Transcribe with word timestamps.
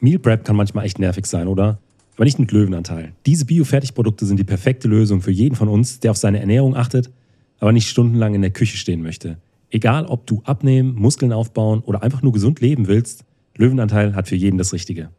Meal 0.00 0.18
Prep 0.18 0.44
kann 0.44 0.56
manchmal 0.56 0.86
echt 0.86 0.98
nervig 0.98 1.26
sein, 1.26 1.46
oder? 1.46 1.78
Aber 2.16 2.24
nicht 2.24 2.38
mit 2.38 2.52
Löwenanteil. 2.52 3.12
Diese 3.26 3.44
Bio-Fertigprodukte 3.44 4.24
sind 4.24 4.38
die 4.38 4.44
perfekte 4.44 4.88
Lösung 4.88 5.20
für 5.20 5.30
jeden 5.30 5.56
von 5.56 5.68
uns, 5.68 6.00
der 6.00 6.10
auf 6.10 6.16
seine 6.16 6.40
Ernährung 6.40 6.74
achtet, 6.74 7.10
aber 7.58 7.72
nicht 7.72 7.88
stundenlang 7.88 8.34
in 8.34 8.40
der 8.40 8.50
Küche 8.50 8.78
stehen 8.78 9.02
möchte. 9.02 9.36
Egal, 9.70 10.06
ob 10.06 10.26
du 10.26 10.40
abnehmen, 10.44 10.94
Muskeln 10.94 11.32
aufbauen 11.32 11.80
oder 11.80 12.02
einfach 12.02 12.22
nur 12.22 12.32
gesund 12.32 12.60
leben 12.60 12.88
willst, 12.88 13.24
Löwenanteil 13.56 14.14
hat 14.14 14.28
für 14.28 14.36
jeden 14.36 14.58
das 14.58 14.72
Richtige. 14.72 15.10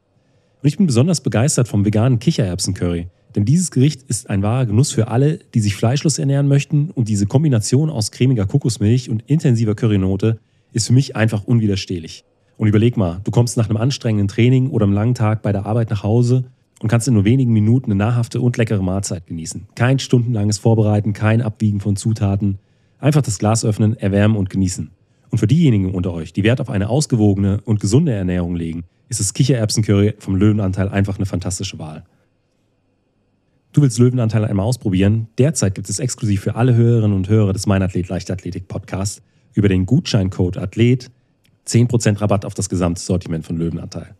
Und 0.61 0.67
ich 0.67 0.77
bin 0.77 0.87
besonders 0.87 1.21
begeistert 1.21 1.67
vom 1.67 1.85
veganen 1.85 2.19
Kichererbsen-Curry. 2.19 3.07
Denn 3.35 3.45
dieses 3.45 3.71
Gericht 3.71 4.03
ist 4.03 4.29
ein 4.29 4.41
wahrer 4.41 4.65
Genuss 4.65 4.91
für 4.91 5.07
alle, 5.07 5.39
die 5.53 5.61
sich 5.61 5.75
fleischlos 5.75 6.19
ernähren 6.19 6.47
möchten 6.47 6.89
und 6.89 7.07
diese 7.07 7.27
Kombination 7.27 7.89
aus 7.89 8.11
cremiger 8.11 8.45
Kokosmilch 8.45 9.09
und 9.09 9.23
intensiver 9.27 9.75
Currynote 9.75 10.39
ist 10.73 10.87
für 10.87 10.93
mich 10.93 11.15
einfach 11.15 11.43
unwiderstehlich. 11.43 12.25
Und 12.61 12.67
überleg 12.67 12.95
mal, 12.95 13.21
du 13.23 13.31
kommst 13.31 13.57
nach 13.57 13.67
einem 13.69 13.77
anstrengenden 13.77 14.27
Training 14.27 14.69
oder 14.69 14.85
einem 14.85 14.93
langen 14.93 15.15
Tag 15.15 15.41
bei 15.41 15.51
der 15.51 15.65
Arbeit 15.65 15.89
nach 15.89 16.03
Hause 16.03 16.43
und 16.79 16.89
kannst 16.89 17.07
in 17.07 17.15
nur 17.15 17.25
wenigen 17.25 17.51
Minuten 17.51 17.87
eine 17.87 17.95
nahrhafte 17.97 18.39
und 18.39 18.55
leckere 18.55 18.83
Mahlzeit 18.83 19.25
genießen. 19.25 19.65
Kein 19.73 19.97
stundenlanges 19.97 20.59
Vorbereiten, 20.59 21.13
kein 21.13 21.41
Abwiegen 21.41 21.79
von 21.79 21.95
Zutaten. 21.95 22.59
Einfach 22.99 23.23
das 23.23 23.39
Glas 23.39 23.65
öffnen, 23.65 23.97
erwärmen 23.97 24.37
und 24.37 24.51
genießen. 24.51 24.91
Und 25.31 25.37
für 25.39 25.47
diejenigen 25.47 25.91
unter 25.91 26.13
euch, 26.13 26.33
die 26.33 26.43
Wert 26.43 26.61
auf 26.61 26.69
eine 26.69 26.89
ausgewogene 26.89 27.61
und 27.65 27.79
gesunde 27.79 28.11
Ernährung 28.11 28.55
legen, 28.55 28.83
ist 29.09 29.19
das 29.19 29.33
Kichererbsencurry 29.33 30.13
vom 30.19 30.35
Löwenanteil 30.35 30.89
einfach 30.89 31.15
eine 31.15 31.25
fantastische 31.25 31.79
Wahl. 31.79 32.03
Du 33.73 33.81
willst 33.81 33.97
Löwenanteil 33.97 34.45
einmal 34.45 34.67
ausprobieren? 34.67 35.29
Derzeit 35.39 35.73
gibt 35.73 35.89
es 35.89 35.97
exklusiv 35.97 36.41
für 36.41 36.53
alle 36.53 36.75
Hörerinnen 36.75 37.17
und 37.17 37.27
Hörer 37.27 37.53
des 37.53 37.65
Meinathlet 37.65 38.07
Leichtathletik 38.07 38.67
Podcasts 38.67 39.23
über 39.55 39.67
den 39.67 39.87
Gutscheincode 39.87 40.57
Athlet 40.57 41.09
10% 41.67 42.19
Rabatt 42.21 42.45
auf 42.45 42.53
das 42.53 42.69
gesamte 42.69 43.01
Sortiment 43.01 43.45
von 43.45 43.57
Löwenanteil. 43.57 44.15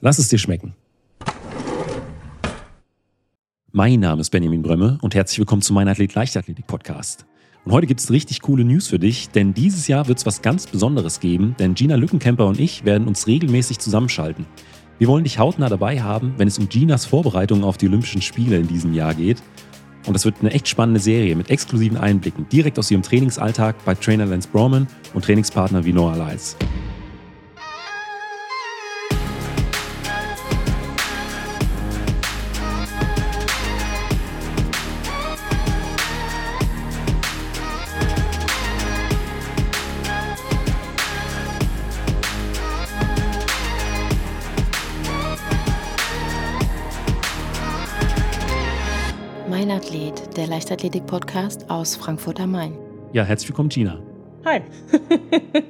Lass 0.00 0.18
es 0.18 0.28
dir 0.28 0.38
schmecken. 0.38 0.74
Mein 3.72 4.00
Name 4.00 4.20
ist 4.20 4.30
Benjamin 4.30 4.62
Brömme 4.62 4.98
und 5.02 5.14
herzlich 5.14 5.38
willkommen 5.40 5.62
zu 5.62 5.72
Meinathlet 5.72 6.14
Leichtathletik 6.14 6.66
Podcast. 6.66 7.26
Und 7.64 7.72
heute 7.72 7.86
gibt 7.86 8.00
es 8.00 8.10
richtig 8.10 8.42
coole 8.42 8.64
News 8.64 8.86
für 8.86 8.98
dich, 8.98 9.30
denn 9.30 9.54
dieses 9.54 9.88
Jahr 9.88 10.06
wird 10.06 10.18
es 10.18 10.26
was 10.26 10.42
ganz 10.42 10.66
Besonderes 10.66 11.18
geben, 11.18 11.56
denn 11.58 11.74
Gina 11.74 11.96
Lückenkämper 11.96 12.46
und 12.46 12.60
ich 12.60 12.84
werden 12.84 13.08
uns 13.08 13.26
regelmäßig 13.26 13.78
zusammenschalten. 13.78 14.46
Wir 14.98 15.08
wollen 15.08 15.24
dich 15.24 15.38
hautnah 15.38 15.68
dabei 15.68 16.00
haben, 16.00 16.34
wenn 16.36 16.46
es 16.46 16.58
um 16.58 16.68
Ginas 16.68 17.04
Vorbereitungen 17.06 17.64
auf 17.64 17.76
die 17.76 17.88
Olympischen 17.88 18.22
Spiele 18.22 18.58
in 18.58 18.68
diesem 18.68 18.94
Jahr 18.94 19.14
geht. 19.14 19.42
Und 20.06 20.12
das 20.12 20.24
wird 20.24 20.36
eine 20.40 20.52
echt 20.52 20.68
spannende 20.68 21.00
Serie 21.00 21.34
mit 21.34 21.50
exklusiven 21.50 21.96
Einblicken 21.96 22.46
direkt 22.50 22.78
aus 22.78 22.90
ihrem 22.90 23.02
Trainingsalltag 23.02 23.82
bei 23.84 23.94
Trainer 23.94 24.26
Lance 24.26 24.48
Brorman 24.52 24.86
und 25.14 25.24
Trainingspartner 25.24 25.84
wie 25.84 25.92
Noah 25.92 26.16
der 50.36 50.48
Leichtathletik-Podcast 50.48 51.70
aus 51.70 51.94
Frankfurt 51.94 52.40
am 52.40 52.50
Main. 52.50 52.72
Ja, 53.12 53.22
herzlich 53.22 53.48
willkommen, 53.50 53.68
Gina. 53.68 54.02
Hi. 54.44 54.62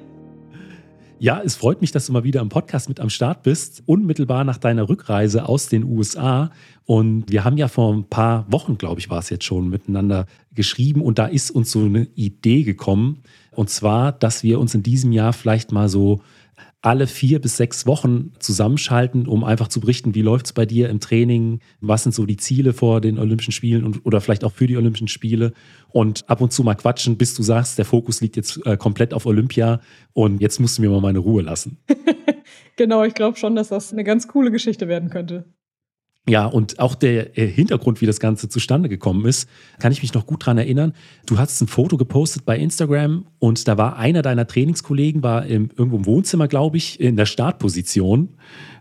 ja, 1.19 1.43
es 1.45 1.55
freut 1.55 1.83
mich, 1.83 1.93
dass 1.93 2.07
du 2.07 2.13
mal 2.13 2.25
wieder 2.25 2.41
im 2.41 2.49
Podcast 2.49 2.89
mit 2.89 2.99
am 2.99 3.11
Start 3.11 3.43
bist, 3.43 3.83
unmittelbar 3.85 4.43
nach 4.45 4.57
deiner 4.57 4.89
Rückreise 4.89 5.47
aus 5.47 5.69
den 5.69 5.85
USA. 5.85 6.51
Und 6.87 7.31
wir 7.31 7.45
haben 7.45 7.59
ja 7.59 7.69
vor 7.69 7.93
ein 7.93 8.05
paar 8.05 8.51
Wochen, 8.51 8.79
glaube 8.79 9.01
ich, 9.01 9.11
war 9.11 9.19
es 9.19 9.29
jetzt 9.29 9.45
schon, 9.45 9.69
miteinander 9.69 10.25
geschrieben 10.55 11.03
und 11.03 11.19
da 11.19 11.27
ist 11.27 11.51
uns 11.51 11.71
so 11.71 11.81
eine 11.81 12.05
Idee 12.15 12.63
gekommen. 12.63 13.23
Und 13.51 13.69
zwar, 13.69 14.13
dass 14.13 14.43
wir 14.43 14.59
uns 14.59 14.75
in 14.75 14.83
diesem 14.83 15.13
Jahr 15.13 15.35
vielleicht 15.35 15.73
mal 15.73 15.91
so 15.91 16.23
alle 16.85 17.07
vier 17.07 17.41
bis 17.41 17.57
sechs 17.57 17.87
Wochen 17.87 18.33
zusammenschalten, 18.39 19.27
um 19.27 19.43
einfach 19.43 19.69
zu 19.69 19.81
berichten, 19.81 20.15
wie 20.15 20.21
läuft 20.21 20.47
es 20.47 20.53
bei 20.53 20.67
dir 20.67 20.91
im 20.91 21.01
Training, 21.01 21.61
was 21.81 22.03
sind 22.03 22.15
so 22.15 22.27
die 22.27 22.37
Ziele 22.37 22.75
vor 22.75 23.01
den 23.01 23.19
Olympischen 23.19 23.53
Spielen 23.53 23.85
und, 23.85 24.05
oder 24.05 24.21
vielleicht 24.21 24.45
auch 24.45 24.53
für 24.53 24.67
die 24.67 24.77
Olympischen 24.77 25.09
Spiele 25.09 25.55
und 25.89 26.29
ab 26.29 26.43
und 26.43 26.53
zu 26.53 26.63
mal 26.63 26.75
quatschen, 26.75 27.17
bis 27.17 27.35
du 27.35 27.43
sagst, 27.43 27.79
der 27.79 27.87
Fokus 27.87 28.21
liegt 28.21 28.37
jetzt 28.37 28.65
äh, 28.67 28.77
komplett 28.77 29.15
auf 29.15 29.25
Olympia 29.25 29.81
und 30.13 30.43
jetzt 30.43 30.61
musst 30.61 30.77
du 30.77 30.83
mir 30.83 30.91
mal 30.91 31.01
meine 31.01 31.21
Ruhe 31.21 31.41
lassen. 31.41 31.79
genau, 32.77 33.03
ich 33.03 33.15
glaube 33.15 33.39
schon, 33.39 33.57
dass 33.57 33.69
das 33.69 33.91
eine 33.91 34.05
ganz 34.05 34.29
coole 34.29 34.51
Geschichte 34.51 34.87
werden 34.87 35.09
könnte. 35.09 35.47
Ja, 36.27 36.47
und 36.47 36.79
auch 36.79 36.95
der 36.95 37.37
äh, 37.39 37.47
Hintergrund, 37.47 38.01
wie 38.01 38.07
das 38.07 38.19
Ganze 38.19 38.49
zustande 38.49 38.89
gekommen 38.89 39.27
ist, 39.27 39.47
kann 39.79 39.93
ich 39.93 40.01
mich 40.01 40.15
noch 40.15 40.27
gut 40.27 40.47
dran 40.47 40.57
erinnern. 40.57 40.95
Du 41.27 41.37
hast 41.37 41.61
ein 41.61 41.67
Foto 41.67 41.99
gepostet 41.99 42.47
bei 42.47 42.59
Instagram 42.59 43.27
und 43.39 43.69
da 43.69 43.77
war 43.77 43.99
einer 43.99 44.23
deiner 44.23 44.47
Trainingskollegen, 44.47 45.23
war 45.23 45.45
im, 45.45 45.69
irgendwo 45.77 45.99
im 45.99 46.07
Wohnzimmer, 46.07 46.49
glaube 46.49 46.79
ich, 46.79 46.99
in 46.99 47.17
der 47.17 47.27
Startposition. 47.27 48.31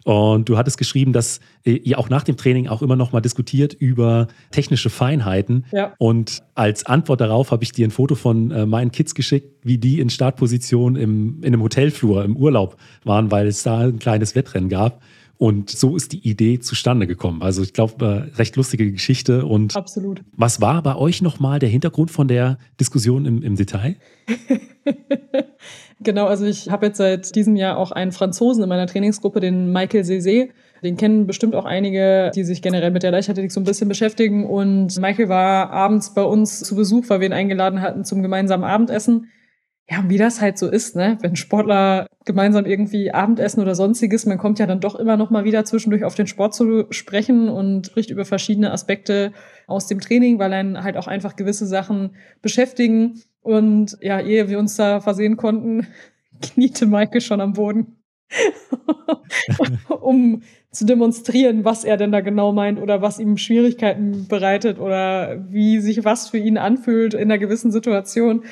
Und 0.05 0.47
du 0.47 0.57
hattest 0.57 0.77
geschrieben, 0.77 1.11
dass 1.11 1.41
äh, 1.65 1.71
ihr 1.71 1.99
auch 1.99 2.09
nach 2.09 2.23
dem 2.23 2.37
Training 2.37 2.69
auch 2.69 2.81
immer 2.81 2.95
noch 2.95 3.11
mal 3.11 3.21
diskutiert 3.21 3.73
über 3.73 4.27
technische 4.51 4.89
Feinheiten. 4.89 5.65
Ja. 5.73 5.93
Und 5.97 6.43
als 6.55 6.85
Antwort 6.85 7.19
darauf 7.19 7.51
habe 7.51 7.63
ich 7.63 7.73
dir 7.73 7.85
ein 7.85 7.91
Foto 7.91 8.15
von 8.15 8.51
äh, 8.51 8.65
meinen 8.65 8.91
Kids 8.91 9.15
geschickt, 9.15 9.49
wie 9.63 9.77
die 9.77 9.99
in 9.99 10.09
Startposition 10.09 10.95
im, 10.95 11.39
in 11.41 11.47
einem 11.47 11.61
Hotelflur 11.61 12.23
im 12.23 12.37
Urlaub 12.37 12.77
waren, 13.03 13.31
weil 13.31 13.47
es 13.47 13.63
da 13.63 13.79
ein 13.79 13.99
kleines 13.99 14.33
Wettrennen 14.35 14.69
gab. 14.69 15.01
Und 15.43 15.69
so 15.69 15.97
ist 15.97 16.13
die 16.13 16.25
Idee 16.25 16.59
zustande 16.59 17.05
gekommen. 17.05 17.41
Also 17.41 17.63
ich 17.63 17.73
glaube, 17.73 18.31
äh, 18.33 18.35
recht 18.37 18.55
lustige 18.55 18.89
Geschichte. 18.89 19.45
Und 19.45 19.75
Absolut. 19.75 20.21
Was 20.37 20.61
war 20.61 20.81
bei 20.81 20.95
euch 20.95 21.21
nochmal 21.21 21.59
der 21.59 21.67
Hintergrund 21.67 22.11
von 22.11 22.29
der 22.29 22.57
Diskussion 22.79 23.25
im, 23.25 23.43
im 23.43 23.57
Detail? 23.57 23.97
genau, 25.99 26.27
also 26.27 26.45
ich 26.45 26.69
habe 26.69 26.85
jetzt 26.85 26.97
seit 26.97 27.35
diesem 27.35 27.57
Jahr 27.57 27.77
auch 27.77 27.91
einen 27.91 28.13
Franzosen 28.13 28.63
in 28.63 28.69
meiner 28.69 28.87
Trainingsgruppe, 28.87 29.41
den 29.41 29.73
Michael 29.73 30.03
Cézé. 30.03 30.51
Den 30.81 30.95
kennen 30.95 31.27
bestimmt 31.27 31.55
auch 31.55 31.65
einige, 31.65 32.31
die 32.33 32.45
sich 32.45 32.61
generell 32.61 32.91
mit 32.91 33.03
der 33.03 33.11
Leichtathletik 33.11 33.51
so 33.51 33.59
ein 33.59 33.65
bisschen 33.65 33.89
beschäftigen. 33.89 34.45
Und 34.49 34.97
Michael 34.97 35.27
war 35.27 35.71
abends 35.71 36.13
bei 36.13 36.23
uns 36.23 36.61
zu 36.61 36.73
Besuch, 36.77 37.09
weil 37.09 37.19
wir 37.19 37.27
ihn 37.27 37.33
eingeladen 37.33 37.81
hatten 37.81 38.05
zum 38.05 38.21
gemeinsamen 38.21 38.63
Abendessen 38.63 39.27
ja, 39.89 40.03
wie 40.07 40.17
das 40.17 40.39
halt 40.39 40.57
so 40.57 40.69
ist, 40.69 40.95
ne? 40.95 41.17
Wenn 41.21 41.35
Sportler 41.35 42.07
gemeinsam 42.25 42.65
irgendwie 42.65 43.11
Abendessen 43.11 43.61
oder 43.61 43.75
sonstiges, 43.75 44.25
man 44.25 44.37
kommt 44.37 44.59
ja 44.59 44.65
dann 44.65 44.79
doch 44.79 44.95
immer 44.95 45.17
noch 45.17 45.29
mal 45.29 45.43
wieder 45.43 45.65
zwischendurch 45.65 46.05
auf 46.05 46.15
den 46.15 46.27
Sport 46.27 46.55
zu 46.55 46.85
sprechen 46.89 47.49
und 47.49 47.87
spricht 47.87 48.09
über 48.09 48.23
verschiedene 48.23 48.71
Aspekte 48.71 49.33
aus 49.67 49.87
dem 49.87 49.99
Training, 49.99 50.39
weil 50.39 50.53
einen 50.53 50.83
halt 50.83 50.95
auch 50.95 51.07
einfach 51.07 51.35
gewisse 51.35 51.67
Sachen 51.67 52.15
beschäftigen. 52.41 53.21
Und 53.41 53.97
ja, 53.99 54.21
ehe 54.21 54.47
wir 54.47 54.57
uns 54.57 54.77
da 54.77 55.01
versehen 55.01 55.35
konnten, 55.35 55.87
kniete 56.41 56.85
Maike 56.85 57.19
schon 57.19 57.41
am 57.41 57.53
Boden, 57.53 57.97
um 60.01 60.43
zu 60.73 60.85
demonstrieren, 60.85 61.65
was 61.65 61.83
er 61.83 61.97
denn 61.97 62.11
da 62.11 62.21
genau 62.21 62.51
meint 62.51 62.81
oder 62.81 63.01
was 63.01 63.19
ihm 63.19 63.37
Schwierigkeiten 63.37 64.27
bereitet 64.27 64.79
oder 64.79 65.45
wie 65.49 65.79
sich 65.79 66.03
was 66.03 66.29
für 66.29 66.39
ihn 66.39 66.57
anfühlt 66.57 67.13
in 67.13 67.21
einer 67.21 67.37
gewissen 67.37 67.71
Situation 67.71 68.43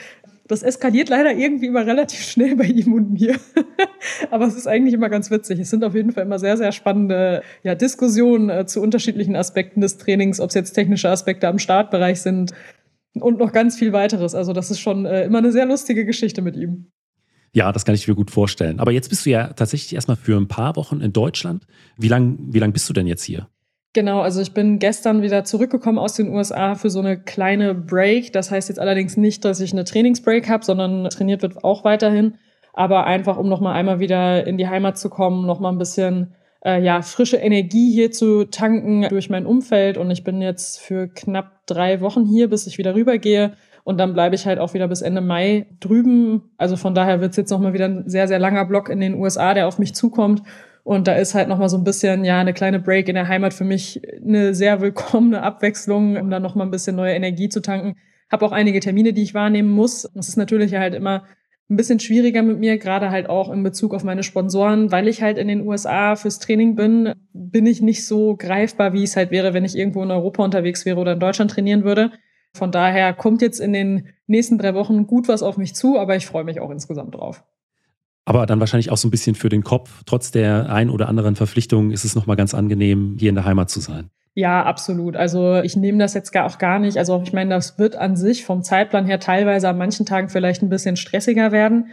das 0.52 0.64
eskaliert 0.64 1.10
leider 1.10 1.34
irgendwie 1.34 1.68
immer 1.68 1.86
relativ 1.86 2.22
schnell 2.22 2.56
bei 2.56 2.66
ihm 2.66 2.94
und 2.94 3.14
mir. 3.14 3.36
Aber 4.32 4.46
es 4.46 4.56
ist 4.56 4.68
eigentlich 4.68 4.94
immer 4.94 5.10
ganz 5.10 5.32
witzig. 5.32 5.60
Es 5.60 5.70
sind 5.70 5.84
auf 5.84 5.96
jeden 5.96 6.12
Fall 6.12 6.26
immer 6.26 6.40
sehr, 6.40 6.58
sehr 6.58 6.72
spannende 6.72 7.42
ja, 7.64 7.76
Diskussionen 7.76 8.50
äh, 8.50 8.66
zu 8.66 8.82
unterschiedlichen 8.82 9.36
Aspekten 9.36 9.82
des 9.82 9.98
Trainings, 9.98 10.40
ob 10.40 10.50
es 10.50 10.56
jetzt 10.56 10.74
technische 10.74 11.10
Aspekte 11.10 11.48
am 11.48 11.60
Startbereich 11.60 12.22
sind 12.22 12.54
und 13.14 13.40
noch 13.40 13.52
ganz 13.52 13.78
viel 13.78 13.94
weiteres. 13.94 14.36
Also 14.36 14.54
das 14.54 14.72
ist 14.72 14.80
schon 14.80 15.06
äh, 15.06 15.26
immer 15.26 15.40
eine 15.40 15.52
sehr 15.52 15.66
lustige 15.66 16.06
Geschichte 16.06 16.42
mit 16.42 16.56
ihm. 16.56 16.92
Ja, 17.54 17.72
das 17.72 17.84
kann 17.84 17.96
ich 17.96 18.08
mir 18.08 18.16
gut 18.16 18.32
vorstellen. 18.32 18.80
Aber 18.80 18.92
jetzt 18.92 19.10
bist 19.10 19.26
du 19.26 19.30
ja 19.30 19.54
tatsächlich 19.54 19.94
erstmal 19.94 20.18
für 20.18 20.38
ein 20.38 20.48
paar 20.48 20.76
Wochen 20.76 21.02
in 21.02 21.12
Deutschland. 21.12 21.66
Wie 21.98 22.08
lange 22.08 22.38
wie 22.40 22.60
lang 22.60 22.72
bist 22.72 22.88
du 22.88 22.94
denn 22.94 23.08
jetzt 23.08 23.24
hier? 23.24 23.48
Genau, 23.94 24.22
also 24.22 24.42
ich 24.42 24.54
bin 24.54 24.80
gestern 24.80 25.22
wieder 25.22 25.44
zurückgekommen 25.44 26.00
aus 26.00 26.14
den 26.14 26.30
USA 26.30 26.76
für 26.76 26.90
so 26.90 27.00
eine 27.00 27.20
kleine 27.20 27.76
Break. 27.76 28.32
Das 28.32 28.50
heißt 28.50 28.70
jetzt 28.70 28.80
allerdings 28.80 29.18
nicht, 29.18 29.44
dass 29.44 29.60
ich 29.60 29.74
eine 29.74 29.84
Trainingsbreak 29.84 30.48
habe, 30.48 30.64
sondern 30.64 31.10
trainiert 31.10 31.42
wird 31.42 31.64
auch 31.66 31.84
weiterhin. 31.84 32.36
Aber 32.74 33.06
einfach, 33.06 33.38
um 33.38 33.50
nochmal 33.50 33.76
einmal 33.76 34.00
wieder 34.00 34.48
in 34.48 34.58
die 34.58 34.70
Heimat 34.70 34.98
zu 34.98 35.10
kommen, 35.10 35.46
nochmal 35.46 35.74
ein 35.74 35.78
bisschen 35.78 36.36
äh, 36.64 36.82
ja, 36.82 37.02
frische 37.02 37.36
Energie 37.36 37.92
hier 37.92 38.12
zu 38.12 38.46
tanken 38.46 39.08
durch 39.10 39.30
mein 39.30 39.46
Umfeld. 39.46 39.98
Und 39.98 40.10
ich 40.10 40.24
bin 40.24 40.42
jetzt 40.42 40.80
für 40.80 41.10
knapp 41.10 41.66
drei 41.66 42.00
Wochen 42.00 42.26
hier, 42.26 42.50
bis 42.50 42.68
ich 42.68 42.78
wieder 42.78 42.96
rübergehe. 42.96 43.54
Und 43.84 43.98
dann 44.00 44.14
bleibe 44.14 44.36
ich 44.36 44.46
halt 44.46 44.60
auch 44.60 44.74
wieder 44.74 44.88
bis 44.88 45.02
Ende 45.02 45.20
Mai 45.20 45.66
drüben. 45.82 46.44
Also 46.58 46.78
von 46.78 46.96
daher 46.96 47.20
wird 47.20 47.32
es 47.32 47.38
jetzt 47.38 47.50
nochmal 47.50 47.74
wieder 47.74 47.86
ein 47.86 48.08
sehr, 48.08 48.30
sehr 48.30 48.40
langer 48.40 48.64
Block 48.64 48.88
in 48.88 49.02
den 49.02 49.16
USA, 49.16 49.54
der 49.54 49.68
auf 49.68 49.80
mich 49.80 49.96
zukommt. 49.96 50.44
Und 50.84 51.08
da 51.08 51.14
ist 51.14 51.36
halt 51.36 51.48
nochmal 51.48 51.70
so 51.70 51.78
ein 51.78 51.84
bisschen, 51.84 52.26
ja, 52.26 52.40
eine 52.40 52.54
kleine 52.54 52.80
Break 52.80 53.08
in 53.08 53.16
der 53.16 53.28
Heimat 53.28 53.54
für 53.54 53.64
mich 53.64 54.02
eine 54.26 54.56
sehr 54.56 54.82
willkommene 54.82 55.44
Abwechslung, 55.44 56.18
um 56.18 56.30
dann 56.30 56.42
nochmal 56.42 56.68
ein 56.68 56.72
bisschen 56.72 56.96
neue 56.96 57.14
Energie 57.14 57.50
zu 57.50 57.62
tanken. 57.62 57.98
Habe 58.32 58.46
auch 58.46 58.52
einige 58.52 58.80
Termine, 58.80 59.14
die 59.14 59.24
ich 59.24 59.34
wahrnehmen 59.34 59.70
muss. 59.70 60.10
Das 60.16 60.28
ist 60.28 60.38
natürlich 60.38 60.74
halt 60.76 60.96
immer 60.96 61.24
ein 61.70 61.78
bisschen 61.78 62.00
schwieriger 62.00 62.42
mit 62.44 62.60
mir, 62.60 62.78
gerade 62.78 63.12
halt 63.12 63.30
auch 63.30 63.50
in 63.52 63.64
Bezug 63.64 63.94
auf 63.94 64.04
meine 64.04 64.24
Sponsoren, 64.24 64.92
weil 64.92 65.08
ich 65.08 65.22
halt 65.22 65.38
in 65.38 65.48
den 65.48 65.66
USA 65.66 66.18
fürs 66.18 66.40
Training 66.40 66.76
bin, 66.76 67.14
bin 67.34 67.66
ich 67.66 67.82
nicht 67.82 68.06
so 68.06 68.36
greifbar, 68.36 68.92
wie 68.92 69.04
es 69.04 69.16
halt 69.16 69.32
wäre, 69.32 69.54
wenn 69.54 69.64
ich 69.64 69.78
irgendwo 69.78 70.04
in 70.04 70.12
Europa 70.12 70.44
unterwegs 70.44 70.86
wäre 70.86 71.00
oder 71.00 71.14
in 71.14 71.20
Deutschland 71.20 71.52
trainieren 71.52 71.86
würde. 71.86 72.12
Von 72.54 72.72
daher 72.72 73.14
kommt 73.14 73.42
jetzt 73.42 73.60
in 73.60 73.72
den 73.72 74.10
nächsten 74.28 74.58
drei 74.58 74.74
Wochen 74.74 75.08
gut 75.08 75.30
was 75.30 75.44
auf 75.44 75.58
mich 75.58 75.74
zu, 75.74 75.98
aber 75.98 76.18
ich 76.18 76.26
freue 76.26 76.44
mich 76.44 76.60
auch 76.60 76.72
insgesamt 76.72 77.16
drauf. 77.16 77.46
Aber 78.32 78.46
dann 78.46 78.62
wahrscheinlich 78.62 78.90
auch 78.92 78.98
so 78.98 79.10
ein 79.10 79.12
bisschen 79.12 79.36
für 79.36 79.50
den 79.50 79.62
Kopf. 79.62 80.04
Trotz 80.06 80.32
der 80.32 80.72
ein 80.72 80.90
oder 80.90 81.10
anderen 81.10 81.36
Verpflichtung 81.36 81.92
ist 81.92 82.06
es 82.06 82.16
nochmal 82.16 82.38
ganz 82.38 82.54
angenehm, 82.54 83.18
hier 83.20 83.28
in 83.28 83.36
der 83.36 83.44
Heimat 83.44 83.70
zu 83.70 83.82
sein. 83.82 84.10
Ja, 84.36 84.64
absolut. 84.64 85.18
Also 85.18 85.60
ich 85.60 85.76
nehme 85.76 85.98
das 85.98 86.14
jetzt 86.14 86.32
gar 86.32 86.46
auch 86.46 86.58
gar 86.58 86.80
nicht. 86.80 86.96
Also 86.96 87.22
ich 87.26 87.34
meine, 87.34 87.50
das 87.50 87.78
wird 87.78 87.98
an 87.98 88.16
sich 88.16 88.46
vom 88.46 88.64
Zeitplan 88.64 89.06
her 89.06 89.20
teilweise 89.20 89.68
an 89.68 89.78
manchen 89.78 90.06
Tagen 90.06 90.30
vielleicht 90.30 90.62
ein 90.62 90.70
bisschen 90.70 90.96
stressiger 90.96 91.52
werden. 91.52 91.88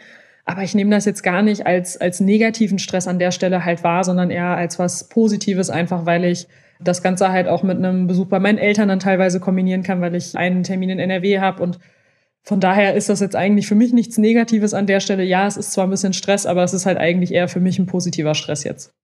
Aber 0.45 0.63
ich 0.63 0.77
nehme 0.77 0.93
das 0.93 1.07
jetzt 1.07 1.25
gar 1.25 1.43
nicht 1.43 1.67
als, 1.67 2.01
als 2.01 2.21
negativen 2.21 2.79
Stress 2.79 3.09
an 3.09 3.19
der 3.19 3.33
Stelle 3.33 3.65
halt 3.65 3.83
wahr, 3.83 4.05
sondern 4.05 4.31
eher 4.31 4.57
als 4.57 4.79
was 4.79 5.09
Positives, 5.09 5.71
einfach 5.71 6.07
weil 6.07 6.25
ich 6.25 6.47
das 6.79 7.03
Ganze 7.03 7.31
halt 7.31 7.49
auch 7.49 7.65
mit 7.65 7.79
einem 7.79 8.07
Besuch 8.07 8.29
bei 8.29 8.39
meinen 8.39 8.59
Eltern 8.59 8.87
dann 8.87 9.01
teilweise 9.01 9.41
kombinieren 9.41 9.83
kann, 9.83 10.01
weil 10.01 10.15
ich 10.15 10.39
einen 10.39 10.63
Termin 10.63 10.91
in 10.91 11.01
NRW 11.01 11.41
habe 11.41 11.65
und 11.65 11.81
von 12.49 12.61
daher 12.61 12.95
ist 12.95 13.11
das 13.11 13.21
jetzt 13.21 13.37
eigentlich 13.37 13.67
für 13.67 13.75
mich 13.75 13.93
nichts 13.93 14.17
Negatives 14.17 14.73
an 14.73 14.87
der 14.87 15.01
Stelle. 15.01 15.23
Ja, 15.23 15.47
es 15.47 15.59
ist 15.59 15.71
zwar 15.73 15.87
ein 15.87 15.91
bisschen 15.91 16.15
Stress, 16.15 16.47
aber 16.47 16.65
es 16.65 16.73
ist 16.73 16.87
halt 16.87 16.97
eigentlich 16.97 17.35
eher 17.35 17.47
für 17.47 17.61
mich 17.61 17.79
ein 17.79 17.85
positiver 17.85 18.35
Stress 18.35 18.65
jetzt. 18.65 18.95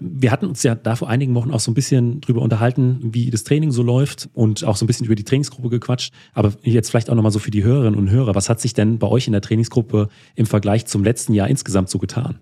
Wir 0.00 0.32
hatten 0.32 0.46
uns 0.46 0.64
ja 0.64 0.74
da 0.74 0.96
vor 0.96 1.08
einigen 1.08 1.36
Wochen 1.36 1.52
auch 1.52 1.60
so 1.60 1.70
ein 1.70 1.74
bisschen 1.74 2.20
drüber 2.20 2.42
unterhalten, 2.42 2.98
wie 3.00 3.30
das 3.30 3.44
Training 3.44 3.70
so 3.70 3.84
läuft 3.84 4.28
und 4.32 4.64
auch 4.64 4.74
so 4.74 4.84
ein 4.84 4.88
bisschen 4.88 5.06
über 5.06 5.14
die 5.14 5.22
Trainingsgruppe 5.22 5.68
gequatscht. 5.68 6.12
Aber 6.32 6.54
jetzt 6.62 6.90
vielleicht 6.90 7.10
auch 7.10 7.14
nochmal 7.14 7.30
so 7.30 7.38
für 7.38 7.52
die 7.52 7.62
Hörerinnen 7.62 7.96
und 7.96 8.10
Hörer. 8.10 8.34
Was 8.34 8.48
hat 8.48 8.60
sich 8.60 8.74
denn 8.74 8.98
bei 8.98 9.06
euch 9.06 9.28
in 9.28 9.32
der 9.32 9.42
Trainingsgruppe 9.42 10.08
im 10.34 10.46
Vergleich 10.46 10.86
zum 10.86 11.04
letzten 11.04 11.32
Jahr 11.32 11.48
insgesamt 11.48 11.90
so 11.90 12.00
getan? 12.00 12.40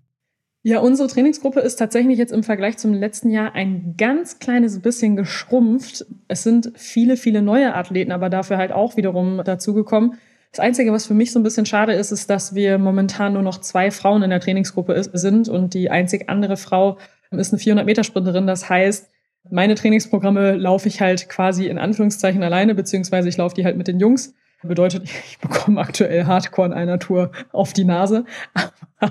Ja, 0.65 0.79
unsere 0.79 1.09
Trainingsgruppe 1.09 1.59
ist 1.59 1.77
tatsächlich 1.77 2.19
jetzt 2.19 2.33
im 2.33 2.45
Vergleich 2.45 2.79
zum 2.79 2.93
letzten 2.95 3.31
Jahr 3.31 3.55
ein 3.55 3.95
ganz 3.99 4.39
kleines 4.39 4.81
bisschen 4.81 5.17
geschrumpft. 5.17 6.07
Es 6.29 6.45
sind 6.45 6.73
viele, 6.77 7.17
viele 7.17 7.43
neue 7.43 7.75
Athleten, 7.75 8.13
aber 8.13 8.31
dafür 8.31 8.59
halt 8.59 8.71
auch 8.71 8.97
wiederum 8.97 9.43
dazugekommen. 9.45 10.19
Das 10.53 10.61
Einzige, 10.61 10.93
was 10.93 11.07
für 11.07 11.15
mich 11.15 11.33
so 11.33 11.41
ein 11.41 11.43
bisschen 11.43 11.67
schade 11.67 11.95
ist, 11.95 12.13
ist, 12.13 12.31
dass 12.31 12.55
wir 12.55 12.79
momentan 12.79 13.33
nur 13.33 13.43
noch 13.43 13.61
zwei 13.61 13.91
Frauen 13.91 14.23
in 14.23 14.31
der 14.31 14.39
Trainingsgruppe 14.39 15.03
sind 15.15 15.49
und 15.49 15.75
die 15.75 15.91
einzig 15.91 16.29
andere 16.29 16.57
Frau 16.57 16.99
ist 17.33 17.53
eine 17.53 17.61
400-Meter-Sprinterin. 17.61 18.47
Das 18.47 18.69
heißt, 18.69 19.11
meine 19.51 19.75
Trainingsprogramme 19.75 20.55
laufe 20.57 20.87
ich 20.87 21.01
halt 21.01 21.29
quasi 21.29 21.67
in 21.67 21.79
Anführungszeichen 21.79 22.43
alleine, 22.43 22.77
beziehungsweise 22.77 23.29
ich 23.29 23.37
laufe 23.37 23.57
die 23.57 23.65
halt 23.65 23.77
mit 23.77 23.89
den 23.89 23.99
Jungs. 23.99 24.35
Bedeutet, 24.63 25.05
ich 25.27 25.39
bekomme 25.41 25.81
aktuell 25.81 26.27
Hardcore 26.27 26.69
in 26.69 26.73
einer 26.73 27.01
Tour 27.01 27.33
auf 27.51 27.73
die 27.73 27.85
Nase. 27.85 28.25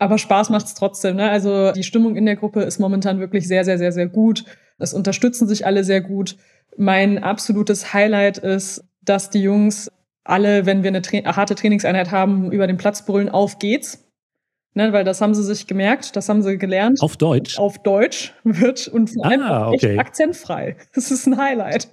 Aber 0.00 0.16
Spaß 0.16 0.48
macht's 0.48 0.74
trotzdem. 0.74 1.16
Ne? 1.16 1.30
Also 1.30 1.72
die 1.72 1.84
Stimmung 1.84 2.16
in 2.16 2.24
der 2.24 2.36
Gruppe 2.36 2.62
ist 2.62 2.78
momentan 2.78 3.20
wirklich 3.20 3.46
sehr, 3.46 3.64
sehr, 3.66 3.76
sehr, 3.76 3.92
sehr 3.92 4.06
gut. 4.06 4.44
Es 4.78 4.94
unterstützen 4.94 5.46
sich 5.46 5.66
alle 5.66 5.84
sehr 5.84 6.00
gut. 6.00 6.36
Mein 6.78 7.22
absolutes 7.22 7.92
Highlight 7.92 8.38
ist, 8.38 8.82
dass 9.02 9.28
die 9.28 9.42
Jungs 9.42 9.92
alle, 10.24 10.64
wenn 10.64 10.82
wir 10.82 10.88
eine 10.88 11.02
Tra 11.02 11.36
harte 11.36 11.54
Trainingseinheit 11.54 12.10
haben, 12.10 12.50
über 12.50 12.66
den 12.66 12.78
Platz 12.78 13.04
brüllen, 13.04 13.28
auf 13.28 13.58
geht's. 13.58 14.06
Ne, 14.72 14.92
weil 14.92 15.02
das 15.02 15.20
haben 15.20 15.34
sie 15.34 15.42
sich 15.42 15.66
gemerkt, 15.66 16.14
das 16.14 16.28
haben 16.28 16.42
sie 16.42 16.56
gelernt. 16.56 17.02
Auf 17.02 17.16
Deutsch? 17.16 17.58
Auf 17.58 17.82
Deutsch 17.82 18.32
wird 18.44 18.86
und 18.86 19.10
vor 19.10 19.26
allem 19.26 19.42
ah, 19.42 19.68
okay. 19.68 19.90
echt 19.90 19.98
akzentfrei. 19.98 20.76
Das 20.94 21.10
ist 21.10 21.26
ein 21.26 21.36
Highlight. 21.36 21.88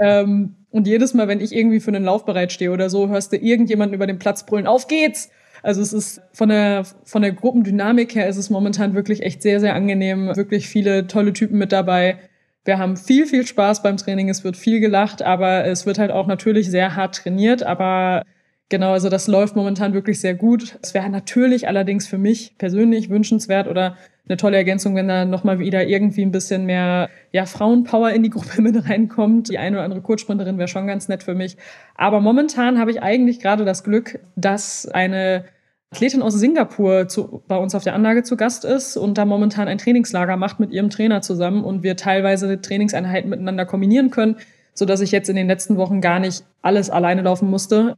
ähm, 0.00 0.56
und 0.70 0.88
jedes 0.88 1.14
Mal, 1.14 1.28
wenn 1.28 1.40
ich 1.40 1.54
irgendwie 1.54 1.78
für 1.80 1.92
einen 1.92 2.04
Lauf 2.04 2.24
bereitstehe 2.26 2.72
oder 2.72 2.90
so, 2.90 3.08
hörst 3.08 3.32
du 3.32 3.36
irgendjemanden 3.36 3.94
über 3.94 4.08
den 4.08 4.18
Platz 4.18 4.44
brüllen, 4.44 4.66
auf 4.66 4.88
geht's! 4.88 5.30
Also 5.66 5.82
es 5.82 5.92
ist 5.92 6.20
von 6.32 6.48
der, 6.48 6.84
von 7.04 7.22
der 7.22 7.32
Gruppendynamik 7.32 8.14
her 8.14 8.28
ist 8.28 8.36
es 8.36 8.50
momentan 8.50 8.94
wirklich 8.94 9.22
echt 9.22 9.42
sehr, 9.42 9.58
sehr 9.58 9.74
angenehm. 9.74 10.34
Wirklich 10.36 10.68
viele 10.68 11.08
tolle 11.08 11.32
Typen 11.32 11.58
mit 11.58 11.72
dabei. 11.72 12.18
Wir 12.64 12.78
haben 12.78 12.96
viel, 12.96 13.26
viel 13.26 13.44
Spaß 13.44 13.82
beim 13.82 13.96
Training. 13.96 14.28
Es 14.28 14.44
wird 14.44 14.56
viel 14.56 14.78
gelacht, 14.78 15.22
aber 15.22 15.64
es 15.64 15.84
wird 15.84 15.98
halt 15.98 16.12
auch 16.12 16.28
natürlich 16.28 16.70
sehr 16.70 16.94
hart 16.94 17.16
trainiert. 17.16 17.64
Aber 17.64 18.22
Genau, 18.68 18.92
also 18.92 19.08
das 19.08 19.28
läuft 19.28 19.54
momentan 19.54 19.94
wirklich 19.94 20.20
sehr 20.20 20.34
gut. 20.34 20.76
Es 20.82 20.92
wäre 20.92 21.08
natürlich 21.08 21.68
allerdings 21.68 22.08
für 22.08 22.18
mich 22.18 22.58
persönlich 22.58 23.10
wünschenswert 23.10 23.68
oder 23.68 23.96
eine 24.28 24.36
tolle 24.36 24.56
Ergänzung, 24.56 24.96
wenn 24.96 25.06
da 25.06 25.24
nochmal 25.24 25.60
wieder 25.60 25.86
irgendwie 25.86 26.22
ein 26.22 26.32
bisschen 26.32 26.66
mehr 26.66 27.08
ja, 27.30 27.46
Frauenpower 27.46 28.10
in 28.10 28.24
die 28.24 28.30
Gruppe 28.30 28.60
mit 28.62 28.88
reinkommt. 28.88 29.50
Die 29.50 29.58
eine 29.58 29.76
oder 29.76 29.84
andere 29.84 30.00
Kurzsprinterin 30.00 30.58
wäre 30.58 30.66
schon 30.66 30.88
ganz 30.88 31.06
nett 31.06 31.22
für 31.22 31.34
mich. 31.34 31.56
Aber 31.94 32.20
momentan 32.20 32.80
habe 32.80 32.90
ich 32.90 33.00
eigentlich 33.00 33.38
gerade 33.38 33.64
das 33.64 33.84
Glück, 33.84 34.18
dass 34.34 34.88
eine 34.88 35.44
Athletin 35.90 36.22
aus 36.22 36.34
Singapur 36.34 37.08
zu, 37.08 37.42
bei 37.46 37.56
uns 37.56 37.74
auf 37.74 37.84
der 37.84 37.94
Anlage 37.94 38.22
zu 38.22 38.36
Gast 38.36 38.64
ist 38.64 38.96
und 38.96 39.18
da 39.18 39.24
momentan 39.24 39.68
ein 39.68 39.78
Trainingslager 39.78 40.36
macht 40.36 40.60
mit 40.60 40.72
ihrem 40.72 40.90
Trainer 40.90 41.22
zusammen 41.22 41.64
und 41.64 41.82
wir 41.82 41.96
teilweise 41.96 42.60
Trainingseinheiten 42.60 43.30
miteinander 43.30 43.66
kombinieren 43.66 44.10
können, 44.10 44.36
so 44.74 44.84
dass 44.84 45.00
ich 45.00 45.12
jetzt 45.12 45.28
in 45.28 45.36
den 45.36 45.46
letzten 45.46 45.76
Wochen 45.76 46.00
gar 46.00 46.18
nicht 46.18 46.44
alles 46.60 46.90
alleine 46.90 47.22
laufen 47.22 47.48
musste 47.48 47.96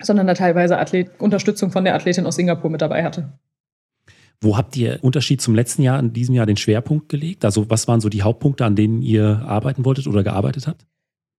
sondern 0.00 0.26
da 0.26 0.34
teilweise 0.34 0.78
Athlet 0.78 1.20
Unterstützung 1.20 1.70
von 1.70 1.84
der 1.84 1.94
Athletin 1.94 2.26
aus 2.26 2.36
Singapur 2.36 2.70
mit 2.70 2.80
dabei 2.80 3.04
hatte. 3.04 3.32
Wo 4.40 4.56
habt 4.56 4.76
ihr 4.76 4.98
Unterschied 5.02 5.42
zum 5.42 5.54
letzten 5.54 5.82
Jahr 5.82 5.98
in 5.98 6.14
diesem 6.14 6.34
Jahr 6.34 6.46
den 6.46 6.56
Schwerpunkt 6.56 7.10
gelegt? 7.10 7.44
Also 7.44 7.68
was 7.68 7.88
waren 7.88 8.00
so 8.00 8.08
die 8.08 8.22
Hauptpunkte, 8.22 8.64
an 8.64 8.74
denen 8.74 9.02
ihr 9.02 9.42
arbeiten 9.46 9.84
wolltet 9.84 10.06
oder 10.06 10.22
gearbeitet 10.22 10.66
habt? 10.66 10.86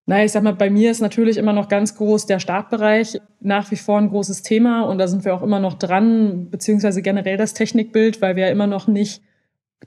Naja, 0.08 0.26
ich 0.26 0.32
sag 0.32 0.44
mal, 0.44 0.54
bei 0.54 0.70
mir 0.70 0.92
ist 0.92 1.00
natürlich 1.00 1.38
immer 1.38 1.54
noch 1.54 1.70
ganz 1.70 1.96
groß 1.96 2.26
der 2.26 2.40
Startbereich 2.40 3.22
nach 3.40 3.70
wie 3.72 3.76
vor 3.76 4.00
ein 4.00 4.10
großes 4.10 4.42
Thema 4.42 4.82
und 4.84 4.98
da 4.98 5.08
sind 5.08 5.26
wir 5.26 5.34
auch 5.34 5.44
immer 5.44 5.60
noch 5.60 5.76
dran, 5.76 6.50
beziehungsweise 6.50 7.02
generell 7.02 7.38
das 7.38 7.54
Technikbild, 7.54 8.22
weil 8.22 8.36
wir 8.36 8.46
ja 8.46 8.52
immer 8.52 8.68
noch 8.68 8.88
nicht 8.88 9.22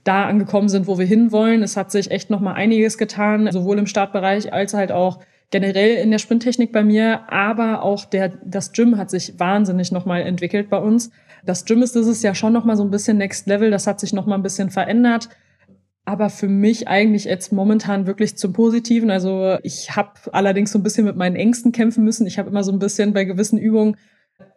da 0.03 0.25
angekommen 0.25 0.69
sind, 0.69 0.87
wo 0.87 0.97
wir 0.97 1.05
hinwollen. 1.05 1.63
Es 1.63 1.77
hat 1.77 1.91
sich 1.91 2.11
echt 2.11 2.29
noch 2.29 2.39
mal 2.39 2.53
einiges 2.53 2.97
getan, 2.97 3.51
sowohl 3.51 3.77
im 3.77 3.87
Startbereich 3.87 4.53
als 4.53 4.73
halt 4.73 4.91
auch 4.91 5.19
generell 5.51 5.95
in 5.95 6.11
der 6.11 6.17
Sprinttechnik 6.17 6.71
bei 6.71 6.83
mir, 6.83 7.31
aber 7.31 7.83
auch 7.83 8.05
der, 8.05 8.29
das 8.43 8.73
Gym 8.73 8.97
hat 8.97 9.09
sich 9.09 9.39
wahnsinnig 9.39 9.91
nochmal 9.91 10.21
entwickelt 10.21 10.69
bei 10.69 10.77
uns. 10.77 11.11
Das 11.45 11.65
Gym 11.65 11.81
ist 11.81 11.95
dieses 11.95 12.21
Jahr 12.23 12.35
schon 12.35 12.53
nochmal 12.53 12.77
so 12.77 12.83
ein 12.83 12.91
bisschen 12.91 13.17
Next 13.17 13.47
Level, 13.47 13.69
das 13.69 13.87
hat 13.87 13.99
sich 13.99 14.13
nochmal 14.13 14.39
ein 14.39 14.43
bisschen 14.43 14.69
verändert. 14.69 15.29
Aber 16.05 16.29
für 16.29 16.47
mich 16.47 16.87
eigentlich 16.87 17.25
jetzt 17.25 17.51
momentan 17.51 18.05
wirklich 18.05 18.37
zum 18.37 18.53
Positiven. 18.53 19.09
Also 19.09 19.57
ich 19.63 19.95
habe 19.95 20.11
allerdings 20.31 20.71
so 20.71 20.77
ein 20.77 20.83
bisschen 20.83 21.05
mit 21.05 21.15
meinen 21.15 21.35
Ängsten 21.35 21.71
kämpfen 21.71 22.03
müssen. 22.03 22.27
Ich 22.27 22.37
habe 22.37 22.49
immer 22.49 22.63
so 22.63 22.71
ein 22.71 22.79
bisschen 22.79 23.13
bei 23.13 23.25
gewissen 23.25 23.57
Übungen 23.57 23.97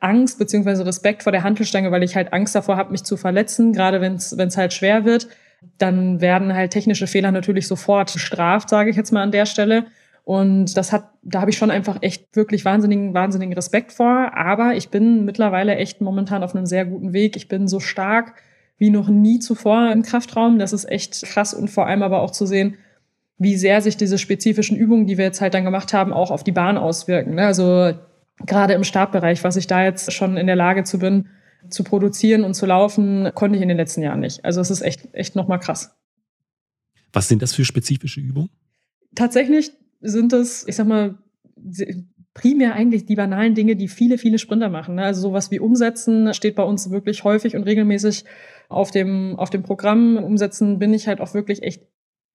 Angst 0.01 0.39
beziehungsweise 0.39 0.85
Respekt 0.85 1.23
vor 1.23 1.33
der 1.33 1.45
Handelstange, 1.45 1.91
weil 1.91 2.03
ich 2.03 2.17
halt 2.17 2.33
Angst 2.33 2.55
davor 2.55 2.77
habe, 2.77 2.93
mich 2.93 3.05
zu 3.05 3.17
verletzen, 3.17 3.73
gerade 3.73 4.01
wenn 4.01 4.15
es 4.15 4.57
halt 4.57 4.73
schwer 4.73 5.05
wird. 5.05 5.29
Dann 5.79 6.21
werden 6.21 6.55
halt 6.55 6.73
technische 6.73 7.07
Fehler 7.07 7.33
natürlich 7.33 7.67
sofort 7.67 8.13
bestraft, 8.13 8.69
sage 8.69 8.91
ich 8.91 8.97
jetzt 8.97 9.13
mal 9.13 9.23
an 9.23 9.33
der 9.33 9.47
Stelle. 9.47 9.87
Und 10.25 10.77
das 10.77 10.93
hat, 10.93 11.09
da 11.23 11.41
habe 11.41 11.51
ich 11.51 11.57
schon 11.57 11.71
einfach 11.71 11.99
echt 12.03 12.37
wirklich 12.37 12.65
wahnsinnigen, 12.67 13.15
wahnsinnigen 13.15 13.55
Respekt 13.55 13.93
vor. 13.93 14.33
Aber 14.35 14.75
ich 14.77 14.91
bin 14.91 15.25
mittlerweile 15.25 15.77
echt 15.77 16.03
momentan 16.03 16.43
auf 16.43 16.55
einem 16.55 16.67
sehr 16.67 16.85
guten 16.85 17.15
Weg. 17.15 17.35
Ich 17.35 17.49
bin 17.49 17.67
so 17.67 17.81
stark 17.81 18.35
wie 18.79 18.91
noch 18.91 19.09
nie 19.09 19.41
zuvor 19.41 19.93
im 19.93 20.03
Kraftraum. 20.03 20.59
Das 20.59 20.73
ist 20.73 20.89
echt 20.89 21.23
krass 21.23 21.53
und 21.53 21.69
vor 21.69 21.87
allem 21.87 22.03
aber 22.03 22.23
auch 22.23 22.31
zu 22.31 22.47
sehen, 22.47 22.77
wie 23.39 23.57
sehr 23.57 23.81
sich 23.83 23.97
diese 23.97 24.19
spezifischen 24.19 24.77
Übungen, 24.77 25.07
die 25.07 25.19
wir 25.19 25.25
jetzt 25.25 25.41
halt 25.41 25.55
dann 25.55 25.65
gemacht 25.65 25.93
haben, 25.93 26.13
auch 26.13 26.31
auf 26.31 26.45
die 26.45 26.53
Bahn 26.53 26.77
auswirken. 26.77 27.35
Ne? 27.35 27.47
Also 27.47 27.93
gerade 28.47 28.75
im 28.75 28.85
Startbereich, 28.85 29.45
was 29.45 29.57
ich 29.57 29.67
da 29.67 29.85
jetzt 29.85 30.13
schon 30.13 30.37
in 30.37 30.47
der 30.47 30.57
Lage 30.57 30.85
zu 30.85 30.99
bin, 30.99 31.29
zu 31.69 31.85
produzieren 31.85 32.45
und 32.45 32.55
zu 32.55 32.67
laufen, 32.67 33.31
konnte 33.35 33.57
ich 33.57 33.63
in 33.63 33.69
den 33.69 33.77
letzten 33.77 34.03
Jahren 34.03 34.21
nicht. 34.21 34.45
Also 34.45 34.61
es 34.61 34.71
ist 34.71 34.81
echt, 34.81 35.09
echt 35.13 35.37
nochmal 35.37 35.61
krass. 35.61 35.97
Was 37.13 37.29
sind 37.29 37.43
das 37.43 37.55
für 37.55 37.65
spezifische 37.65 38.21
Übungen? 38.21 38.51
Tatsächlich 39.15 39.73
sind 40.01 40.33
es, 40.33 40.67
ich 40.67 40.77
sag 40.77 40.87
mal, 40.87 41.19
primär 42.35 42.75
eigentlich 42.75 43.07
die 43.07 43.17
banalen 43.17 43.55
Dinge, 43.55 43.77
die 43.77 43.89
viele, 43.89 44.19
viele 44.19 44.39
Sprinter 44.39 44.69
machen. 44.69 44.97
Ne? 44.97 45.03
Also 45.03 45.23
sowas 45.23 45.51
wie 45.51 45.59
Umsetzen 45.59 46.33
steht 46.35 46.55
bei 46.55 46.63
uns 46.63 46.91
wirklich 46.91 47.25
häufig 47.25 47.57
und 47.57 47.65
regelmäßig 47.65 48.25
auf 48.69 48.91
dem, 48.91 49.37
auf 49.39 49.51
dem 49.51 49.63
Programm. 49.63 50.17
Umsetzen 50.17 50.79
bin 50.79 50.95
ich 50.95 51.09
halt 51.09 51.21
auch 51.21 51.35
wirklich 51.35 51.63
echt 51.63 51.83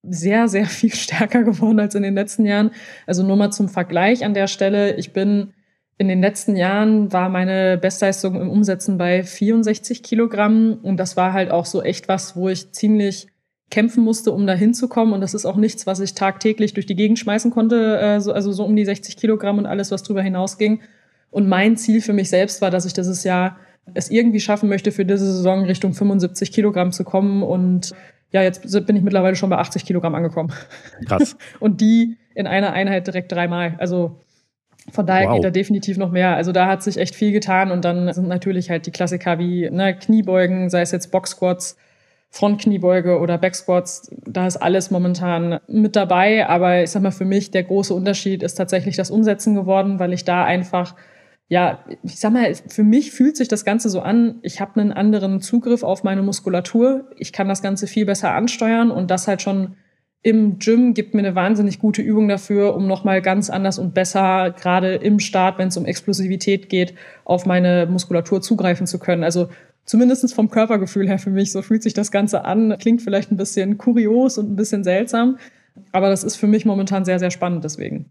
sehr, 0.04 0.48
sehr 0.48 0.66
viel 0.66 0.94
stärker 0.94 1.44
geworden 1.44 1.80
als 1.80 1.96
in 1.96 2.04
den 2.04 2.16
letzten 2.16 2.46
Jahren. 2.46 2.72
Also 3.08 3.24
nur 3.24 3.36
mal 3.36 3.52
zum 3.52 3.70
Vergleich 3.70 4.26
an 4.26 4.34
der 4.34 4.48
Stelle. 4.48 4.96
Ich 4.96 5.14
bin 5.14 5.54
in 5.98 6.08
den 6.08 6.22
letzten 6.22 6.56
Jahren 6.56 7.14
war 7.14 7.30
meine 7.30 7.78
Bestleistung 7.78 8.40
im 8.42 8.50
Umsetzen 8.50 8.98
bei 8.98 9.24
64 9.24 10.02
Kilogramm 10.02 10.80
und 10.82 10.98
das 10.98 11.16
war 11.16 11.34
halt 11.34 11.52
auch 11.52 11.66
so 11.66 11.84
echt 11.84 12.08
was, 12.08 12.36
wo 12.36 12.50
ich 12.50 12.72
ziemlich 12.72 13.28
kämpfen 13.70 14.04
musste, 14.04 14.32
um 14.32 14.46
da 14.46 14.54
hinzukommen. 14.54 15.14
Und 15.14 15.22
das 15.22 15.34
ist 15.34 15.46
auch 15.46 15.56
nichts, 15.56 15.88
was 15.88 16.00
ich 16.00 16.14
tagtäglich 16.14 16.74
durch 16.74 16.86
die 16.86 16.96
Gegend 16.96 17.20
schmeißen 17.20 17.52
konnte, 17.52 18.00
äh, 18.00 18.22
so, 18.22 18.32
also 18.32 18.52
so 18.52 18.66
um 18.66 18.76
die 18.76 18.86
60 18.86 19.18
Kilogramm 19.18 19.58
und 19.58 19.66
alles, 19.66 19.92
was 19.92 20.04
drüber 20.04 20.22
hinausging. 20.22 20.82
Und 21.32 21.48
mein 21.48 21.78
Ziel 21.78 22.02
für 22.02 22.14
mich 22.14 22.30
selbst 22.30 22.62
war, 22.62 22.70
dass 22.70 22.86
ich 22.86 22.94
dieses 22.94 23.24
Jahr 23.24 23.58
es 23.94 24.10
irgendwie 24.10 24.40
schaffen 24.40 24.70
möchte, 24.70 24.92
für 24.92 25.06
diese 25.06 25.26
Saison 25.26 25.66
Richtung 25.66 25.94
75 25.94 26.52
Kilogramm 26.52 26.92
zu 26.92 27.04
kommen. 27.04 27.44
Und 27.44 27.94
ja, 28.32 28.42
jetzt 28.42 28.64
bin 28.86 28.96
ich 28.96 29.04
mittlerweile 29.04 29.36
schon 29.36 29.50
bei 29.50 29.58
80 29.58 29.86
Kilogramm 29.86 30.16
angekommen. 30.16 30.52
Krass. 31.06 31.38
und 31.60 31.82
die 31.82 32.18
in 32.36 32.48
einer 32.48 32.74
Einheit 32.74 33.08
direkt 33.08 33.32
dreimal. 33.32 33.76
Also 33.78 34.20
Von 34.92 35.06
daher 35.06 35.28
wow. 35.28 35.36
geht 35.36 35.44
da 35.44 35.50
definitiv 35.50 35.98
noch 35.98 36.12
mehr. 36.12 36.36
Also 36.36 36.52
da 36.52 36.68
hat 36.68 36.84
sich 36.84 36.98
echt 36.98 37.16
viel 37.16 37.32
getan 37.32 37.72
und 37.72 37.86
dann 37.86 38.12
sind 38.14 38.28
natürlich 38.28 38.70
halt 38.70 38.86
die 38.86 38.92
Klassiker 38.92 39.40
wie 39.40 39.70
ne, 39.70 39.96
Kniebeugen, 39.96 40.70
sei 40.70 40.82
es 40.82 40.92
jetzt 40.92 41.12
Box-Squats, 41.12 41.78
Frontkniebeuge 42.34 43.20
oder 43.20 43.38
Backsquats, 43.38 44.12
da 44.26 44.48
ist 44.48 44.58
alles 44.58 44.90
momentan 44.90 45.60
mit 45.68 45.96
dabei. 45.96 46.48
Aber 46.50 46.82
ich 46.82 46.90
sag 46.90 47.04
mal, 47.04 47.12
für 47.12 47.26
mich 47.26 47.52
der 47.52 47.62
große 47.62 47.94
Unterschied 47.94 48.42
ist 48.42 48.56
tatsächlich 48.56 48.96
das 48.96 49.12
Umsetzen 49.12 49.54
geworden, 49.54 50.00
weil 50.00 50.14
ich 50.14 50.26
da 50.26 50.44
einfach, 50.44 50.96
ja, 51.50 51.84
ich 52.04 52.20
sag 52.20 52.34
mal, 52.34 52.54
für 52.56 52.84
mich 52.84 53.12
fühlt 53.12 53.38
sich 53.38 53.48
das 53.48 53.66
Ganze 53.66 53.90
so 53.90 54.02
an, 54.02 54.40
ich 54.42 54.60
habe 54.60 54.80
einen 54.80 54.92
anderen 54.92 55.42
Zugriff 55.42 55.84
auf 55.84 56.04
meine 56.04 56.24
Muskulatur. 56.24 57.12
Ich 57.18 57.34
kann 57.34 57.48
das 57.48 57.62
Ganze 57.62 57.86
viel 57.86 58.06
besser 58.06 58.34
ansteuern 58.34 58.90
und 58.92 59.12
das 59.12 59.28
halt 59.28 59.42
schon 59.42 59.76
im 60.24 60.58
Gym 60.58 60.94
gibt 60.94 61.14
mir 61.14 61.20
eine 61.20 61.36
wahnsinnig 61.36 61.80
gute 61.80 62.02
Übung 62.02 62.30
dafür, 62.30 62.76
um 62.76 62.88
nochmal 62.88 63.22
ganz 63.22 63.50
anders 63.50 63.78
und 63.78 63.94
besser, 63.94 64.56
gerade 64.58 64.96
im 64.96 65.20
Start, 65.20 65.60
wenn 65.60 65.68
es 65.68 65.76
um 65.76 65.86
Explosivität 65.86 66.70
geht, 66.70 66.96
auf 67.26 67.46
meine 67.46 67.88
Muskulatur 67.88 68.42
zugreifen 68.42 68.88
zu 68.88 69.00
können. 69.00 69.26
Also 69.26 69.50
zumindest 69.84 70.34
vom 70.34 70.50
Körpergefühl 70.50 71.10
her 71.10 71.20
für 71.20 71.30
mich, 71.30 71.52
so 71.52 71.62
fühlt 71.62 71.84
sich 71.84 71.94
das 71.94 72.10
Ganze 72.10 72.46
an. 72.46 72.78
Klingt 72.80 73.02
vielleicht 73.02 73.32
ein 73.32 73.38
bisschen 73.38 73.78
kurios 73.78 74.38
und 74.38 74.50
ein 74.50 74.56
bisschen 74.56 74.86
seltsam, 74.86 75.38
aber 75.92 76.10
das 76.10 76.24
ist 76.24 76.38
für 76.38 76.48
mich 76.48 76.66
momentan 76.66 77.04
sehr, 77.04 77.20
sehr 77.20 77.32
spannend 77.32 77.66
deswegen. 77.66 78.10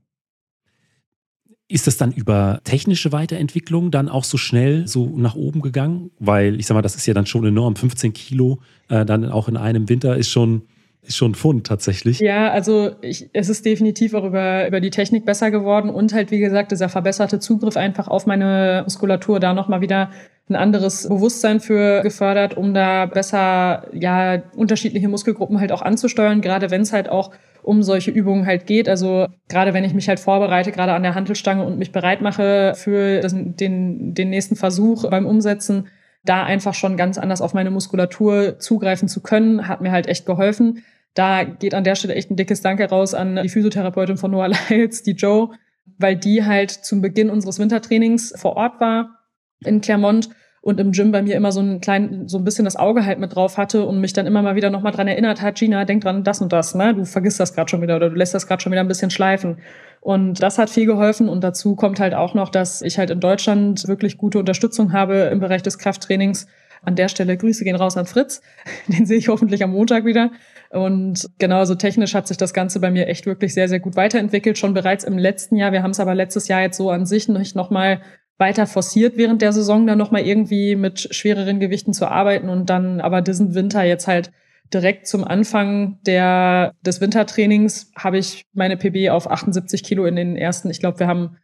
Ist 1.73 1.87
das 1.87 1.97
dann 1.97 2.13
über 2.13 2.61
technische 2.65 3.13
Weiterentwicklung 3.13 3.91
dann 3.91 4.11
auch 4.11 4.25
so 4.25 4.37
schnell 4.37 4.87
so 4.87 5.07
nach 5.17 5.37
oben 5.37 5.63
gegangen? 5.63 6.11
Weil 6.19 6.61
ich 6.61 6.67
sag 6.67 6.75
mal, 6.75 6.83
das 6.83 6.97
ist 6.97 7.07
ja 7.07 7.15
dann 7.15 7.25
schon 7.25 7.47
enorm. 7.47 7.77
15 7.77 8.13
Kilo 8.13 8.61
äh, 8.89 9.07
dann 9.07 9.25
auch 9.31 9.49
in 9.49 9.57
einem 9.57 9.89
Winter 9.89 10.15
ist 10.19 10.29
schon, 10.29 10.63
ist 11.05 11.17
schon 11.17 11.33
ein 11.33 11.35
Fund 11.35 11.67
tatsächlich. 11.67 12.21
Ja, 12.21 12.51
also 12.51 12.93
ich, 13.01 13.29
es 13.33 13.49
ist 13.49 13.67
definitiv 13.67 14.15
auch 14.15 14.25
über, 14.25 14.69
über 14.69 14.81
die 14.81 14.91
Technik 14.91 15.25
besser 15.25 15.51
geworden 15.51 15.91
und 15.91 16.13
halt, 16.13 16.31
wie 16.31 16.39
gesagt, 16.39 16.71
dieser 16.71 16.89
verbesserte 16.89 17.41
Zugriff 17.41 17.77
einfach 17.77 18.07
auf 18.07 18.27
meine 18.27 18.83
Muskulatur 18.85 19.41
da 19.41 19.53
nochmal 19.53 19.81
wieder 19.81 20.11
ein 20.49 20.57
anderes 20.57 21.09
Bewusstsein 21.09 21.61
für 21.61 22.03
gefördert, 22.03 22.57
um 22.57 22.73
da 22.73 23.07
besser 23.07 23.89
ja 23.93 24.43
unterschiedliche 24.55 25.09
Muskelgruppen 25.09 25.59
halt 25.61 25.73
auch 25.73 25.83
anzusteuern, 25.83 26.41
gerade 26.41 26.71
wenn 26.71 26.83
es 26.83 26.93
halt 26.93 27.09
auch 27.09 27.33
um 27.63 27.83
solche 27.83 28.11
Übungen 28.11 28.47
halt 28.47 28.67
geht. 28.67 28.89
Also 28.89 29.27
gerade 29.49 29.75
wenn 29.75 29.85
ich 29.85 29.95
mich 29.95 30.09
halt 30.09 30.21
vorbereite, 30.21 30.73
gerade 30.73 30.93
an 30.93 31.03
der 31.03 31.15
Handelstange 31.15 31.65
und 31.65 31.79
mich 31.79 31.93
bereit 31.93 32.21
mache 32.21 32.75
für 32.77 33.21
das, 33.21 33.35
den, 33.35 34.15
den 34.15 34.31
nächsten 34.31 34.57
Versuch 34.57 35.09
beim 35.09 35.27
Umsetzen, 35.27 35.89
da 36.25 36.45
einfach 36.45 36.75
schon 36.75 36.97
ganz 36.97 37.19
anders 37.19 37.41
auf 37.41 37.55
meine 37.55 37.71
Muskulatur 37.71 38.59
zugreifen 38.59 39.09
zu 39.09 39.23
können, 39.23 39.67
hat 39.67 39.81
mir 39.81 39.91
halt 39.91 40.07
echt 40.07 40.27
geholfen. 40.27 40.85
Da 41.15 41.45
geht 41.45 41.75
an 41.75 41.85
der 41.85 41.95
Stelle 41.95 42.15
echt 42.15 42.31
ein 42.31 42.37
dickes 42.37 42.63
Danke 42.63 42.89
raus 42.89 43.15
an 43.15 43.41
die 43.43 43.49
Physiotherapeutin 43.49 44.17
von 44.17 44.31
Noah 44.31 44.49
Lyles, 44.69 45.03
die 45.03 45.13
Joe, 45.13 45.51
weil 45.99 46.17
die 46.17 46.45
halt 46.45 46.71
zum 46.71 47.01
Beginn 47.03 47.31
unseres 47.31 47.59
Wintertrainings 47.59 48.33
vor 48.37 48.57
Ort 48.57 48.81
war 48.81 49.19
in 49.65 49.81
Clermont 49.81 50.31
und 50.63 50.79
im 50.79 50.93
Gym 50.93 51.11
bei 51.11 51.23
mir 51.23 51.35
immer 51.35 51.51
so 51.51 51.61
ein 51.61 51.81
klein, 51.81 52.29
so 52.29 52.39
ein 52.39 52.45
bisschen 52.45 52.65
das 52.65 52.77
Auge 52.77 53.05
halt 53.05 53.19
mit 53.19 53.35
drauf 53.35 53.59
hatte 53.59 53.85
und 53.85 54.01
mich 54.01 54.13
dann 54.13 54.27
immer 54.27 54.43
mal 54.43 54.55
wieder 54.55 54.71
nochmal 54.71 54.93
dran 54.93 55.09
erinnert 55.09 55.43
hat, 55.43 55.57
Gina, 55.57 55.85
denk 55.85 56.05
dran, 56.05 56.23
das 56.23 56.41
und 56.41 56.53
das, 56.53 56.77
ne? 56.77 56.95
Du 56.95 57.05
vergisst 57.05 57.41
das 57.41 57.53
gerade 57.53 57.69
schon 57.69 57.83
wieder 57.83 57.97
oder 57.97 58.11
du 58.11 58.17
lässt 58.17 58.33
das 58.33 58.47
gerade 58.47 58.63
schon 58.63 58.71
wieder 58.71 58.81
ein 58.81 58.89
bisschen 58.89 59.11
schleifen. 59.11 59.59
Und 60.01 60.41
das 60.41 60.59
hat 60.59 60.71
viel 60.71 60.87
geholfen 60.87 61.29
und 61.29 61.43
dazu 61.43 61.75
kommt 61.75 61.99
halt 61.99 62.15
auch 62.15 62.35
noch, 62.35 62.49
dass 62.49 62.81
ich 62.81 62.97
halt 62.97 63.11
in 63.11 63.19
Deutschland 63.19 63.89
wirklich 63.89 64.17
gute 64.19 64.39
Unterstützung 64.39 64.93
habe 64.93 65.31
im 65.33 65.41
Bereich 65.41 65.63
des 65.63 65.79
Krafttrainings. 65.79 66.47
An 66.85 66.97
der 66.97 67.09
Stelle 67.09 67.37
Grüße 67.37 67.63
gehen 67.63 67.77
raus 67.77 67.97
an 67.97 68.07
Fritz. 68.07 68.43
Den 68.89 69.07
sehe 69.07 69.19
ich 69.19 69.29
hoffentlich 69.29 69.63
am 69.63 69.71
Montag 69.71 70.05
wieder. 70.05 70.33
Und 70.71 71.31
genauso 71.39 71.77
technisch 71.77 72.15
hat 72.15 72.27
sich 72.27 72.37
das 72.37 72.53
Ganze 72.53 72.81
bei 72.81 72.91
mir 72.91 73.07
echt 73.07 73.27
wirklich 73.27 73.55
sehr, 73.55 73.69
sehr 73.69 73.79
gut 73.79 73.95
weiterentwickelt. 73.95 74.59
Schon 74.59 74.75
bereits 74.75 75.05
im 75.05 75.17
letzten 75.17 75.55
Jahr. 75.57 75.71
Wir 75.71 75.85
haben 75.85 75.93
es 75.93 76.01
aber 76.01 76.17
letztes 76.17 76.49
Jahr 76.49 76.63
jetzt 76.63 76.77
so 76.77 76.91
an 76.91 77.07
sich 77.07 77.29
nicht 77.29 77.55
nochmal 77.55 78.01
weiter 78.43 78.67
forciert 78.67 79.17
während 79.17 79.41
der 79.41 79.53
Saison 79.53 79.87
dann 79.87 79.99
nochmal 79.99 80.27
irgendwie 80.27 80.75
mit 80.75 81.15
schwereren 81.15 81.61
Gewichten 81.61 81.93
zu 81.93 82.09
arbeiten 82.09 82.49
und 82.49 82.69
dann 82.69 83.01
aber 83.01 83.23
diesen 83.23 83.55
Winter 83.55 83.85
jetzt 83.85 84.09
halt 84.09 84.33
direkt 84.75 85.07
zum 85.07 85.23
Anfang 85.23 86.01
der, 86.07 86.75
des 86.85 87.01
Wintertrainings 87.01 87.93
habe 87.95 88.19
ich 88.19 88.47
meine 88.53 88.77
PB 88.77 89.11
auf 89.11 89.31
78 89.31 89.85
Kilo 89.85 90.07
in 90.07 90.17
den 90.17 90.37
ersten, 90.37 90.71
ich 90.71 90.81
glaube, 90.81 90.99
wir 90.99 91.07
haben 91.07 91.37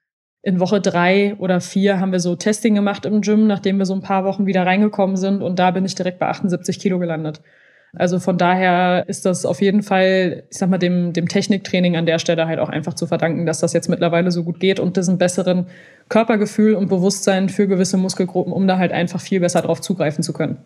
in 0.43 0.59
Woche 0.59 0.81
drei 0.81 1.37
oder 1.39 1.61
vier 1.61 2.01
haben 2.01 2.11
wir 2.11 2.21
so 2.21 2.35
Testing 2.35 2.75
gemacht 2.75 3.07
im 3.07 3.21
Gym, 3.21 3.47
nachdem 3.47 3.79
wir 3.79 3.87
so 3.87 3.95
ein 3.95 4.03
paar 4.03 4.25
Wochen 4.25 4.47
wieder 4.47 4.67
reingekommen 4.67 5.17
sind 5.17 5.41
und 5.41 5.61
da 5.61 5.71
bin 5.71 5.85
ich 5.85 5.95
direkt 5.95 6.19
bei 6.19 6.27
78 6.27 6.81
Kilo 6.81 6.99
gelandet. 6.99 7.43
Also 7.97 8.19
von 8.19 8.37
daher 8.37 9.09
ist 9.09 9.25
das 9.25 9.47
auf 9.47 9.63
jeden 9.63 9.83
Fall, 9.83 10.45
ich 10.51 10.59
sag 10.59 10.69
mal, 10.69 10.79
dem, 10.79 11.13
dem 11.13 11.29
Techniktraining 11.29 11.97
an 11.97 12.07
der 12.07 12.19
Stelle 12.19 12.47
halt 12.47 12.59
auch 12.59 12.69
einfach 12.69 12.95
zu 12.95 13.07
verdanken, 13.07 13.47
dass 13.47 13.61
das 13.61 13.73
jetzt 13.73 13.89
mittlerweile 13.89 14.31
so 14.31 14.45
gut 14.45 14.61
geht 14.61 14.79
und 14.79 14.97
diesen 14.97 15.19
besseren 15.19 15.67
Körpergefühl 16.09 16.75
und 16.75 16.89
Bewusstsein 16.89 17.49
für 17.49 17.67
gewisse 17.67 17.97
Muskelgruppen, 17.97 18.53
um 18.53 18.67
da 18.69 18.79
halt 18.79 18.93
einfach 18.93 19.21
viel 19.21 19.41
besser 19.41 19.63
drauf 19.63 19.81
zugreifen 19.81 20.23
zu 20.23 20.33
können 20.33 20.59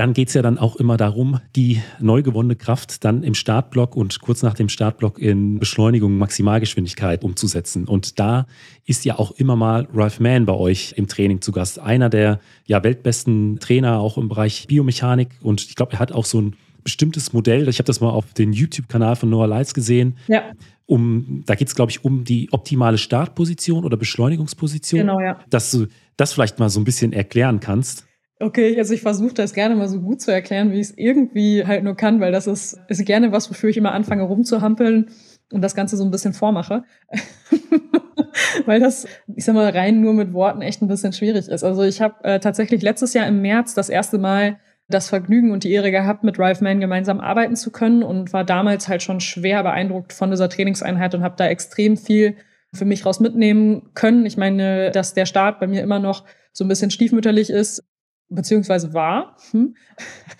dann 0.00 0.14
geht 0.14 0.28
es 0.28 0.34
ja 0.34 0.40
dann 0.40 0.56
auch 0.56 0.76
immer 0.76 0.96
darum, 0.96 1.40
die 1.54 1.82
neu 1.98 2.22
gewonnene 2.22 2.56
Kraft 2.56 3.04
dann 3.04 3.22
im 3.22 3.34
Startblock 3.34 3.94
und 3.94 4.22
kurz 4.22 4.42
nach 4.42 4.54
dem 4.54 4.70
Startblock 4.70 5.18
in 5.18 5.58
Beschleunigung, 5.58 6.16
Maximalgeschwindigkeit 6.16 7.22
umzusetzen. 7.22 7.84
Und 7.86 8.18
da 8.18 8.46
ist 8.86 9.04
ja 9.04 9.18
auch 9.18 9.32
immer 9.32 9.56
mal 9.56 9.86
Ralph 9.92 10.18
Mann 10.18 10.46
bei 10.46 10.54
euch 10.54 10.94
im 10.96 11.06
Training 11.06 11.42
zu 11.42 11.52
Gast. 11.52 11.78
Einer 11.80 12.08
der 12.08 12.40
ja 12.64 12.82
weltbesten 12.82 13.58
Trainer 13.60 14.00
auch 14.00 14.16
im 14.16 14.30
Bereich 14.30 14.68
Biomechanik. 14.68 15.28
Und 15.42 15.60
ich 15.60 15.74
glaube, 15.74 15.92
er 15.92 15.98
hat 15.98 16.12
auch 16.12 16.24
so 16.24 16.40
ein 16.40 16.56
bestimmtes 16.82 17.34
Modell. 17.34 17.68
Ich 17.68 17.76
habe 17.76 17.86
das 17.86 18.00
mal 18.00 18.08
auf 18.08 18.32
den 18.32 18.54
YouTube-Kanal 18.54 19.16
von 19.16 19.28
Noah 19.28 19.48
Lights 19.48 19.74
gesehen. 19.74 20.16
Ja. 20.28 20.44
Um, 20.86 21.42
da 21.44 21.56
geht 21.56 21.68
es, 21.68 21.74
glaube 21.74 21.90
ich, 21.90 22.06
um 22.06 22.24
die 22.24 22.50
optimale 22.52 22.96
Startposition 22.96 23.84
oder 23.84 23.98
Beschleunigungsposition. 23.98 25.02
Genau, 25.02 25.20
ja. 25.20 25.38
Dass 25.50 25.70
du 25.72 25.88
das 26.16 26.32
vielleicht 26.32 26.58
mal 26.58 26.70
so 26.70 26.80
ein 26.80 26.84
bisschen 26.84 27.12
erklären 27.12 27.60
kannst. 27.60 28.06
Okay, 28.42 28.78
also 28.78 28.94
ich 28.94 29.02
versuche 29.02 29.34
das 29.34 29.52
gerne 29.52 29.76
mal 29.76 29.88
so 29.88 30.00
gut 30.00 30.22
zu 30.22 30.32
erklären, 30.32 30.72
wie 30.72 30.80
ich 30.80 30.88
es 30.88 30.96
irgendwie 30.96 31.66
halt 31.66 31.84
nur 31.84 31.94
kann, 31.94 32.20
weil 32.20 32.32
das 32.32 32.46
ist, 32.46 32.80
ist 32.88 33.04
gerne 33.04 33.32
was, 33.32 33.50
wofür 33.50 33.68
ich 33.68 33.76
immer 33.76 33.92
anfange 33.92 34.22
rumzuhampeln 34.22 35.10
und 35.52 35.60
das 35.60 35.74
Ganze 35.74 35.98
so 35.98 36.04
ein 36.04 36.10
bisschen 36.10 36.32
vormache. 36.32 36.84
weil 38.64 38.80
das, 38.80 39.06
ich 39.36 39.44
sag 39.44 39.54
mal, 39.54 39.68
rein 39.70 40.00
nur 40.00 40.14
mit 40.14 40.32
Worten 40.32 40.62
echt 40.62 40.80
ein 40.80 40.88
bisschen 40.88 41.12
schwierig 41.12 41.48
ist. 41.48 41.62
Also 41.62 41.82
ich 41.82 42.00
habe 42.00 42.24
äh, 42.24 42.40
tatsächlich 42.40 42.80
letztes 42.80 43.12
Jahr 43.12 43.26
im 43.26 43.42
März 43.42 43.74
das 43.74 43.90
erste 43.90 44.16
Mal 44.16 44.58
das 44.88 45.10
Vergnügen 45.10 45.52
und 45.52 45.64
die 45.64 45.72
Ehre 45.72 45.90
gehabt, 45.90 46.24
mit 46.24 46.38
Ralph 46.38 46.62
Mann 46.62 46.80
gemeinsam 46.80 47.20
arbeiten 47.20 47.56
zu 47.56 47.70
können 47.70 48.02
und 48.02 48.32
war 48.32 48.44
damals 48.44 48.88
halt 48.88 49.02
schon 49.02 49.20
schwer 49.20 49.62
beeindruckt 49.62 50.14
von 50.14 50.30
dieser 50.30 50.48
Trainingseinheit 50.48 51.14
und 51.14 51.22
habe 51.22 51.36
da 51.36 51.46
extrem 51.46 51.98
viel 51.98 52.36
für 52.72 52.86
mich 52.86 53.04
raus 53.04 53.20
mitnehmen 53.20 53.90
können. 53.94 54.24
Ich 54.24 54.38
meine, 54.38 54.90
dass 54.92 55.12
der 55.12 55.26
Start 55.26 55.60
bei 55.60 55.66
mir 55.66 55.82
immer 55.82 55.98
noch 55.98 56.24
so 56.52 56.64
ein 56.64 56.68
bisschen 56.68 56.90
stiefmütterlich 56.90 57.50
ist, 57.50 57.84
beziehungsweise 58.30 58.94
war, 58.94 59.36
hm, 59.50 59.74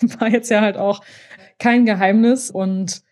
war 0.18 0.28
jetzt 0.28 0.50
ja 0.50 0.60
halt 0.60 0.76
auch 0.76 1.02
kein 1.58 1.84
Geheimnis 1.84 2.50
und 2.50 3.02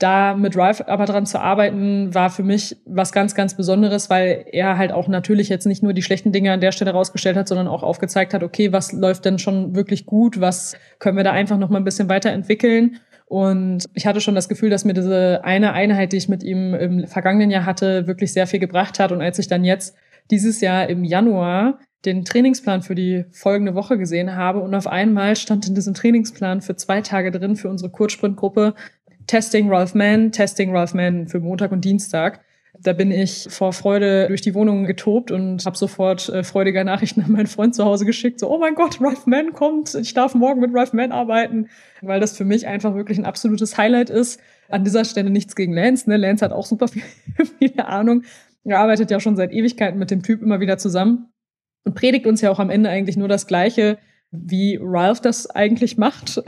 da 0.00 0.34
mit 0.34 0.56
Ralph 0.56 0.82
aber 0.86 1.04
dran 1.04 1.26
zu 1.26 1.38
arbeiten, 1.38 2.14
war 2.14 2.30
für 2.30 2.42
mich 2.42 2.76
was 2.86 3.12
ganz, 3.12 3.34
ganz 3.34 3.54
Besonderes, 3.54 4.08
weil 4.08 4.46
er 4.50 4.78
halt 4.78 4.92
auch 4.92 5.08
natürlich 5.08 5.50
jetzt 5.50 5.66
nicht 5.66 5.82
nur 5.82 5.92
die 5.92 6.02
schlechten 6.02 6.32
Dinge 6.32 6.52
an 6.52 6.60
der 6.60 6.72
Stelle 6.72 6.92
rausgestellt 6.92 7.36
hat, 7.36 7.48
sondern 7.48 7.68
auch 7.68 7.82
aufgezeigt 7.82 8.32
hat, 8.32 8.42
okay, 8.42 8.72
was 8.72 8.92
läuft 8.92 9.26
denn 9.26 9.38
schon 9.38 9.76
wirklich 9.76 10.06
gut, 10.06 10.40
was 10.40 10.74
können 10.98 11.18
wir 11.18 11.24
da 11.24 11.32
einfach 11.32 11.58
noch 11.58 11.68
mal 11.68 11.76
ein 11.76 11.84
bisschen 11.84 12.08
weiterentwickeln. 12.08 12.98
Und 13.26 13.84
ich 13.92 14.06
hatte 14.06 14.20
schon 14.20 14.34
das 14.34 14.48
Gefühl, 14.48 14.70
dass 14.70 14.84
mir 14.84 14.94
diese 14.94 15.44
eine 15.44 15.72
Einheit, 15.72 16.12
die 16.12 16.16
ich 16.16 16.28
mit 16.28 16.42
ihm 16.42 16.74
im 16.74 17.06
vergangenen 17.06 17.50
Jahr 17.50 17.66
hatte, 17.66 18.06
wirklich 18.06 18.32
sehr 18.32 18.46
viel 18.46 18.58
gebracht 18.58 18.98
hat. 18.98 19.12
Und 19.12 19.20
als 19.20 19.38
ich 19.38 19.48
dann 19.48 19.64
jetzt 19.64 19.94
dieses 20.30 20.60
Jahr 20.60 20.88
im 20.88 21.04
Januar 21.04 21.78
den 22.04 22.24
Trainingsplan 22.24 22.82
für 22.82 22.94
die 22.94 23.24
folgende 23.30 23.74
Woche 23.74 23.98
gesehen 23.98 24.34
habe 24.34 24.60
und 24.60 24.74
auf 24.74 24.86
einmal 24.86 25.36
stand 25.36 25.68
in 25.68 25.74
diesem 25.74 25.94
Trainingsplan 25.94 26.62
für 26.62 26.76
zwei 26.76 27.02
Tage 27.02 27.30
drin 27.30 27.56
für 27.56 27.68
unsere 27.68 27.90
Kurzsprintgruppe 27.90 28.74
Testing 29.26 29.68
Ralph 29.70 29.94
Mann, 29.94 30.32
Testing 30.32 30.74
Ralph 30.74 30.94
Mann 30.94 31.28
für 31.28 31.40
Montag 31.40 31.72
und 31.72 31.84
Dienstag. 31.84 32.40
Da 32.78 32.92
bin 32.92 33.10
ich 33.10 33.46
vor 33.50 33.72
Freude 33.72 34.28
durch 34.28 34.40
die 34.40 34.54
Wohnung 34.54 34.86
getobt 34.86 35.30
und 35.30 35.64
habe 35.66 35.76
sofort 35.76 36.28
äh, 36.30 36.42
freudige 36.42 36.84
Nachrichten 36.84 37.20
an 37.20 37.32
meinen 37.32 37.46
Freund 37.46 37.74
zu 37.74 37.84
Hause 37.84 38.06
geschickt. 38.06 38.40
So, 38.40 38.50
oh 38.50 38.58
mein 38.58 38.74
Gott, 38.74 39.00
Ralph 39.00 39.26
Mann 39.26 39.52
kommt, 39.52 39.94
ich 39.94 40.14
darf 40.14 40.34
morgen 40.34 40.60
mit 40.60 40.70
Ralph 40.72 40.92
Mann 40.92 41.12
arbeiten, 41.12 41.68
weil 42.00 42.20
das 42.20 42.36
für 42.36 42.44
mich 42.44 42.66
einfach 42.66 42.94
wirklich 42.94 43.18
ein 43.18 43.24
absolutes 43.26 43.76
Highlight 43.76 44.08
ist. 44.08 44.40
An 44.68 44.84
dieser 44.84 45.04
Stelle 45.04 45.30
nichts 45.30 45.56
gegen 45.56 45.74
Lance. 45.74 46.08
Ne? 46.08 46.16
Lance 46.16 46.44
hat 46.44 46.52
auch 46.52 46.64
super 46.64 46.88
viel, 46.88 47.02
viel 47.58 47.80
Ahnung. 47.80 48.22
Er 48.64 48.78
arbeitet 48.78 49.10
ja 49.10 49.20
schon 49.20 49.36
seit 49.36 49.52
Ewigkeiten 49.52 49.98
mit 49.98 50.10
dem 50.10 50.22
Typ 50.22 50.40
immer 50.40 50.60
wieder 50.60 50.78
zusammen 50.78 51.28
und 51.84 51.94
predigt 51.94 52.26
uns 52.26 52.40
ja 52.40 52.50
auch 52.50 52.58
am 52.58 52.70
Ende 52.70 52.90
eigentlich 52.90 53.16
nur 53.16 53.28
das 53.28 53.46
Gleiche, 53.46 53.98
wie 54.30 54.78
Ralph 54.80 55.20
das 55.20 55.48
eigentlich 55.48 55.96
macht. 55.96 56.42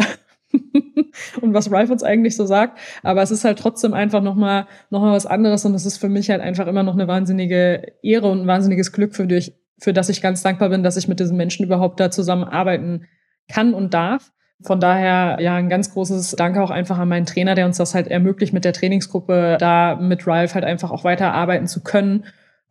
und 1.40 1.54
was 1.54 1.70
Ralph 1.70 1.90
uns 1.90 2.02
eigentlich 2.02 2.36
so 2.36 2.46
sagt. 2.46 2.78
Aber 3.02 3.22
es 3.22 3.30
ist 3.30 3.44
halt 3.44 3.58
trotzdem 3.58 3.94
einfach 3.94 4.22
nochmal 4.22 4.66
noch 4.90 5.00
mal 5.00 5.12
was 5.12 5.26
anderes 5.26 5.64
und 5.64 5.74
es 5.74 5.86
ist 5.86 5.98
für 5.98 6.08
mich 6.08 6.30
halt 6.30 6.40
einfach 6.40 6.66
immer 6.66 6.82
noch 6.82 6.94
eine 6.94 7.08
wahnsinnige 7.08 7.94
Ehre 8.02 8.28
und 8.28 8.42
ein 8.42 8.46
wahnsinniges 8.46 8.92
Glück, 8.92 9.14
für, 9.14 9.26
dich, 9.26 9.54
für 9.78 9.92
das 9.92 10.08
ich 10.08 10.22
ganz 10.22 10.42
dankbar 10.42 10.68
bin, 10.68 10.82
dass 10.82 10.96
ich 10.96 11.08
mit 11.08 11.20
diesen 11.20 11.36
Menschen 11.36 11.64
überhaupt 11.64 12.00
da 12.00 12.10
zusammenarbeiten 12.10 13.06
kann 13.48 13.74
und 13.74 13.94
darf. 13.94 14.32
Von 14.62 14.78
daher 14.78 15.38
ja 15.40 15.56
ein 15.56 15.68
ganz 15.68 15.92
großes 15.92 16.32
Danke 16.32 16.62
auch 16.62 16.70
einfach 16.70 16.98
an 16.98 17.08
meinen 17.08 17.26
Trainer, 17.26 17.56
der 17.56 17.66
uns 17.66 17.78
das 17.78 17.94
halt 17.94 18.06
ermöglicht, 18.06 18.52
mit 18.52 18.64
der 18.64 18.72
Trainingsgruppe 18.72 19.56
da 19.58 19.96
mit 19.96 20.26
Ralph 20.26 20.54
halt 20.54 20.64
einfach 20.64 20.92
auch 20.92 21.04
weiterarbeiten 21.04 21.66
zu 21.66 21.82
können 21.82 22.24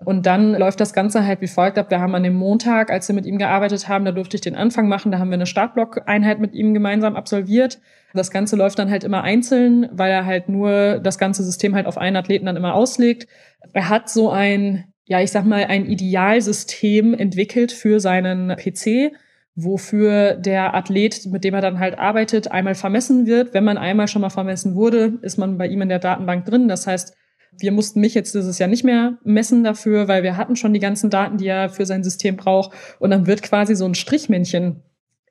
Und 0.04 0.26
dann 0.26 0.54
läuft 0.54 0.80
das 0.80 0.94
Ganze 0.94 1.26
halt 1.26 1.42
wie 1.42 1.48
folgt 1.48 1.78
ab. 1.78 1.92
Wir 1.92 2.00
haben 2.00 2.16
an 2.16 2.24
dem 2.24 2.34
Montag, 2.34 2.90
als 2.90 3.08
wir 3.08 3.16
mit 3.16 3.26
ihm 3.26 3.38
gearbeitet 3.38 3.88
haben, 3.88 4.06
da 4.06 4.12
durfte 4.12 4.36
ich 4.36 4.42
den 4.42 4.56
Anfang 4.56 4.88
machen. 4.88 5.12
Da 5.12 5.20
haben 5.20 5.30
wir 5.30 5.36
eine 5.36 5.46
Startblock-Einheit 5.46 6.40
mit 6.40 6.54
ihm 6.54 6.74
gemeinsam 6.74 7.16
absolviert. 7.16 7.80
Das 8.14 8.32
Ganze 8.32 8.56
läuft 8.56 8.80
dann 8.80 8.90
halt 8.90 9.04
immer 9.04 9.24
einzeln, 9.24 9.88
weil 9.92 10.12
er 10.12 10.26
halt 10.26 10.50
nur 10.50 11.00
das 11.00 11.18
ganze 11.18 11.44
System 11.44 11.76
halt 11.76 11.86
auf 11.86 11.98
einen 11.98 12.16
Athleten 12.16 12.48
dann 12.48 12.58
immer 12.58 12.74
auslegt. 12.74 13.28
Er 13.74 13.90
hat 13.90 14.10
so 14.10 14.30
ein, 14.32 14.86
ja, 15.06 15.22
ich 15.22 15.32
sag 15.32 15.46
mal, 15.46 15.66
ein 15.66 15.86
Idealsystem 15.86 17.14
entwickelt 17.14 17.72
für 17.72 18.00
seinen 18.00 18.56
PC, 18.56 19.14
wofür 19.56 20.34
der 20.34 20.74
Athlet, 20.74 21.28
mit 21.28 21.44
dem 21.44 21.54
er 21.54 21.62
dann 21.62 21.80
halt 21.80 22.00
arbeitet, 22.00 22.52
einmal 22.52 22.76
vermessen 22.76 23.28
wird. 23.28 23.54
Wenn 23.54 23.64
man 23.64 23.78
einmal 23.78 24.08
schon 24.08 24.22
mal 24.22 24.30
vermessen 24.30 24.74
wurde, 24.76 25.20
ist 25.22 25.38
man 25.38 25.58
bei 25.58 25.68
ihm 25.68 25.82
in 25.82 25.90
der 25.90 26.00
Datenbank 26.00 26.46
drin. 26.46 26.68
Das 26.68 26.88
heißt, 26.88 27.16
wir 27.52 27.72
mussten 27.72 28.00
mich 28.00 28.14
jetzt 28.14 28.34
dieses 28.34 28.60
Jahr 28.60 28.70
nicht 28.70 28.84
mehr 28.84 29.18
messen 29.24 29.64
dafür, 29.64 30.08
weil 30.08 30.24
wir 30.24 30.38
hatten 30.38 30.56
schon 30.56 30.74
die 30.74 30.80
ganzen 30.80 31.10
Daten, 31.10 31.38
die 31.38 31.48
er 31.48 31.70
für 31.70 31.86
sein 31.86 32.04
System 32.04 32.38
braucht. 32.38 32.72
Und 33.00 33.12
dann 33.12 33.28
wird 33.28 33.44
quasi 33.44 33.76
so 33.76 33.86
ein 33.86 33.96
Strichmännchen 33.96 34.82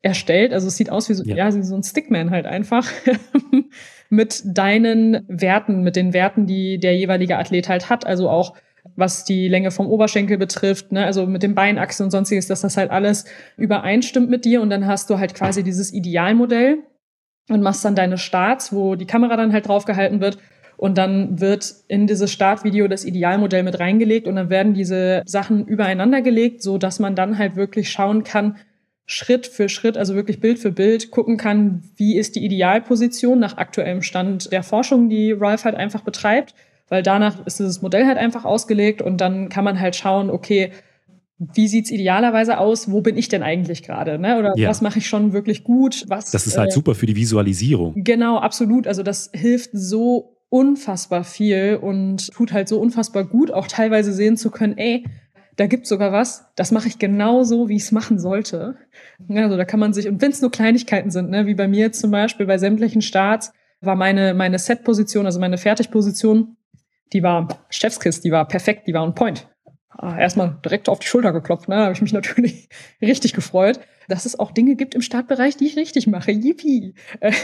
erstellt. 0.02 0.52
Also 0.52 0.68
es 0.68 0.76
sieht 0.76 0.90
aus 0.90 1.08
wie 1.08 1.14
so, 1.14 1.24
ja. 1.24 1.36
ja 1.36 1.50
so 1.50 1.74
ein 1.74 1.82
Stickman 1.82 2.30
halt 2.30 2.46
einfach. 2.46 2.86
mit 4.10 4.42
deinen 4.44 5.24
Werten, 5.28 5.82
mit 5.82 5.96
den 5.96 6.12
Werten, 6.12 6.46
die 6.46 6.78
der 6.78 6.96
jeweilige 6.96 7.38
Athlet 7.38 7.68
halt 7.68 7.88
hat. 7.88 8.06
Also 8.06 8.28
auch 8.28 8.54
was 8.96 9.24
die 9.24 9.48
Länge 9.48 9.70
vom 9.70 9.86
Oberschenkel 9.86 10.38
betrifft, 10.38 10.90
ne? 10.90 11.04
also 11.04 11.26
mit 11.26 11.42
den 11.42 11.54
Beinachsen 11.54 12.04
und 12.04 12.10
sonstiges, 12.10 12.46
dass 12.46 12.62
das 12.62 12.76
halt 12.76 12.90
alles 12.90 13.24
übereinstimmt 13.56 14.30
mit 14.30 14.44
dir. 14.44 14.62
Und 14.62 14.70
dann 14.70 14.86
hast 14.86 15.10
du 15.10 15.18
halt 15.18 15.34
quasi 15.34 15.62
dieses 15.62 15.92
Idealmodell 15.92 16.78
und 17.48 17.62
machst 17.62 17.84
dann 17.84 17.94
deine 17.94 18.18
Starts, 18.18 18.72
wo 18.72 18.94
die 18.94 19.06
Kamera 19.06 19.36
dann 19.36 19.52
halt 19.52 19.68
draufgehalten 19.68 20.20
wird 20.20 20.38
und 20.80 20.96
dann 20.96 21.40
wird 21.40 21.74
in 21.88 22.06
dieses 22.06 22.32
Startvideo 22.32 22.88
das 22.88 23.04
Idealmodell 23.04 23.62
mit 23.64 23.78
reingelegt 23.78 24.26
und 24.26 24.36
dann 24.36 24.48
werden 24.48 24.72
diese 24.72 25.22
Sachen 25.26 25.66
übereinander 25.66 26.22
gelegt, 26.22 26.62
so 26.62 26.78
dass 26.78 26.98
man 26.98 27.14
dann 27.14 27.36
halt 27.36 27.54
wirklich 27.54 27.90
schauen 27.90 28.24
kann, 28.24 28.56
Schritt 29.04 29.46
für 29.46 29.68
Schritt, 29.68 29.98
also 29.98 30.14
wirklich 30.14 30.40
Bild 30.40 30.58
für 30.58 30.72
Bild 30.72 31.10
gucken 31.10 31.36
kann, 31.36 31.82
wie 31.96 32.16
ist 32.16 32.34
die 32.34 32.42
Idealposition 32.46 33.38
nach 33.38 33.58
aktuellem 33.58 34.00
Stand 34.00 34.52
der 34.52 34.62
Forschung, 34.62 35.10
die 35.10 35.32
Ralph 35.32 35.66
halt 35.66 35.74
einfach 35.74 36.00
betreibt, 36.00 36.54
weil 36.88 37.02
danach 37.02 37.44
ist 37.44 37.58
dieses 37.58 37.82
Modell 37.82 38.06
halt 38.06 38.16
einfach 38.16 38.46
ausgelegt 38.46 39.02
und 39.02 39.20
dann 39.20 39.50
kann 39.50 39.64
man 39.64 39.78
halt 39.78 39.96
schauen, 39.96 40.30
okay, 40.30 40.70
wie 41.36 41.68
sieht's 41.68 41.90
idealerweise 41.90 42.56
aus? 42.56 42.90
Wo 42.90 43.02
bin 43.02 43.18
ich 43.18 43.28
denn 43.28 43.42
eigentlich 43.42 43.82
gerade? 43.82 44.18
Ne? 44.18 44.38
Oder 44.38 44.54
ja. 44.56 44.70
was 44.70 44.80
mache 44.80 44.98
ich 44.98 45.08
schon 45.08 45.34
wirklich 45.34 45.62
gut? 45.62 46.06
Was, 46.08 46.30
das 46.30 46.46
ist 46.46 46.56
halt 46.56 46.70
äh, 46.70 46.72
super 46.72 46.94
für 46.94 47.06
die 47.06 47.16
Visualisierung. 47.16 47.92
Genau, 47.96 48.38
absolut. 48.38 48.86
Also 48.86 49.02
das 49.02 49.30
hilft 49.34 49.70
so 49.74 50.39
unfassbar 50.50 51.24
viel 51.24 51.78
und 51.80 52.30
tut 52.32 52.52
halt 52.52 52.68
so 52.68 52.80
unfassbar 52.80 53.24
gut, 53.24 53.50
auch 53.50 53.68
teilweise 53.68 54.12
sehen 54.12 54.36
zu 54.36 54.50
können, 54.50 54.76
ey, 54.76 55.06
da 55.56 55.66
gibt's 55.66 55.88
sogar 55.88 56.12
was, 56.12 56.46
das 56.56 56.72
mache 56.72 56.88
ich 56.88 56.98
genau 56.98 57.42
so, 57.44 57.68
wie 57.68 57.76
ich 57.76 57.82
es 57.82 57.92
machen 57.92 58.18
sollte. 58.18 58.76
Also 59.28 59.56
da 59.56 59.64
kann 59.64 59.80
man 59.80 59.92
sich, 59.92 60.08
und 60.08 60.20
wenn 60.20 60.30
es 60.30 60.40
nur 60.40 60.50
Kleinigkeiten 60.50 61.10
sind, 61.10 61.30
ne, 61.30 61.46
wie 61.46 61.54
bei 61.54 61.68
mir 61.68 61.92
zum 61.92 62.10
Beispiel 62.10 62.46
bei 62.46 62.58
sämtlichen 62.58 63.02
Starts, 63.02 63.52
war 63.80 63.94
meine, 63.94 64.34
meine 64.34 64.58
Set-Position, 64.58 65.26
also 65.26 65.40
meine 65.40 65.58
Fertigposition, 65.58 66.56
die 67.12 67.22
war 67.22 67.48
Chefskiss, 67.70 68.20
die 68.20 68.30
war 68.30 68.46
perfekt, 68.46 68.86
die 68.86 68.94
war 68.94 69.02
on 69.02 69.14
point. 69.14 69.48
Ah, 69.90 70.18
erstmal 70.18 70.58
direkt 70.64 70.88
auf 70.88 70.98
die 70.98 71.06
Schulter 71.06 71.32
geklopft, 71.32 71.68
ne? 71.68 71.76
Da 71.76 71.82
habe 71.84 71.92
ich 71.92 72.02
mich 72.02 72.12
natürlich 72.14 72.68
richtig 73.02 73.34
gefreut, 73.34 73.80
dass 74.08 74.26
es 74.26 74.38
auch 74.38 74.50
Dinge 74.50 74.76
gibt 74.76 74.94
im 74.94 75.02
Startbereich, 75.02 75.56
die 75.56 75.66
ich 75.66 75.76
richtig 75.76 76.06
mache. 76.06 76.32
Yippie! 76.32 76.94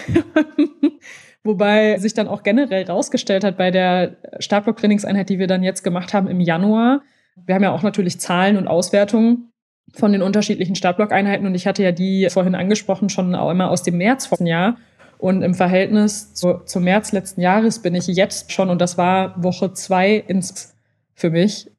Wobei 1.46 1.98
sich 1.98 2.12
dann 2.12 2.28
auch 2.28 2.42
generell 2.42 2.84
rausgestellt 2.84 3.44
hat 3.44 3.56
bei 3.56 3.70
der 3.70 4.16
Startblock-Trainingseinheit, 4.40 5.28
die 5.28 5.38
wir 5.38 5.46
dann 5.46 5.62
jetzt 5.62 5.84
gemacht 5.84 6.12
haben 6.12 6.26
im 6.26 6.40
Januar. 6.40 7.02
Wir 7.44 7.54
haben 7.54 7.62
ja 7.62 7.72
auch 7.72 7.82
natürlich 7.82 8.18
Zahlen 8.20 8.56
und 8.56 8.66
Auswertungen 8.66 9.52
von 9.94 10.12
den 10.12 10.22
unterschiedlichen 10.22 10.74
Startblock-Einheiten 10.74 11.46
und 11.46 11.54
ich 11.54 11.66
hatte 11.66 11.82
ja 11.82 11.92
die 11.92 12.28
vorhin 12.30 12.54
angesprochen 12.54 13.08
schon 13.08 13.34
auch 13.34 13.50
immer 13.50 13.70
aus 13.70 13.82
dem 13.82 13.96
März 13.96 14.26
vor 14.26 14.44
Jahr. 14.44 14.76
Und 15.18 15.42
im 15.42 15.54
Verhältnis 15.54 16.34
zu, 16.34 16.60
zum 16.66 16.84
März 16.84 17.12
letzten 17.12 17.40
Jahres 17.40 17.80
bin 17.80 17.94
ich 17.94 18.06
jetzt 18.06 18.52
schon, 18.52 18.68
und 18.68 18.80
das 18.80 18.98
war 18.98 19.42
Woche 19.42 19.72
zwei 19.72 20.16
ins, 20.16 20.74
für 21.14 21.30
mich, 21.30 21.70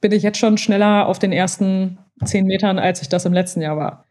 bin 0.00 0.12
ich 0.12 0.22
jetzt 0.22 0.38
schon 0.38 0.58
schneller 0.58 1.06
auf 1.08 1.18
den 1.18 1.32
ersten 1.32 1.98
zehn 2.24 2.46
Metern, 2.46 2.78
als 2.78 3.02
ich 3.02 3.08
das 3.08 3.24
im 3.24 3.32
letzten 3.32 3.60
Jahr 3.60 3.76
war. 3.76 4.05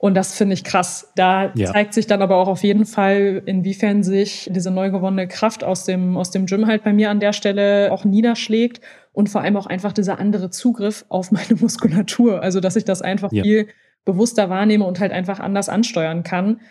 Und 0.00 0.14
das 0.14 0.34
finde 0.34 0.54
ich 0.54 0.64
krass. 0.64 1.12
Da 1.14 1.52
ja. 1.54 1.70
zeigt 1.72 1.92
sich 1.92 2.06
dann 2.06 2.22
aber 2.22 2.36
auch 2.36 2.48
auf 2.48 2.62
jeden 2.62 2.86
Fall, 2.86 3.42
inwiefern 3.44 4.02
sich 4.02 4.48
diese 4.50 4.70
neu 4.70 4.90
gewonnene 4.90 5.28
Kraft 5.28 5.62
aus 5.62 5.84
dem, 5.84 6.16
aus 6.16 6.30
dem 6.30 6.46
Gym 6.46 6.66
halt 6.66 6.84
bei 6.84 6.94
mir 6.94 7.10
an 7.10 7.20
der 7.20 7.34
Stelle 7.34 7.92
auch 7.92 8.06
niederschlägt 8.06 8.80
und 9.12 9.28
vor 9.28 9.42
allem 9.42 9.58
auch 9.58 9.66
einfach 9.66 9.92
dieser 9.92 10.18
andere 10.18 10.48
Zugriff 10.48 11.04
auf 11.10 11.30
meine 11.32 11.60
Muskulatur. 11.60 12.42
Also, 12.42 12.60
dass 12.60 12.76
ich 12.76 12.86
das 12.86 13.02
einfach 13.02 13.30
ja. 13.30 13.42
viel 13.42 13.68
bewusster 14.06 14.48
wahrnehme 14.48 14.86
und 14.86 15.00
halt 15.00 15.12
einfach 15.12 15.38
anders 15.38 15.68
ansteuern 15.68 16.22
kann. 16.22 16.62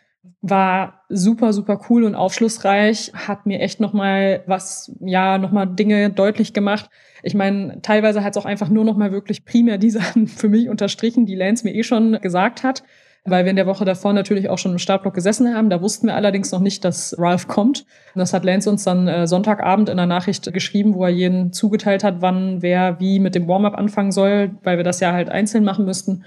War 0.41 1.03
super, 1.07 1.53
super 1.53 1.81
cool 1.87 2.05
und 2.05 2.15
aufschlussreich, 2.15 3.11
hat 3.13 3.45
mir 3.45 3.59
echt 3.59 3.79
nochmal 3.79 4.41
was, 4.47 4.91
ja, 5.01 5.37
nochmal 5.37 5.67
Dinge 5.67 6.09
deutlich 6.09 6.51
gemacht. 6.51 6.89
Ich 7.21 7.35
meine, 7.35 7.79
teilweise 7.83 8.23
hat 8.23 8.35
es 8.35 8.41
auch 8.41 8.47
einfach 8.47 8.69
nur 8.69 8.85
nochmal 8.85 9.11
wirklich 9.11 9.45
primär 9.45 9.77
die 9.77 9.91
Sachen 9.91 10.25
für 10.27 10.49
mich 10.49 10.67
unterstrichen, 10.67 11.27
die 11.27 11.35
Lance 11.35 11.63
mir 11.63 11.75
eh 11.75 11.83
schon 11.83 12.19
gesagt 12.21 12.63
hat 12.63 12.81
weil 13.25 13.45
wir 13.45 13.49
in 13.49 13.55
der 13.55 13.67
Woche 13.67 13.86
davor 13.86 14.13
natürlich 14.13 14.49
auch 14.49 14.58
schon 14.58 14.71
im 14.73 14.79
Startblock 14.79 15.13
gesessen 15.13 15.53
haben. 15.53 15.69
Da 15.69 15.82
wussten 15.82 16.08
wir 16.08 16.15
allerdings 16.15 16.51
noch 16.51 16.60
nicht, 16.60 16.86
dass 16.86 17.15
Ralph 17.17 17.47
kommt. 17.47 17.86
Das 18.15 18.34
hat 18.34 18.45
Lance 18.45 18.69
uns 18.69 18.84
dann 18.84 19.08
äh, 19.08 19.27
Sonntagabend 19.27 19.89
in 19.89 19.97
der 19.97 20.05
Nachricht 20.05 20.51
geschrieben, 20.53 20.95
wo 20.95 21.03
er 21.03 21.12
jeden 21.12 21.51
zugeteilt 21.53 22.03
hat, 22.03 22.21
wann 22.21 22.62
wer 22.62 22.99
wie 22.99 23.19
mit 23.19 23.36
dem 23.36 23.47
Warm-up 23.47 23.77
anfangen 23.77 24.12
soll, 24.12 24.51
weil 24.63 24.77
wir 24.77 24.84
das 24.84 24.99
ja 24.99 25.12
halt 25.12 25.29
einzeln 25.29 25.63
machen 25.63 25.86
müssten. 25.86 26.23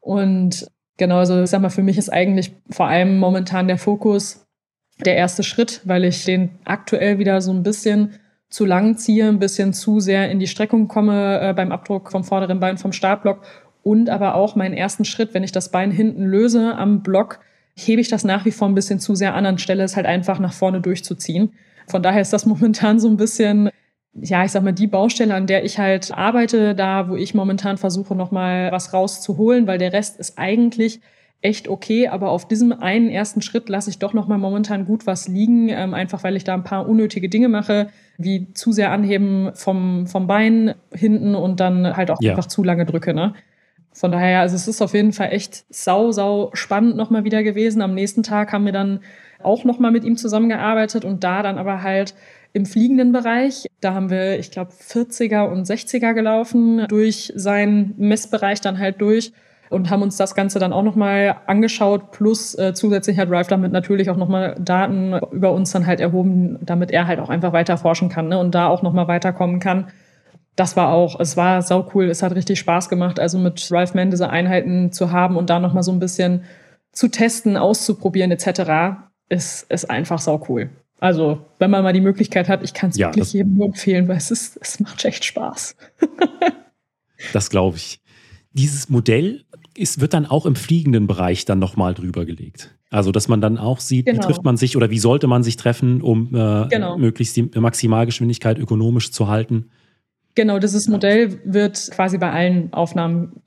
Und 0.00 0.66
genau, 0.96 1.18
also 1.18 1.42
ich 1.42 1.50
sag 1.50 1.60
mal, 1.60 1.70
für 1.70 1.82
mich 1.82 1.98
ist 1.98 2.10
eigentlich 2.10 2.54
vor 2.70 2.86
allem 2.86 3.18
momentan 3.18 3.68
der 3.68 3.78
Fokus 3.78 4.46
der 5.04 5.16
erste 5.16 5.42
Schritt, 5.42 5.82
weil 5.84 6.04
ich 6.04 6.24
den 6.24 6.50
aktuell 6.64 7.18
wieder 7.18 7.40
so 7.40 7.52
ein 7.52 7.62
bisschen 7.62 8.14
zu 8.48 8.64
lang 8.64 8.96
ziehe, 8.96 9.28
ein 9.28 9.38
bisschen 9.38 9.72
zu 9.72 10.00
sehr 10.00 10.30
in 10.30 10.38
die 10.38 10.46
Streckung 10.46 10.88
komme 10.88 11.40
äh, 11.40 11.52
beim 11.52 11.72
Abdruck 11.72 12.10
vom 12.10 12.24
vorderen 12.24 12.60
Bein 12.60 12.78
vom 12.78 12.92
Startblock 12.92 13.42
und 13.86 14.10
aber 14.10 14.34
auch 14.34 14.56
meinen 14.56 14.74
ersten 14.74 15.04
Schritt, 15.04 15.32
wenn 15.32 15.44
ich 15.44 15.52
das 15.52 15.70
Bein 15.70 15.92
hinten 15.92 16.24
löse 16.24 16.74
am 16.74 17.04
Block, 17.04 17.38
hebe 17.76 18.00
ich 18.00 18.08
das 18.08 18.24
nach 18.24 18.44
wie 18.44 18.50
vor 18.50 18.66
ein 18.66 18.74
bisschen 18.74 18.98
zu 18.98 19.14
sehr 19.14 19.36
an, 19.36 19.46
anstelle 19.46 19.84
es 19.84 19.94
halt 19.94 20.06
einfach 20.06 20.40
nach 20.40 20.52
vorne 20.52 20.80
durchzuziehen. 20.80 21.52
Von 21.86 22.02
daher 22.02 22.20
ist 22.20 22.32
das 22.32 22.46
momentan 22.46 22.98
so 22.98 23.06
ein 23.06 23.16
bisschen, 23.16 23.70
ja, 24.12 24.44
ich 24.44 24.50
sag 24.50 24.64
mal, 24.64 24.72
die 24.72 24.88
Baustelle, 24.88 25.32
an 25.32 25.46
der 25.46 25.64
ich 25.64 25.78
halt 25.78 26.10
arbeite, 26.10 26.74
da, 26.74 27.08
wo 27.08 27.14
ich 27.14 27.32
momentan 27.32 27.78
versuche, 27.78 28.16
nochmal 28.16 28.72
was 28.72 28.92
rauszuholen, 28.92 29.68
weil 29.68 29.78
der 29.78 29.92
Rest 29.92 30.18
ist 30.18 30.36
eigentlich 30.36 31.00
echt 31.40 31.68
okay, 31.68 32.08
aber 32.08 32.30
auf 32.30 32.48
diesem 32.48 32.72
einen 32.72 33.08
ersten 33.08 33.40
Schritt 33.40 33.68
lasse 33.68 33.90
ich 33.90 34.00
doch 34.00 34.14
nochmal 34.14 34.38
momentan 34.38 34.84
gut 34.84 35.06
was 35.06 35.28
liegen, 35.28 35.68
ähm, 35.68 35.94
einfach 35.94 36.24
weil 36.24 36.34
ich 36.34 36.42
da 36.42 36.54
ein 36.54 36.64
paar 36.64 36.88
unnötige 36.88 37.28
Dinge 37.28 37.48
mache, 37.48 37.90
wie 38.18 38.52
zu 38.52 38.72
sehr 38.72 38.90
anheben 38.90 39.52
vom, 39.54 40.08
vom 40.08 40.26
Bein 40.26 40.74
hinten 40.92 41.36
und 41.36 41.60
dann 41.60 41.96
halt 41.96 42.10
auch 42.10 42.20
ja. 42.20 42.32
einfach 42.32 42.46
zu 42.46 42.64
lange 42.64 42.84
drücke, 42.84 43.14
ne? 43.14 43.32
Von 43.96 44.12
daher, 44.12 44.40
also 44.40 44.56
es 44.56 44.68
ist 44.68 44.82
auf 44.82 44.92
jeden 44.92 45.14
Fall 45.14 45.32
echt 45.32 45.64
sau, 45.70 46.12
sau 46.12 46.50
spannend 46.52 46.96
nochmal 46.96 47.24
wieder 47.24 47.42
gewesen. 47.42 47.80
Am 47.80 47.94
nächsten 47.94 48.22
Tag 48.22 48.52
haben 48.52 48.66
wir 48.66 48.72
dann 48.72 49.00
auch 49.42 49.64
nochmal 49.64 49.90
mit 49.90 50.04
ihm 50.04 50.18
zusammengearbeitet 50.18 51.06
und 51.06 51.24
da 51.24 51.42
dann 51.42 51.56
aber 51.56 51.82
halt 51.82 52.14
im 52.52 52.66
fliegenden 52.66 53.12
Bereich. 53.12 53.66
Da 53.80 53.94
haben 53.94 54.10
wir, 54.10 54.38
ich 54.38 54.50
glaube, 54.50 54.72
40er 54.72 55.48
und 55.50 55.66
60er 55.66 56.12
gelaufen, 56.12 56.84
durch 56.88 57.32
seinen 57.36 57.94
Messbereich 57.96 58.60
dann 58.60 58.78
halt 58.78 59.00
durch 59.00 59.32
und 59.70 59.88
haben 59.88 60.02
uns 60.02 60.18
das 60.18 60.34
Ganze 60.34 60.58
dann 60.58 60.74
auch 60.74 60.82
nochmal 60.82 61.36
angeschaut. 61.46 62.10
Plus 62.12 62.54
äh, 62.54 62.74
zusätzlich 62.74 63.16
hat 63.16 63.30
Rive 63.30 63.48
damit 63.48 63.72
natürlich 63.72 64.10
auch 64.10 64.18
nochmal 64.18 64.56
Daten 64.60 65.14
über 65.32 65.52
uns 65.52 65.72
dann 65.72 65.86
halt 65.86 66.00
erhoben, 66.00 66.58
damit 66.60 66.90
er 66.90 67.06
halt 67.06 67.18
auch 67.18 67.30
einfach 67.30 67.54
weiter 67.54 67.78
forschen 67.78 68.10
kann 68.10 68.28
ne, 68.28 68.38
und 68.38 68.54
da 68.54 68.66
auch 68.66 68.82
nochmal 68.82 69.08
weiterkommen 69.08 69.58
kann 69.58 69.86
das 70.56 70.76
war 70.76 70.88
auch, 70.88 71.20
es 71.20 71.36
war 71.36 71.62
sau 71.62 71.90
cool, 71.94 72.06
es 72.06 72.22
hat 72.22 72.34
richtig 72.34 72.58
Spaß 72.58 72.88
gemacht, 72.88 73.20
also 73.20 73.38
mit 73.38 73.70
Ralph 73.70 73.94
Mann 73.94 74.10
diese 74.10 74.30
Einheiten 74.30 74.90
zu 74.90 75.12
haben 75.12 75.36
und 75.36 75.50
da 75.50 75.60
nochmal 75.60 75.82
so 75.82 75.92
ein 75.92 75.98
bisschen 75.98 76.44
zu 76.92 77.08
testen, 77.08 77.58
auszuprobieren 77.58 78.30
etc. 78.30 78.98
ist, 79.28 79.70
ist 79.70 79.90
einfach 79.90 80.18
sau 80.18 80.44
cool. 80.48 80.70
Also, 80.98 81.44
wenn 81.58 81.70
man 81.70 81.82
mal 81.82 81.92
die 81.92 82.00
Möglichkeit 82.00 82.48
hat, 82.48 82.62
ich 82.62 82.72
kann 82.72 82.88
es 82.88 82.96
ja, 82.96 83.08
wirklich 83.08 83.34
jedem 83.34 83.54
nur 83.54 83.66
empfehlen, 83.66 84.08
weil 84.08 84.16
es 84.16 84.30
ist, 84.30 84.58
es 84.62 84.80
macht 84.80 85.04
echt 85.04 85.26
Spaß. 85.26 85.76
das 87.34 87.50
glaube 87.50 87.76
ich. 87.76 88.00
Dieses 88.52 88.88
Modell 88.88 89.44
ist, 89.76 90.00
wird 90.00 90.14
dann 90.14 90.24
auch 90.24 90.46
im 90.46 90.56
fliegenden 90.56 91.06
Bereich 91.06 91.44
dann 91.44 91.58
nochmal 91.58 91.92
drüber 91.92 92.24
gelegt. 92.24 92.74
Also, 92.88 93.12
dass 93.12 93.28
man 93.28 93.42
dann 93.42 93.58
auch 93.58 93.80
sieht, 93.80 94.06
genau. 94.06 94.16
wie 94.16 94.26
trifft 94.26 94.42
man 94.42 94.56
sich 94.56 94.74
oder 94.74 94.88
wie 94.88 94.98
sollte 94.98 95.26
man 95.26 95.42
sich 95.42 95.56
treffen, 95.56 96.00
um 96.00 96.34
äh, 96.34 96.66
genau. 96.68 96.96
möglichst 96.96 97.36
die 97.36 97.42
Maximalgeschwindigkeit 97.42 98.58
ökonomisch 98.58 99.12
zu 99.12 99.28
halten. 99.28 99.70
Genau, 100.36 100.58
dieses 100.58 100.86
Modell 100.86 101.40
wird 101.44 101.90
quasi 101.90 102.18
bei 102.18 102.30
allen 102.30 102.72
Aufnahmen 102.72 103.42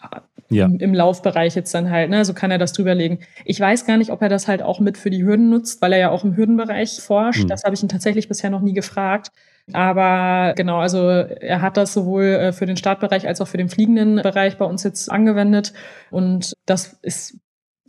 ja. 0.49 0.65
im, 0.65 0.79
im, 0.79 0.93
Laufbereich 0.93 1.55
jetzt 1.55 1.73
dann 1.73 1.89
halt, 1.89 2.09
ne, 2.09 2.25
so 2.25 2.33
kann 2.33 2.49
er 2.49 2.57
das 2.57 2.73
drüberlegen. 2.73 3.19
Ich 3.45 3.59
weiß 3.59 3.85
gar 3.85 3.97
nicht, 3.97 4.11
ob 4.11 4.21
er 4.23 4.29
das 4.29 4.47
halt 4.47 4.63
auch 4.63 4.79
mit 4.79 4.97
für 4.97 5.11
die 5.11 5.23
Hürden 5.23 5.51
nutzt, 5.51 5.81
weil 5.83 5.93
er 5.93 5.99
ja 5.99 6.09
auch 6.09 6.23
im 6.23 6.35
Hürdenbereich 6.35 6.99
forscht. 6.99 7.43
Mhm. 7.43 7.47
Das 7.47 7.63
habe 7.63 7.75
ich 7.75 7.83
ihn 7.83 7.89
tatsächlich 7.89 8.27
bisher 8.27 8.49
noch 8.49 8.61
nie 8.61 8.73
gefragt. 8.73 9.29
Aber 9.71 10.53
genau, 10.55 10.79
also 10.79 11.09
er 11.09 11.61
hat 11.61 11.77
das 11.77 11.93
sowohl 11.93 12.23
äh, 12.23 12.53
für 12.53 12.65
den 12.65 12.75
Startbereich 12.75 13.27
als 13.27 13.39
auch 13.39 13.47
für 13.47 13.57
den 13.57 13.69
fliegenden 13.69 14.15
Bereich 14.15 14.57
bei 14.57 14.65
uns 14.65 14.83
jetzt 14.83 15.11
angewendet. 15.11 15.73
Und 16.09 16.53
das 16.65 16.97
ist, 17.03 17.37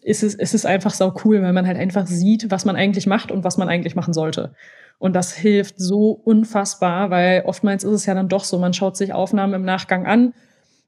ist 0.02 0.22
es, 0.22 0.34
ist 0.34 0.54
es 0.54 0.64
einfach 0.64 0.92
sau 0.92 1.14
cool, 1.24 1.42
weil 1.42 1.52
man 1.52 1.66
halt 1.66 1.76
einfach 1.76 2.06
sieht, 2.06 2.50
was 2.50 2.64
man 2.64 2.76
eigentlich 2.76 3.06
macht 3.06 3.30
und 3.30 3.44
was 3.44 3.58
man 3.58 3.68
eigentlich 3.68 3.94
machen 3.94 4.14
sollte. 4.14 4.54
Und 4.98 5.14
das 5.16 5.32
hilft 5.32 5.78
so 5.78 6.10
unfassbar, 6.10 7.10
weil 7.10 7.42
oftmals 7.46 7.84
ist 7.84 7.92
es 7.92 8.06
ja 8.06 8.14
dann 8.14 8.28
doch 8.28 8.44
so, 8.44 8.58
man 8.58 8.74
schaut 8.74 8.96
sich 8.96 9.12
Aufnahmen 9.12 9.54
im 9.54 9.64
Nachgang 9.64 10.06
an 10.06 10.34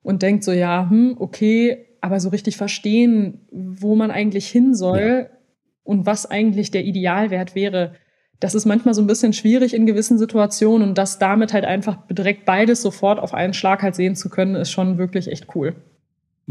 und 0.03 0.23
denkt 0.23 0.45
so, 0.45 0.53
ja, 0.53 0.89
hm, 0.89 1.17
okay, 1.19 1.87
aber 2.01 2.21
so 2.21 2.29
richtig 2.29 2.57
verstehen, 2.57 3.47
wo 3.51 3.95
man 3.95 4.11
eigentlich 4.11 4.49
hin 4.49 4.75
soll 4.75 5.29
ja. 5.31 5.37
und 5.85 6.05
was 6.05 6.31
eigentlich 6.31 6.71
der 6.71 6.85
Idealwert 6.85 7.55
wäre, 7.55 7.95
das 8.41 8.57
ist 8.57 8.67
manchmal 8.67 8.93
so 8.93 9.01
ein 9.01 9.07
bisschen 9.07 9.33
schwierig 9.33 9.73
in 9.73 9.87
gewissen 9.87 10.19
Situationen 10.19 10.89
und 10.89 10.99
das 10.99 11.19
damit 11.19 11.53
halt 11.53 11.65
einfach 11.65 11.99
direkt 12.11 12.45
beides 12.45 12.83
sofort 12.83 13.21
auf 13.21 13.35
einen 13.35 13.55
Schlag 13.55 13.83
halt 13.83 13.95
sehen 13.95 14.17
zu 14.17 14.29
können, 14.29 14.57
ist 14.57 14.73
schon 14.73 14.99
wirklich 14.99 15.29
echt 15.29 15.55
cool. 15.55 15.77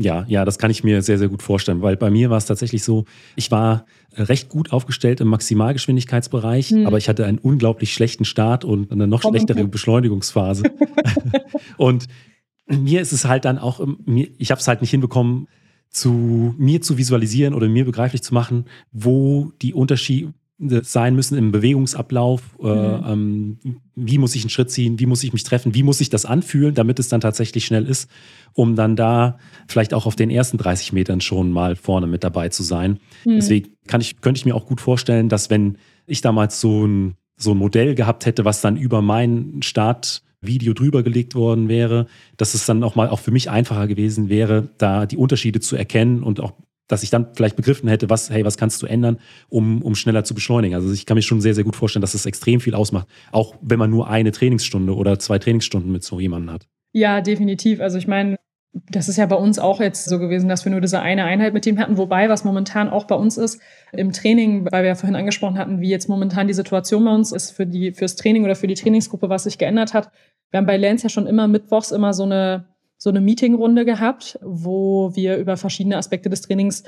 Ja, 0.01 0.25
ja, 0.27 0.45
das 0.45 0.57
kann 0.57 0.71
ich 0.71 0.83
mir 0.83 1.01
sehr, 1.01 1.17
sehr 1.17 1.29
gut 1.29 1.41
vorstellen, 1.41 1.81
weil 1.81 1.97
bei 1.97 2.09
mir 2.09 2.29
war 2.29 2.37
es 2.37 2.45
tatsächlich 2.45 2.83
so, 2.83 3.05
ich 3.35 3.51
war 3.51 3.85
recht 4.15 4.49
gut 4.49 4.73
aufgestellt 4.73 5.21
im 5.21 5.27
Maximalgeschwindigkeitsbereich, 5.29 6.71
mhm. 6.71 6.87
aber 6.87 6.97
ich 6.97 7.07
hatte 7.07 7.25
einen 7.25 7.37
unglaublich 7.37 7.93
schlechten 7.93 8.25
Start 8.25 8.65
und 8.65 8.91
eine 8.91 9.07
noch 9.07 9.21
schlechtere 9.21 9.65
Beschleunigungsphase. 9.65 10.63
und 11.77 12.07
mir 12.67 13.01
ist 13.01 13.11
es 13.11 13.25
halt 13.25 13.45
dann 13.45 13.57
auch, 13.57 13.85
ich 14.37 14.51
habe 14.51 14.59
es 14.59 14.67
halt 14.67 14.81
nicht 14.81 14.91
hinbekommen, 14.91 15.47
zu 15.89 16.55
mir 16.57 16.81
zu 16.81 16.97
visualisieren 16.97 17.53
oder 17.53 17.67
mir 17.67 17.85
begreiflich 17.85 18.23
zu 18.23 18.33
machen, 18.33 18.65
wo 18.91 19.51
die 19.61 19.73
Unterschiede, 19.73 20.33
sein 20.61 21.15
müssen 21.15 21.37
im 21.37 21.51
Bewegungsablauf. 21.51 22.41
Äh, 22.61 22.67
mhm. 22.67 23.03
ähm, 23.07 23.57
wie 23.95 24.17
muss 24.17 24.35
ich 24.35 24.43
einen 24.43 24.49
Schritt 24.49 24.69
ziehen? 24.69 24.99
Wie 24.99 25.05
muss 25.05 25.23
ich 25.23 25.33
mich 25.33 25.43
treffen? 25.43 25.73
Wie 25.73 25.83
muss 25.83 26.01
ich 26.01 26.09
das 26.09 26.25
anfühlen, 26.25 26.75
damit 26.75 26.99
es 26.99 27.09
dann 27.09 27.21
tatsächlich 27.21 27.65
schnell 27.65 27.85
ist, 27.87 28.09
um 28.53 28.75
dann 28.75 28.95
da 28.95 29.37
vielleicht 29.67 29.93
auch 29.93 30.05
auf 30.05 30.15
den 30.15 30.29
ersten 30.29 30.57
30 30.57 30.93
Metern 30.93 31.21
schon 31.21 31.51
mal 31.51 31.75
vorne 31.75 32.07
mit 32.07 32.23
dabei 32.23 32.49
zu 32.49 32.63
sein. 32.63 32.99
Mhm. 33.25 33.35
Deswegen 33.35 33.69
kann 33.87 34.01
ich, 34.01 34.21
könnte 34.21 34.37
ich 34.37 34.45
mir 34.45 34.55
auch 34.55 34.65
gut 34.65 34.81
vorstellen, 34.81 35.29
dass 35.29 35.49
wenn 35.49 35.77
ich 36.05 36.21
damals 36.21 36.61
so 36.61 36.85
ein, 36.85 37.15
so 37.37 37.51
ein 37.51 37.57
Modell 37.57 37.95
gehabt 37.95 38.25
hätte, 38.25 38.45
was 38.45 38.61
dann 38.61 38.77
über 38.77 39.01
meinen 39.01 39.63
Startvideo 39.63 40.73
drüber 40.73 41.01
gelegt 41.01 41.33
worden 41.33 41.69
wäre, 41.69 42.05
dass 42.37 42.53
es 42.53 42.65
dann 42.65 42.83
auch 42.83 42.95
mal 42.95 43.09
auch 43.09 43.19
für 43.19 43.31
mich 43.31 43.49
einfacher 43.49 43.87
gewesen 43.87 44.29
wäre, 44.29 44.69
da 44.77 45.07
die 45.07 45.17
Unterschiede 45.17 45.59
zu 45.59 45.75
erkennen 45.75 46.21
und 46.21 46.39
auch 46.39 46.53
dass 46.91 47.03
ich 47.03 47.09
dann 47.09 47.27
vielleicht 47.33 47.55
begriffen 47.55 47.87
hätte, 47.89 48.09
was, 48.09 48.29
hey, 48.29 48.43
was 48.45 48.57
kannst 48.57 48.81
du 48.81 48.85
ändern, 48.87 49.19
um, 49.49 49.81
um 49.81 49.95
schneller 49.95 50.23
zu 50.23 50.33
beschleunigen. 50.33 50.75
Also 50.75 50.91
ich 50.91 51.05
kann 51.05 51.15
mir 51.15 51.21
schon 51.21 51.41
sehr, 51.41 51.55
sehr 51.55 51.63
gut 51.63 51.75
vorstellen, 51.75 52.01
dass 52.01 52.11
das 52.11 52.25
extrem 52.25 52.59
viel 52.59 52.75
ausmacht, 52.75 53.07
auch 53.31 53.55
wenn 53.61 53.79
man 53.79 53.89
nur 53.89 54.09
eine 54.09 54.31
Trainingsstunde 54.31 54.95
oder 54.95 55.19
zwei 55.19 55.39
Trainingsstunden 55.39 55.91
mit 55.91 56.03
so 56.03 56.19
jemandem 56.19 56.53
hat. 56.53 56.67
Ja, 56.93 57.21
definitiv. 57.21 57.79
Also 57.79 57.97
ich 57.97 58.07
meine, 58.07 58.37
das 58.73 59.09
ist 59.09 59.17
ja 59.17 59.25
bei 59.25 59.35
uns 59.35 59.59
auch 59.59 59.81
jetzt 59.81 60.05
so 60.05 60.17
gewesen, 60.17 60.47
dass 60.47 60.63
wir 60.63 60.71
nur 60.71 60.81
diese 60.81 61.01
eine 61.01 61.25
Einheit 61.25 61.53
mit 61.53 61.65
ihm 61.65 61.77
hatten. 61.77 61.97
Wobei, 61.97 62.29
was 62.29 62.45
momentan 62.45 62.89
auch 62.89 63.05
bei 63.05 63.15
uns 63.15 63.37
ist, 63.37 63.61
im 63.91 64.13
Training, 64.13 64.65
weil 64.71 64.83
wir 64.83 64.89
ja 64.89 64.95
vorhin 64.95 65.15
angesprochen 65.15 65.57
hatten, 65.57 65.81
wie 65.81 65.89
jetzt 65.89 66.07
momentan 66.07 66.47
die 66.47 66.53
Situation 66.53 67.03
bei 67.03 67.13
uns 67.13 67.31
ist 67.33 67.51
für 67.51 67.65
die, 67.65 67.91
fürs 67.91 68.15
Training 68.15 68.45
oder 68.45 68.55
für 68.55 68.67
die 68.67 68.75
Trainingsgruppe, 68.75 69.29
was 69.29 69.43
sich 69.43 69.57
geändert 69.57 69.93
hat. 69.93 70.11
Wir 70.51 70.59
haben 70.59 70.65
bei 70.65 70.77
Lance 70.77 71.03
ja 71.03 71.09
schon 71.09 71.27
immer 71.27 71.47
mittwochs 71.47 71.91
immer 71.91 72.13
so 72.13 72.23
eine, 72.23 72.65
so 73.01 73.09
eine 73.09 73.19
Meetingrunde 73.19 73.83
gehabt, 73.83 74.37
wo 74.43 75.15
wir 75.15 75.37
über 75.37 75.57
verschiedene 75.57 75.97
Aspekte 75.97 76.29
des 76.29 76.41
Trainings 76.41 76.83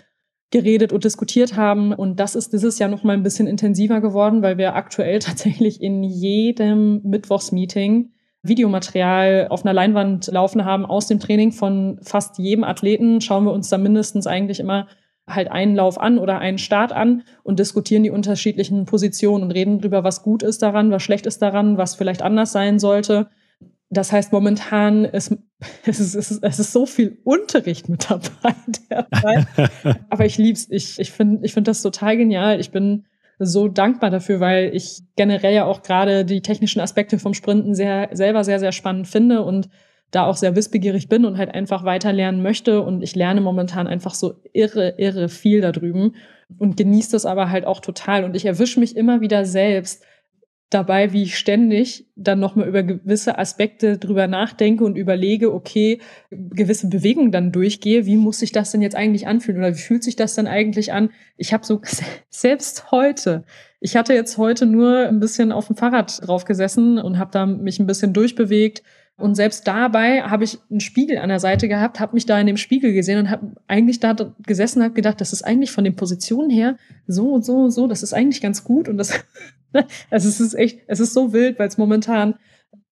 geredet 0.51 0.93
und 0.93 1.05
diskutiert 1.05 1.57
haben. 1.57 1.91
Und 1.91 2.19
das 2.19 2.35
ist 2.35 2.53
dieses 2.53 2.77
Jahr 2.77 2.87
noch 2.87 3.01
mal 3.01 3.13
ein 3.13 3.23
bisschen 3.23 3.47
intensiver 3.47 3.99
geworden, 3.99 4.43
weil 4.43 4.59
wir 4.59 4.75
aktuell 4.75 5.17
tatsächlich 5.19 5.81
in 5.81 6.03
jedem 6.03 7.01
Mittwochsmeeting 7.01 8.11
Videomaterial 8.43 9.47
auf 9.49 9.65
einer 9.65 9.73
Leinwand 9.73 10.27
laufen 10.27 10.65
haben 10.65 10.85
aus 10.85 11.07
dem 11.07 11.19
Training 11.19 11.51
von 11.51 11.97
fast 12.03 12.37
jedem 12.37 12.63
Athleten. 12.63 13.19
Schauen 13.19 13.45
wir 13.45 13.51
uns 13.51 13.69
da 13.69 13.79
mindestens 13.79 14.27
eigentlich 14.27 14.59
immer 14.59 14.85
halt 15.27 15.49
einen 15.49 15.75
Lauf 15.75 15.99
an 15.99 16.19
oder 16.19 16.37
einen 16.37 16.59
Start 16.59 16.91
an 16.91 17.23
und 17.41 17.57
diskutieren 17.57 18.03
die 18.03 18.11
unterschiedlichen 18.11 18.85
Positionen 18.85 19.45
und 19.45 19.51
reden 19.51 19.79
darüber, 19.79 20.03
was 20.03 20.21
gut 20.21 20.43
ist 20.43 20.61
daran, 20.61 20.91
was 20.91 21.01
schlecht 21.01 21.25
ist 21.25 21.41
daran, 21.41 21.79
was 21.79 21.95
vielleicht 21.95 22.21
anders 22.21 22.51
sein 22.51 22.77
sollte. 22.77 23.29
Das 23.93 24.11
heißt, 24.11 24.31
momentan 24.31 25.05
ist 25.05 25.35
es, 25.85 25.99
ist, 25.99 26.15
es, 26.15 26.31
ist, 26.31 26.43
es 26.43 26.59
ist 26.59 26.73
so 26.73 26.85
viel 26.85 27.19
Unterricht 27.23 27.89
mit 27.89 28.09
dabei 28.09 28.55
derzeit. 28.89 29.47
Aber 30.09 30.25
ich 30.25 30.37
lieb's. 30.37 30.67
Ich, 30.69 30.99
ich 30.99 31.11
finde 31.11 31.45
ich 31.45 31.53
find 31.53 31.67
das 31.67 31.81
total 31.81 32.17
genial. 32.17 32.59
Ich 32.59 32.71
bin 32.71 33.05
so 33.39 33.67
dankbar 33.67 34.09
dafür, 34.09 34.39
weil 34.39 34.71
ich 34.73 35.01
generell 35.15 35.53
ja 35.53 35.65
auch 35.65 35.81
gerade 35.81 36.25
die 36.25 36.41
technischen 36.41 36.79
Aspekte 36.79 37.19
vom 37.19 37.33
Sprinten 37.33 37.75
sehr, 37.75 38.09
selber 38.13 38.43
sehr, 38.43 38.59
sehr 38.59 38.71
spannend 38.71 39.07
finde 39.07 39.43
und 39.43 39.69
da 40.11 40.27
auch 40.27 40.35
sehr 40.37 40.55
wissbegierig 40.55 41.09
bin 41.09 41.25
und 41.25 41.37
halt 41.37 41.53
einfach 41.53 41.83
weiter 41.83 42.13
lernen 42.13 42.43
möchte. 42.43 42.81
Und 42.81 43.01
ich 43.01 43.15
lerne 43.15 43.41
momentan 43.41 43.87
einfach 43.87 44.13
so 44.13 44.35
irre, 44.53 44.95
irre 44.97 45.27
viel 45.29 45.61
da 45.61 45.71
drüben 45.71 46.15
und 46.59 46.77
genieße 46.77 47.11
das 47.11 47.25
aber 47.25 47.49
halt 47.49 47.65
auch 47.65 47.79
total. 47.79 48.23
Und 48.23 48.35
ich 48.35 48.45
erwische 48.45 48.79
mich 48.79 48.95
immer 48.95 49.21
wieder 49.21 49.45
selbst, 49.45 50.03
dabei, 50.73 51.13
wie 51.13 51.23
ich 51.23 51.37
ständig 51.37 52.05
dann 52.15 52.39
nochmal 52.39 52.67
über 52.67 52.83
gewisse 52.83 53.37
Aspekte 53.37 53.97
drüber 53.97 54.27
nachdenke 54.27 54.83
und 54.83 54.97
überlege, 54.97 55.53
okay, 55.53 55.99
gewisse 56.29 56.87
Bewegungen 56.87 57.31
dann 57.31 57.51
durchgehe, 57.51 58.05
wie 58.05 58.17
muss 58.17 58.39
sich 58.39 58.51
das 58.51 58.71
denn 58.71 58.81
jetzt 58.81 58.95
eigentlich 58.95 59.27
anfühlen 59.27 59.59
oder 59.59 59.73
wie 59.75 59.81
fühlt 59.81 60.03
sich 60.03 60.15
das 60.15 60.35
dann 60.35 60.47
eigentlich 60.47 60.93
an? 60.93 61.09
Ich 61.37 61.53
habe 61.53 61.65
so 61.65 61.81
selbst 62.29 62.91
heute, 62.91 63.43
ich 63.79 63.95
hatte 63.95 64.13
jetzt 64.13 64.37
heute 64.37 64.65
nur 64.65 65.07
ein 65.07 65.19
bisschen 65.19 65.51
auf 65.51 65.67
dem 65.67 65.75
Fahrrad 65.75 66.25
drauf 66.27 66.45
gesessen 66.45 66.97
und 66.97 67.17
habe 67.19 67.31
da 67.31 67.45
mich 67.45 67.79
ein 67.79 67.87
bisschen 67.87 68.13
durchbewegt. 68.13 68.83
Und 69.15 69.35
selbst 69.35 69.67
dabei 69.67 70.23
habe 70.23 70.43
ich 70.43 70.57
einen 70.71 70.79
Spiegel 70.79 71.19
an 71.19 71.29
der 71.29 71.39
Seite 71.39 71.67
gehabt, 71.67 71.99
habe 71.99 72.15
mich 72.15 72.25
da 72.25 72.39
in 72.39 72.47
dem 72.47 72.57
Spiegel 72.57 72.93
gesehen 72.93 73.19
und 73.19 73.29
habe 73.29 73.51
eigentlich 73.67 73.99
da 73.99 74.15
gesessen 74.45 74.79
und 74.79 74.85
habe 74.85 74.95
gedacht, 74.95 75.21
das 75.21 75.33
ist 75.33 75.43
eigentlich 75.43 75.71
von 75.71 75.83
den 75.83 75.95
Positionen 75.95 76.49
her 76.49 76.77
so 77.05 77.31
und 77.31 77.45
so 77.45 77.57
und 77.57 77.71
so, 77.71 77.87
das 77.87 78.01
ist 78.01 78.13
eigentlich 78.13 78.41
ganz 78.41 78.63
gut 78.63 78.89
und 78.89 78.97
das 78.97 79.23
also 80.09 80.29
es 80.29 80.39
ist 80.39 80.53
echt, 80.53 80.79
es 80.87 80.99
ist 80.99 81.13
so 81.13 81.33
wild, 81.33 81.59
weil 81.59 81.67
es 81.67 81.77
momentan 81.77 82.35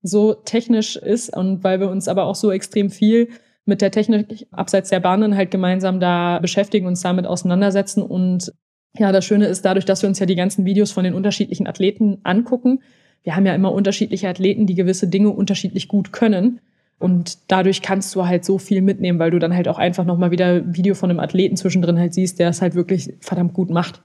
so 0.04 0.34
technisch 0.34 0.96
ist 0.96 1.36
und 1.36 1.64
weil 1.64 1.80
wir 1.80 1.90
uns 1.90 2.08
aber 2.08 2.26
auch 2.26 2.36
so 2.36 2.52
extrem 2.52 2.90
viel 2.90 3.30
mit 3.66 3.82
der 3.82 3.92
Technik 3.92 4.48
abseits 4.52 4.90
der 4.90 5.00
Bahnen 5.00 5.36
halt 5.36 5.52
gemeinsam 5.52 6.00
da 6.00 6.40
beschäftigen, 6.40 6.88
uns 6.88 7.02
damit 7.02 7.28
auseinandersetzen. 7.28 8.02
Und 8.02 8.52
ja, 8.98 9.12
das 9.12 9.26
Schöne 9.26 9.46
ist 9.46 9.64
dadurch, 9.64 9.86
dass 9.86 10.02
wir 10.02 10.10
uns 10.10 10.20
ja 10.20 10.26
die 10.26 10.36
ganzen 10.36 10.66
Videos 10.66 10.92
von 10.92 11.04
den 11.04 11.14
unterschiedlichen 11.14 11.68
Athleten 11.68 12.20
angucken. 12.24 12.82
Wir 13.24 13.36
haben 13.36 13.46
ja 13.46 13.54
immer 13.54 13.72
unterschiedliche 13.72 14.28
Athleten, 14.28 14.66
die 14.66 14.74
gewisse 14.74 15.08
Dinge 15.08 15.30
unterschiedlich 15.30 15.88
gut 15.88 16.12
können. 16.12 16.60
Und 16.98 17.52
dadurch 17.52 17.82
kannst 17.82 18.14
du 18.16 18.26
halt 18.26 18.46
so 18.46 18.58
viel 18.58 18.82
mitnehmen, 18.82 19.20
weil 19.20 19.32
du 19.32 19.40
dann 19.40 19.56
halt 19.56 19.68
auch 19.68 19.80
einfach 19.80 20.06
nochmal 20.06 20.32
wieder 20.32 20.76
Video 20.76 20.96
von 20.96 21.10
einem 21.10 21.20
Athleten 21.20 21.56
zwischendrin 21.56 21.98
halt 21.98 22.14
siehst, 22.14 22.40
der 22.40 22.50
es 22.50 22.62
halt 22.62 22.76
wirklich 22.76 23.14
verdammt 23.22 23.54
gut 23.54 23.70
macht. 23.70 24.04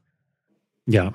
Ja, 0.86 1.12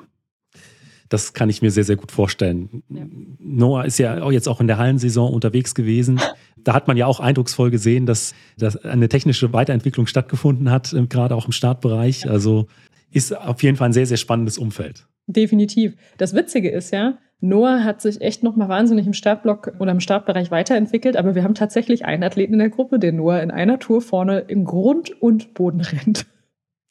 das 1.12 1.34
kann 1.34 1.50
ich 1.50 1.62
mir 1.62 1.72
sehr, 1.72 1.84
sehr 1.84 1.98
gut 1.98 2.10
vorstellen. 2.10 2.84
Ja. 2.90 3.04
Noah 3.40 3.84
ist 3.84 4.00
ja 4.00 4.32
jetzt 4.32 4.48
auch 4.48 4.62
in 4.62 4.68
der 4.68 4.78
Hallensaison 4.78 5.32
unterwegs 5.32 5.76
gewesen. 5.76 6.20
Da 6.64 6.76
hat 6.76 6.88
man 6.88 6.96
ja 6.96 7.08
auch 7.08 7.20
eindrucksvoll 7.20 7.72
gesehen, 7.72 8.06
dass, 8.06 8.36
dass 8.56 8.78
eine 8.86 9.10
technische 9.10 9.52
Weiterentwicklung 9.52 10.06
stattgefunden 10.06 10.70
hat, 10.70 10.94
äh, 10.94 11.08
gerade 11.08 11.36
auch 11.36 11.48
im 11.48 11.54
Startbereich. 11.54 12.30
Also 12.30 12.68
ist 13.10 13.36
auf 13.36 13.64
jeden 13.64 13.78
Fall 13.78 13.90
ein 13.90 13.94
sehr, 13.94 14.06
sehr 14.06 14.18
spannendes 14.18 14.60
Umfeld. 14.60 15.08
Definitiv. 15.26 15.96
Das 16.20 16.36
Witzige 16.36 16.70
ist 16.70 16.94
ja, 16.94 17.18
Noah 17.40 17.84
hat 17.84 18.00
sich 18.00 18.22
echt 18.22 18.44
nochmal 18.44 18.70
wahnsinnig 18.70 19.08
im 19.08 19.14
Startblock 19.14 19.74
oder 19.80 19.92
im 19.92 20.02
Startbereich 20.02 20.52
weiterentwickelt, 20.52 21.18
aber 21.18 21.34
wir 21.34 21.44
haben 21.44 21.56
tatsächlich 21.56 22.06
einen 22.06 22.22
Athleten 22.22 22.54
in 22.54 22.60
der 22.60 22.70
Gruppe, 22.70 23.00
der 23.00 23.12
Noah 23.12 23.42
in 23.42 23.50
einer 23.50 23.80
Tour 23.80 24.04
vorne 24.04 24.42
im 24.42 24.64
Grund 24.64 25.20
und 25.20 25.56
Boden 25.56 25.82
rennt. 25.82 26.28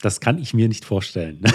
Das 0.03 0.21
kann 0.21 0.37
ich 0.39 0.53
mir 0.53 0.67
nicht 0.67 0.85
vorstellen. 0.85 1.43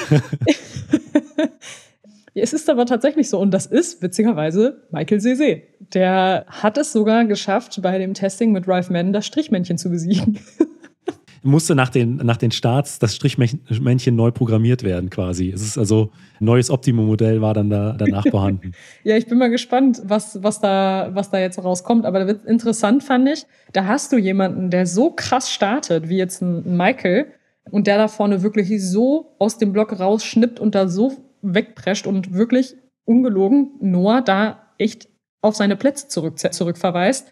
Es 2.37 2.51
ist 2.51 2.69
aber 2.69 2.85
tatsächlich 2.85 3.29
so 3.29 3.39
und 3.39 3.51
das 3.51 3.65
ist 3.65 4.01
witzigerweise 4.01 4.83
Michael 4.91 5.21
Sese. 5.21 5.61
Der 5.93 6.45
hat 6.49 6.77
es 6.77 6.91
sogar 6.91 7.23
geschafft, 7.25 7.81
bei 7.81 7.97
dem 7.97 8.13
Testing 8.13 8.51
mit 8.51 8.67
Ralph 8.67 8.89
Mann 8.89 9.13
das 9.13 9.25
Strichmännchen 9.25 9.77
zu 9.77 9.89
besiegen. 9.89 10.37
Musste 11.43 11.75
nach 11.75 11.89
den, 11.89 12.15
nach 12.17 12.37
den 12.37 12.49
Starts 12.49 12.97
das 12.97 13.15
Strichmännchen 13.15 14.15
neu 14.15 14.31
programmiert 14.31 14.81
werden 14.81 15.11
quasi. 15.11 15.51
Es 15.51 15.61
ist 15.61 15.77
also 15.77 16.09
ein 16.41 16.45
neues 16.45 16.71
Optimum-Modell 16.71 17.39
war 17.39 17.53
dann 17.53 17.69
da, 17.69 17.93
danach 17.93 18.25
vorhanden. 18.27 18.71
ja, 19.03 19.15
ich 19.15 19.27
bin 19.27 19.37
mal 19.37 19.51
gespannt, 19.51 20.01
was, 20.03 20.41
was, 20.41 20.59
da, 20.59 21.11
was 21.13 21.29
da 21.29 21.37
jetzt 21.37 21.63
rauskommt. 21.63 22.03
Aber 22.05 22.27
interessant 22.47 23.03
fand 23.03 23.29
ich, 23.29 23.45
da 23.73 23.85
hast 23.85 24.11
du 24.11 24.17
jemanden, 24.17 24.71
der 24.71 24.87
so 24.87 25.11
krass 25.11 25.51
startet, 25.51 26.09
wie 26.09 26.17
jetzt 26.17 26.41
ein 26.41 26.75
Michael, 26.75 27.27
und 27.71 27.87
der 27.87 27.97
da 27.97 28.07
vorne 28.07 28.41
wirklich 28.43 28.83
so 28.83 29.35
aus 29.39 29.57
dem 29.57 29.71
Block 29.71 29.99
rausschnippt 29.99 30.59
und 30.59 30.75
da 30.75 30.87
so 30.87 31.13
wegprescht 31.41 32.07
und 32.07 32.33
wirklich 32.33 32.75
ungelogen 33.05 33.71
Noah 33.79 34.21
da 34.21 34.73
echt 34.77 35.07
auf 35.41 35.55
seine 35.55 35.75
Plätze 35.75 36.07
zurück, 36.07 36.39
zurückverweist. 36.39 37.31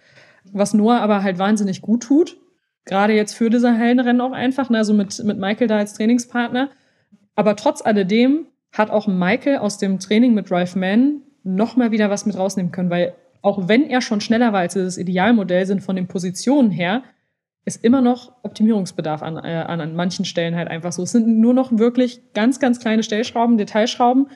Was 0.51 0.73
Noah 0.73 0.99
aber 0.99 1.23
halt 1.23 1.39
wahnsinnig 1.39 1.81
gut 1.81 2.03
tut. 2.03 2.37
Gerade 2.85 3.13
jetzt 3.13 3.33
für 3.33 3.49
diese 3.49 3.73
Hellenrennen 3.73 4.21
auch 4.21 4.33
einfach, 4.33 4.69
ne, 4.69 4.77
also 4.77 4.93
mit, 4.93 5.23
mit 5.23 5.39
Michael 5.39 5.67
da 5.67 5.77
als 5.77 5.93
Trainingspartner. 5.93 6.69
Aber 7.35 7.55
trotz 7.55 7.81
alledem 7.83 8.47
hat 8.71 8.89
auch 8.89 9.07
Michael 9.07 9.57
aus 9.57 9.77
dem 9.77 9.99
Training 9.99 10.33
mit 10.33 10.49
Drive 10.49 10.75
Man 10.75 11.21
noch 11.43 11.75
mal 11.75 11.91
wieder 11.91 12.09
was 12.09 12.25
mit 12.25 12.37
rausnehmen 12.37 12.71
können, 12.71 12.89
weil 12.89 13.15
auch 13.41 13.67
wenn 13.67 13.89
er 13.89 14.01
schon 14.01 14.21
schneller 14.21 14.53
war 14.53 14.61
als 14.61 14.73
das 14.73 14.97
Idealmodell, 14.97 15.65
sind 15.65 15.81
von 15.81 15.95
den 15.95 16.07
Positionen 16.07 16.71
her, 16.71 17.03
ist 17.65 17.84
immer 17.84 18.02
noch 18.02 18.34
Optimierungsbedarf 18.43 19.23
an, 19.23 19.38
äh, 19.38 19.63
an, 19.67 19.80
an 19.80 19.95
manchen 19.95 20.26
Stellen 20.26 20.56
halt 20.56 20.67
einfach 20.67 20.91
so. 20.91 21.04
Es 21.04 21.12
sind 21.12 21.39
nur 21.39 21.54
noch 21.54 21.78
wirklich 21.78 22.34
ganz, 22.34 22.60
ganz 22.60 22.80
kleine 22.80 23.04
Stellschrauben, 23.04 23.58
Detailschrauben. 23.58 24.28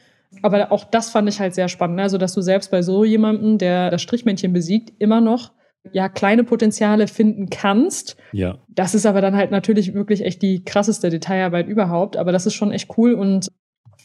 Aber 0.42 0.72
auch 0.72 0.84
das 0.86 1.10
fand 1.10 1.28
ich 1.30 1.40
halt 1.40 1.56
sehr 1.56 1.68
spannend. 1.68 2.00
Also, 2.00 2.18
dass 2.18 2.34
du 2.34 2.42
selbst 2.42 2.72
bei 2.72 2.82
so 2.82 3.04
jemandem, 3.04 3.58
der 3.58 3.90
das 3.90 4.02
Strichmännchen 4.02 4.54
besiegt, 4.54 4.94
immer 5.00 5.22
noch 5.22 5.52
ja 5.94 6.10
kleine 6.10 6.44
Potenziale 6.44 7.08
finden 7.08 7.50
kannst. 7.50 8.18
Ja. 8.34 8.58
Das 8.68 8.94
ist 8.94 9.06
aber 9.06 9.22
dann 9.22 9.36
halt 9.36 9.52
natürlich 9.52 9.94
wirklich 9.94 10.24
echt 10.26 10.42
die 10.42 10.64
krasseste 10.64 11.10
Detailarbeit 11.10 11.68
überhaupt. 11.68 12.18
Aber 12.18 12.32
das 12.32 12.46
ist 12.46 12.56
schon 12.56 12.72
echt 12.72 12.98
cool 12.98 13.14
und 13.14 13.50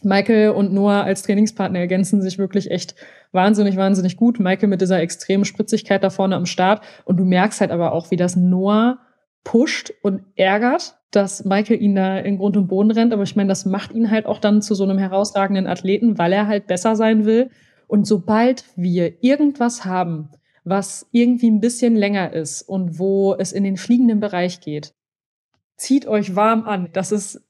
Michael 0.05 0.51
und 0.51 0.73
Noah 0.73 1.05
als 1.05 1.23
Trainingspartner 1.23 1.79
ergänzen 1.79 2.23
sich 2.23 2.39
wirklich 2.39 2.71
echt 2.71 2.95
wahnsinnig, 3.31 3.77
wahnsinnig 3.77 4.17
gut. 4.17 4.41
Michael 4.41 4.69
mit 4.69 4.81
dieser 4.81 5.01
extremen 5.01 5.45
Spritzigkeit 5.45 6.03
da 6.03 6.11
vorne 6.11 6.37
am 6.37 6.47
Start. 6.47 6.83
Und 7.05 7.19
du 7.19 7.25
merkst 7.25 7.61
halt 7.61 7.71
aber 7.71 7.93
auch, 7.93 8.11
wie 8.11 8.17
das 8.17 8.37
Noah 8.37 8.99
pusht 9.45 9.93
und 10.03 10.23
ärgert, 10.37 10.99
dass 11.11 11.45
Michael 11.45 11.81
ihn 11.81 11.95
da 11.95 12.19
in 12.19 12.39
Grund 12.39 12.57
und 12.57 12.69
Boden 12.69 12.91
rennt. 12.91 13.13
Aber 13.13 13.23
ich 13.23 13.37
meine, 13.37 13.49
das 13.49 13.67
macht 13.67 13.93
ihn 13.93 14.11
halt 14.11 14.27
auch 14.27 14.39
dann 14.39 14.63
zu 14.63 14.75
so 14.75 14.85
einem 14.85 14.99
herausragenden 14.99 15.67
Athleten, 15.67 16.19
weil 16.19 16.33
er 16.33 16.47
halt 16.47 16.67
besser 16.67 16.97
sein 16.97 17.25
will. 17.25 17.51
Und 17.87 18.07
sobald 18.07 18.65
wir 18.77 19.23
irgendwas 19.23 19.85
haben, 19.85 20.31
was 20.65 21.07
irgendwie 21.11 21.51
ein 21.51 21.61
bisschen 21.61 21.97
länger 21.97 22.33
ist 22.33 22.63
und 22.63 22.99
wo 22.99 23.35
es 23.35 23.53
in 23.53 23.65
den 23.65 23.77
fliegenden 23.77 24.21
Bereich 24.21 24.61
geht, 24.61 24.95
zieht 25.77 26.07
euch 26.07 26.37
warm 26.37 26.65
an. 26.65 26.89
Das 26.93 27.13
ist, 27.13 27.43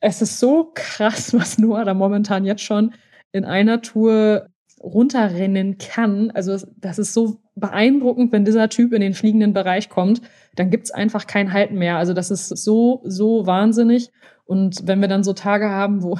es 0.00 0.22
ist 0.22 0.38
so 0.38 0.70
krass, 0.74 1.34
was 1.38 1.58
Noah 1.58 1.84
da 1.84 1.94
momentan 1.94 2.44
jetzt 2.44 2.62
schon 2.62 2.94
in 3.32 3.44
einer 3.44 3.82
Tour 3.82 4.48
runterrennen 4.80 5.78
kann. 5.78 6.30
Also 6.30 6.56
das 6.76 6.98
ist 6.98 7.12
so 7.12 7.40
beeindruckend, 7.56 8.30
wenn 8.32 8.44
dieser 8.44 8.68
Typ 8.68 8.92
in 8.92 9.00
den 9.00 9.14
fliegenden 9.14 9.52
Bereich 9.52 9.88
kommt, 9.88 10.22
dann 10.58 10.70
gibt's 10.70 10.90
einfach 10.90 11.26
kein 11.26 11.52
Halten 11.52 11.76
mehr. 11.76 11.96
Also 11.96 12.14
das 12.14 12.30
ist 12.30 12.48
so, 12.48 13.02
so 13.04 13.46
wahnsinnig. 13.46 14.10
Und 14.44 14.86
wenn 14.86 15.00
wir 15.00 15.08
dann 15.08 15.22
so 15.22 15.32
Tage 15.32 15.68
haben, 15.68 16.02
wo, 16.02 16.18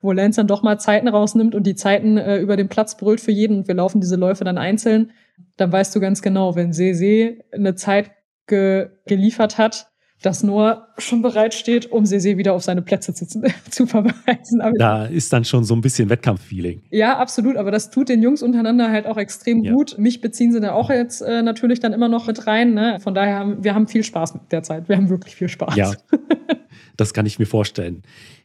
wo 0.00 0.12
Lance 0.12 0.36
dann 0.36 0.46
doch 0.46 0.62
mal 0.62 0.78
Zeiten 0.78 1.08
rausnimmt 1.08 1.54
und 1.54 1.66
die 1.66 1.74
Zeiten 1.74 2.18
äh, 2.18 2.38
über 2.38 2.56
den 2.56 2.68
Platz 2.68 2.96
brüllt 2.96 3.20
für 3.20 3.30
jeden 3.30 3.58
und 3.58 3.68
wir 3.68 3.74
laufen 3.74 4.00
diese 4.00 4.16
Läufe 4.16 4.44
dann 4.44 4.58
einzeln, 4.58 5.12
dann 5.56 5.72
weißt 5.72 5.94
du 5.94 6.00
ganz 6.00 6.22
genau, 6.22 6.54
wenn 6.54 6.72
Sese 6.72 7.38
eine 7.52 7.74
Zeit 7.74 8.10
ge 8.46 8.90
geliefert 9.06 9.58
hat, 9.58 9.91
dass 10.22 10.42
Noah 10.42 10.88
schon 10.98 11.22
bereit 11.22 11.54
steht, 11.54 11.90
um 11.90 12.06
Sese 12.06 12.36
wieder 12.36 12.54
auf 12.54 12.62
seine 12.62 12.82
Plätze 12.82 13.14
zu, 13.14 13.26
zu 13.70 13.86
verweisen. 13.86 14.60
Aber 14.60 14.72
da 14.78 15.04
ist 15.04 15.32
dann 15.32 15.44
schon 15.44 15.64
so 15.64 15.74
ein 15.74 15.80
bisschen 15.80 16.08
Wettkampffeeling. 16.08 16.82
Ja, 16.90 17.18
absolut. 17.18 17.56
Aber 17.56 17.70
das 17.70 17.90
tut 17.90 18.08
den 18.08 18.22
Jungs 18.22 18.42
untereinander 18.42 18.90
halt 18.90 19.06
auch 19.06 19.16
extrem 19.16 19.64
ja. 19.64 19.72
gut. 19.72 19.98
Mich 19.98 20.20
beziehen 20.20 20.52
sie 20.52 20.60
da 20.60 20.72
auch 20.72 20.90
jetzt 20.90 21.20
äh, 21.22 21.42
natürlich 21.42 21.80
dann 21.80 21.92
immer 21.92 22.08
noch 22.08 22.26
mit 22.26 22.46
rein. 22.46 22.74
Ne? 22.74 22.98
Von 23.00 23.14
daher 23.14 23.38
haben 23.38 23.64
wir 23.64 23.74
haben 23.74 23.88
viel 23.88 24.04
Spaß 24.04 24.34
mit 24.34 24.52
der 24.52 24.62
Zeit. 24.62 24.88
Wir 24.88 24.96
haben 24.96 25.08
wirklich 25.08 25.36
viel 25.36 25.48
Spaß. 25.48 25.76
Ja. 25.76 25.92
Das 26.96 27.14
kann 27.14 27.26
ich 27.26 27.38
mir 27.38 27.46
vorstellen. 27.46 28.02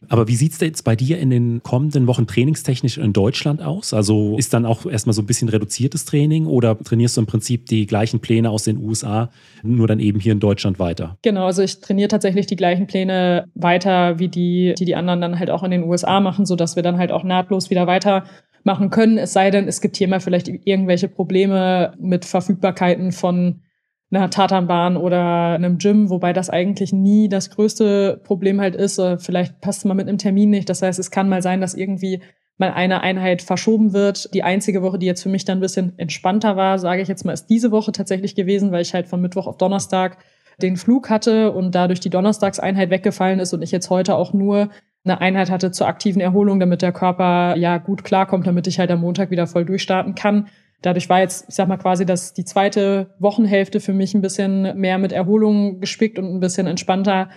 Aber 0.08 0.28
wie 0.28 0.36
sieht 0.36 0.52
es 0.52 0.60
jetzt 0.60 0.82
bei 0.82 0.96
dir 0.96 1.18
in 1.18 1.30
den 1.30 1.62
kommenden 1.62 2.06
Wochen 2.06 2.26
trainingstechnisch 2.26 2.98
in 2.98 3.12
Deutschland 3.12 3.62
aus? 3.62 3.92
Also 3.92 4.36
ist 4.38 4.54
dann 4.54 4.64
auch 4.64 4.86
erstmal 4.86 5.14
so 5.14 5.22
ein 5.22 5.26
bisschen 5.26 5.48
reduziertes 5.48 6.04
Training 6.04 6.46
oder 6.46 6.78
trainierst 6.78 7.16
du 7.16 7.20
im 7.22 7.26
Prinzip 7.26 7.66
die 7.66 7.86
gleichen 7.86 8.20
Pläne 8.20 8.50
aus 8.50 8.64
den 8.64 8.78
USA, 8.78 9.30
nur 9.62 9.86
dann 9.86 10.00
eben 10.00 10.20
hier 10.20 10.32
in 10.32 10.40
Deutschland 10.40 10.78
weiter? 10.78 11.18
Genau, 11.22 11.46
also 11.46 11.62
ich 11.62 11.80
trainiere 11.80 12.08
tatsächlich 12.08 12.46
die 12.46 12.56
gleichen 12.56 12.86
Pläne 12.86 13.46
weiter, 13.54 14.18
wie 14.18 14.28
die, 14.28 14.74
die 14.78 14.84
die 14.84 14.94
anderen 14.94 15.20
dann 15.20 15.38
halt 15.38 15.50
auch 15.50 15.62
in 15.62 15.70
den 15.70 15.84
USA 15.84 16.20
machen, 16.20 16.46
sodass 16.46 16.76
wir 16.76 16.82
dann 16.82 16.98
halt 16.98 17.12
auch 17.12 17.24
nahtlos 17.24 17.70
wieder 17.70 17.86
weiter 17.86 18.24
machen 18.64 18.90
können. 18.90 19.18
Es 19.18 19.32
sei 19.32 19.50
denn, 19.50 19.68
es 19.68 19.80
gibt 19.80 19.96
hier 19.96 20.08
mal 20.08 20.20
vielleicht 20.20 20.48
irgendwelche 20.48 21.08
Probleme 21.08 21.92
mit 21.98 22.24
Verfügbarkeiten 22.24 23.12
von 23.12 23.60
einer 24.10 24.30
Tatanbahn 24.30 24.96
oder 24.96 25.54
einem 25.54 25.78
Gym, 25.78 26.08
wobei 26.10 26.32
das 26.32 26.50
eigentlich 26.50 26.92
nie 26.92 27.28
das 27.28 27.50
größte 27.50 28.20
Problem 28.24 28.60
halt 28.60 28.74
ist. 28.74 29.00
Vielleicht 29.18 29.60
passt 29.60 29.84
mal 29.84 29.94
mit 29.94 30.08
einem 30.08 30.18
Termin 30.18 30.50
nicht. 30.50 30.68
Das 30.68 30.82
heißt, 30.82 30.98
es 30.98 31.10
kann 31.10 31.28
mal 31.28 31.42
sein, 31.42 31.60
dass 31.60 31.74
irgendwie 31.74 32.22
mal 32.56 32.72
eine 32.72 33.02
Einheit 33.02 33.42
verschoben 33.42 33.92
wird. 33.92 34.32
Die 34.34 34.42
einzige 34.42 34.82
Woche, 34.82 34.98
die 34.98 35.06
jetzt 35.06 35.22
für 35.22 35.28
mich 35.28 35.44
dann 35.44 35.58
ein 35.58 35.60
bisschen 35.60 35.98
entspannter 35.98 36.56
war, 36.56 36.78
sage 36.78 37.02
ich 37.02 37.08
jetzt 37.08 37.24
mal, 37.24 37.32
ist 37.32 37.46
diese 37.46 37.70
Woche 37.70 37.92
tatsächlich 37.92 38.34
gewesen, 38.34 38.72
weil 38.72 38.82
ich 38.82 38.94
halt 38.94 39.08
von 39.08 39.20
Mittwoch 39.20 39.46
auf 39.46 39.58
Donnerstag 39.58 40.18
den 40.60 40.76
Flug 40.76 41.08
hatte 41.08 41.52
und 41.52 41.74
dadurch 41.74 42.00
die 42.00 42.10
Donnerstagseinheit 42.10 42.90
weggefallen 42.90 43.38
ist 43.38 43.52
und 43.52 43.62
ich 43.62 43.70
jetzt 43.70 43.90
heute 43.90 44.16
auch 44.16 44.32
nur 44.32 44.70
eine 45.04 45.20
Einheit 45.20 45.50
hatte 45.50 45.70
zur 45.70 45.86
aktiven 45.86 46.20
Erholung, 46.20 46.58
damit 46.58 46.82
der 46.82 46.92
Körper 46.92 47.56
ja 47.56 47.78
gut 47.78 48.02
klarkommt, 48.02 48.46
damit 48.46 48.66
ich 48.66 48.78
halt 48.78 48.90
am 48.90 49.00
Montag 49.00 49.30
wieder 49.30 49.46
voll 49.46 49.64
durchstarten 49.64 50.16
kann. 50.16 50.48
Dadurch 50.82 51.08
war 51.08 51.20
jetzt, 51.20 51.48
ich 51.48 51.54
sag 51.56 51.68
mal 51.68 51.76
quasi, 51.76 52.06
dass 52.06 52.34
die 52.34 52.44
zweite 52.44 53.14
Wochenhälfte 53.18 53.80
für 53.80 53.92
mich 53.92 54.14
ein 54.14 54.20
bisschen 54.20 54.78
mehr 54.78 54.98
mit 54.98 55.12
Erholung 55.12 55.80
gespickt 55.80 56.18
und 56.18 56.26
ein 56.26 56.40
bisschen 56.40 56.66
entspannter. 56.66 57.30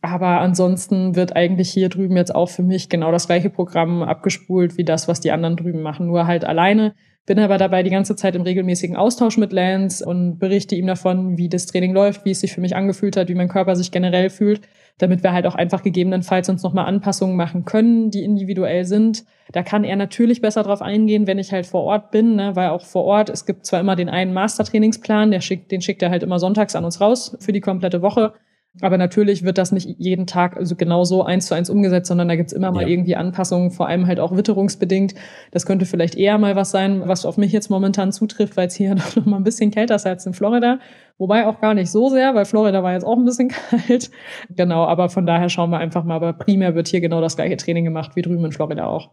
Aber 0.00 0.40
ansonsten 0.40 1.14
wird 1.14 1.36
eigentlich 1.36 1.70
hier 1.70 1.88
drüben 1.88 2.16
jetzt 2.16 2.34
auch 2.34 2.48
für 2.48 2.62
mich 2.62 2.88
genau 2.88 3.12
das 3.12 3.26
gleiche 3.26 3.50
Programm 3.50 4.02
abgespult 4.02 4.78
wie 4.78 4.84
das, 4.84 5.08
was 5.08 5.20
die 5.20 5.30
anderen 5.30 5.56
drüben 5.56 5.82
machen, 5.82 6.06
nur 6.06 6.26
halt 6.26 6.44
alleine. 6.44 6.94
Bin 7.26 7.38
aber 7.38 7.58
dabei 7.58 7.82
die 7.82 7.90
ganze 7.90 8.16
Zeit 8.16 8.34
im 8.34 8.42
regelmäßigen 8.42 8.96
Austausch 8.96 9.36
mit 9.36 9.52
Lance 9.52 10.04
und 10.04 10.38
berichte 10.38 10.76
ihm 10.76 10.86
davon, 10.86 11.36
wie 11.36 11.48
das 11.48 11.66
Training 11.66 11.92
läuft, 11.92 12.24
wie 12.24 12.30
es 12.30 12.40
sich 12.40 12.52
für 12.52 12.60
mich 12.60 12.76
angefühlt 12.76 13.16
hat, 13.16 13.28
wie 13.28 13.34
mein 13.34 13.48
Körper 13.48 13.76
sich 13.76 13.90
generell 13.90 14.30
fühlt 14.30 14.60
damit 14.98 15.22
wir 15.22 15.32
halt 15.32 15.46
auch 15.46 15.54
einfach 15.54 15.82
gegebenenfalls 15.82 16.48
uns 16.48 16.62
nochmal 16.62 16.86
Anpassungen 16.86 17.36
machen 17.36 17.64
können, 17.64 18.10
die 18.10 18.24
individuell 18.24 18.84
sind. 18.84 19.24
Da 19.52 19.62
kann 19.62 19.84
er 19.84 19.96
natürlich 19.96 20.40
besser 20.40 20.62
drauf 20.62 20.80
eingehen, 20.80 21.26
wenn 21.26 21.38
ich 21.38 21.52
halt 21.52 21.66
vor 21.66 21.82
Ort 21.84 22.10
bin, 22.10 22.36
ne? 22.36 22.56
weil 22.56 22.70
auch 22.70 22.84
vor 22.84 23.04
Ort, 23.04 23.28
es 23.28 23.44
gibt 23.44 23.66
zwar 23.66 23.80
immer 23.80 23.96
den 23.96 24.08
einen 24.08 24.32
Mastertrainingsplan, 24.32 25.30
der 25.30 25.40
schickt, 25.40 25.70
den 25.70 25.82
schickt 25.82 26.02
er 26.02 26.10
halt 26.10 26.22
immer 26.22 26.38
sonntags 26.38 26.74
an 26.74 26.84
uns 26.84 27.00
raus 27.00 27.36
für 27.40 27.52
die 27.52 27.60
komplette 27.60 28.00
Woche. 28.00 28.32
Aber 28.80 28.98
natürlich 28.98 29.42
wird 29.42 29.58
das 29.58 29.72
nicht 29.72 29.88
jeden 29.98 30.26
Tag 30.26 30.56
also 30.56 30.76
genau 30.76 31.04
so 31.04 31.24
eins 31.24 31.46
zu 31.46 31.54
eins 31.54 31.70
umgesetzt, 31.70 32.08
sondern 32.08 32.28
da 32.28 32.36
gibt's 32.36 32.52
immer 32.52 32.72
mal 32.72 32.82
ja. 32.82 32.88
irgendwie 32.88 33.16
Anpassungen, 33.16 33.70
vor 33.70 33.88
allem 33.88 34.06
halt 34.06 34.20
auch 34.20 34.36
witterungsbedingt. 34.36 35.14
Das 35.50 35.64
könnte 35.64 35.86
vielleicht 35.86 36.14
eher 36.14 36.36
mal 36.38 36.56
was 36.56 36.70
sein, 36.70 37.02
was 37.06 37.24
auf 37.24 37.38
mich 37.38 37.52
jetzt 37.52 37.70
momentan 37.70 38.12
zutrifft, 38.12 38.56
weil 38.56 38.66
es 38.66 38.74
hier 38.74 38.94
noch 39.16 39.24
mal 39.24 39.38
ein 39.38 39.44
bisschen 39.44 39.70
kälter 39.70 39.94
ist 39.94 40.06
als 40.06 40.26
in 40.26 40.34
Florida. 40.34 40.78
Wobei 41.18 41.46
auch 41.46 41.60
gar 41.60 41.72
nicht 41.72 41.90
so 41.90 42.10
sehr, 42.10 42.34
weil 42.34 42.44
Florida 42.44 42.82
war 42.82 42.92
jetzt 42.92 43.06
auch 43.06 43.16
ein 43.16 43.24
bisschen 43.24 43.48
kalt. 43.70 44.10
Genau, 44.50 44.84
aber 44.84 45.08
von 45.08 45.24
daher 45.24 45.48
schauen 45.48 45.70
wir 45.70 45.78
einfach 45.78 46.04
mal. 46.04 46.16
Aber 46.16 46.34
primär 46.34 46.74
wird 46.74 46.88
hier 46.88 47.00
genau 47.00 47.20
das 47.20 47.36
gleiche 47.36 47.56
Training 47.56 47.84
gemacht 47.84 48.12
wie 48.14 48.22
drüben 48.22 48.44
in 48.44 48.52
Florida 48.52 48.86
auch. 48.86 49.10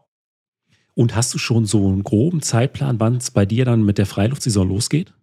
Und 0.95 1.15
hast 1.15 1.34
du 1.34 1.38
schon 1.38 1.65
so 1.65 1.88
einen 1.88 2.04
groben 2.04 2.41
Zeitplan, 2.41 2.99
wann 2.99 3.15
es 3.15 3.32
bei 3.32 3.45
dir 3.45 3.65
dann 3.65 3.84
mit 3.84 3.97
der 3.97 4.06
Freiluftsaison 4.06 4.67
losgeht? 4.67 5.13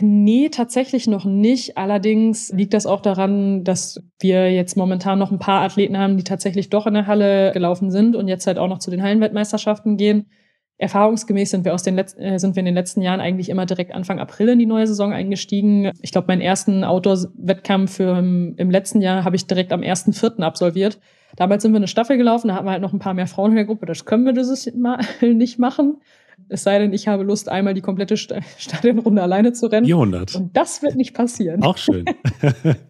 Nee, 0.00 0.48
tatsächlich 0.48 1.06
noch 1.06 1.24
nicht. 1.24 1.78
Allerdings 1.78 2.50
liegt 2.50 2.74
das 2.74 2.86
auch 2.86 3.00
daran, 3.00 3.62
dass 3.62 4.02
wir 4.18 4.52
jetzt 4.52 4.76
momentan 4.76 5.20
noch 5.20 5.30
ein 5.30 5.38
paar 5.38 5.62
Athleten 5.62 5.96
haben, 5.96 6.16
die 6.16 6.24
tatsächlich 6.24 6.68
doch 6.68 6.86
in 6.88 6.94
der 6.94 7.06
Halle 7.06 7.52
gelaufen 7.52 7.92
sind 7.92 8.16
und 8.16 8.26
jetzt 8.26 8.48
halt 8.48 8.58
auch 8.58 8.66
noch 8.66 8.80
zu 8.80 8.90
den 8.90 9.02
Hallenweltmeisterschaften 9.02 9.96
gehen. 9.96 10.26
Erfahrungsgemäß 10.78 11.50
sind 11.50 11.64
wir 11.64 11.74
aus 11.74 11.82
den 11.82 11.96
letzten, 11.96 12.22
äh, 12.22 12.38
sind 12.38 12.56
wir 12.56 12.60
in 12.60 12.66
den 12.66 12.74
letzten 12.74 13.02
Jahren 13.02 13.20
eigentlich 13.20 13.48
immer 13.48 13.66
direkt 13.66 13.92
Anfang 13.92 14.18
April 14.18 14.48
in 14.48 14.58
die 14.58 14.66
neue 14.66 14.86
Saison 14.86 15.12
eingestiegen. 15.12 15.92
Ich 16.02 16.12
glaube, 16.12 16.28
meinen 16.28 16.40
ersten 16.40 16.84
Outdoor-Wettkampf 16.84 18.00
im, 18.00 18.54
im 18.56 18.70
letzten 18.70 19.00
Jahr 19.00 19.24
habe 19.24 19.36
ich 19.36 19.46
direkt 19.46 19.72
am 19.72 19.80
1.4. 19.80 20.40
absolviert. 20.42 20.98
Damals 21.36 21.62
sind 21.62 21.72
wir 21.72 21.76
eine 21.78 21.88
Staffel 21.88 22.16
gelaufen, 22.16 22.48
da 22.48 22.54
hatten 22.54 22.66
wir 22.66 22.72
halt 22.72 22.82
noch 22.82 22.92
ein 22.92 23.00
paar 23.00 23.14
mehr 23.14 23.26
Frauen 23.26 23.50
in 23.50 23.56
der 23.56 23.64
Gruppe. 23.64 23.86
Das 23.86 24.04
können 24.04 24.24
wir 24.24 24.32
dieses 24.32 24.72
Mal 24.74 25.00
nicht 25.20 25.58
machen. 25.58 25.98
Es 26.48 26.62
sei 26.62 26.78
denn, 26.78 26.92
ich 26.92 27.08
habe 27.08 27.22
Lust, 27.22 27.48
einmal 27.48 27.74
die 27.74 27.80
komplette 27.80 28.16
Stadionrunde 28.16 29.22
alleine 29.22 29.52
zu 29.52 29.66
rennen. 29.66 29.86
400. 29.86 30.34
Und 30.36 30.56
das 30.56 30.82
wird 30.82 30.96
nicht 30.96 31.14
passieren. 31.14 31.62
Auch 31.62 31.76
schön. 31.76 32.04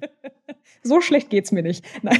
so 0.82 1.00
schlecht 1.00 1.30
geht's 1.30 1.52
mir 1.52 1.62
nicht. 1.62 1.84
Nein. 2.02 2.18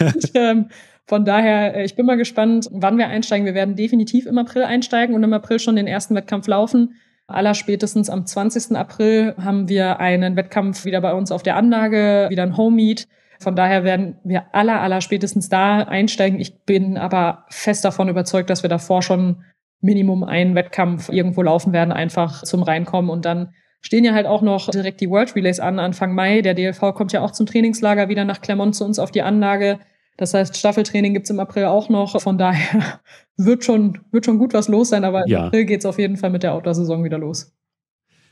Und, 0.00 0.30
ähm, 0.34 0.68
von 1.06 1.24
daher, 1.24 1.74
äh, 1.74 1.84
ich 1.84 1.96
bin 1.96 2.06
mal 2.06 2.16
gespannt, 2.16 2.68
wann 2.70 2.98
wir 2.98 3.08
einsteigen. 3.08 3.46
Wir 3.46 3.54
werden 3.54 3.76
definitiv 3.76 4.26
im 4.26 4.38
April 4.38 4.64
einsteigen 4.64 5.14
und 5.14 5.24
im 5.24 5.32
April 5.32 5.58
schon 5.58 5.76
den 5.76 5.86
ersten 5.86 6.14
Wettkampf 6.14 6.46
laufen. 6.46 6.94
Allerspätestens 7.26 8.08
am 8.08 8.26
20. 8.26 8.76
April 8.76 9.34
haben 9.38 9.68
wir 9.68 10.00
einen 10.00 10.36
Wettkampf 10.36 10.84
wieder 10.84 11.00
bei 11.00 11.12
uns 11.12 11.30
auf 11.30 11.42
der 11.42 11.56
Anlage, 11.56 12.26
wieder 12.30 12.42
ein 12.42 12.56
Home 12.56 12.76
Meet. 12.76 13.08
Von 13.38 13.54
daher 13.54 13.84
werden 13.84 14.16
wir 14.24 14.54
aller, 14.54 14.80
aller 14.80 15.00
spätestens 15.00 15.48
da 15.48 15.78
einsteigen. 15.80 16.40
Ich 16.40 16.60
bin 16.60 16.96
aber 16.96 17.44
fest 17.50 17.84
davon 17.84 18.08
überzeugt, 18.08 18.50
dass 18.50 18.62
wir 18.62 18.70
davor 18.70 19.02
schon 19.02 19.44
Minimum 19.80 20.24
einen 20.24 20.54
Wettkampf 20.54 21.08
irgendwo 21.08 21.42
laufen 21.42 21.72
werden, 21.72 21.92
einfach 21.92 22.42
zum 22.42 22.62
Reinkommen. 22.62 23.10
Und 23.10 23.24
dann 23.24 23.54
stehen 23.80 24.04
ja 24.04 24.12
halt 24.12 24.26
auch 24.26 24.42
noch 24.42 24.68
direkt 24.70 25.00
die 25.00 25.10
World 25.10 25.34
Relays 25.36 25.60
an, 25.60 25.78
Anfang 25.78 26.14
Mai. 26.14 26.42
Der 26.42 26.54
DLV 26.54 26.80
kommt 26.94 27.12
ja 27.12 27.22
auch 27.22 27.30
zum 27.30 27.46
Trainingslager 27.46 28.08
wieder 28.08 28.24
nach 28.24 28.40
Clermont 28.40 28.74
zu 28.74 28.84
uns 28.84 28.98
auf 28.98 29.10
die 29.10 29.22
Anlage. 29.22 29.78
Das 30.16 30.34
heißt, 30.34 30.56
Staffeltraining 30.56 31.14
gibt's 31.14 31.30
im 31.30 31.38
April 31.38 31.66
auch 31.66 31.88
noch. 31.88 32.20
Von 32.20 32.38
daher 32.38 33.00
wird 33.36 33.64
schon, 33.64 34.00
wird 34.10 34.24
schon 34.24 34.38
gut 34.38 34.52
was 34.52 34.68
los 34.68 34.88
sein, 34.88 35.04
aber 35.04 35.26
ja. 35.28 35.38
im 35.38 35.44
April 35.46 35.64
geht's 35.64 35.86
auf 35.86 35.98
jeden 35.98 36.16
Fall 36.16 36.30
mit 36.30 36.42
der 36.42 36.54
Outdoor-Saison 36.54 37.04
wieder 37.04 37.18
los. 37.18 37.56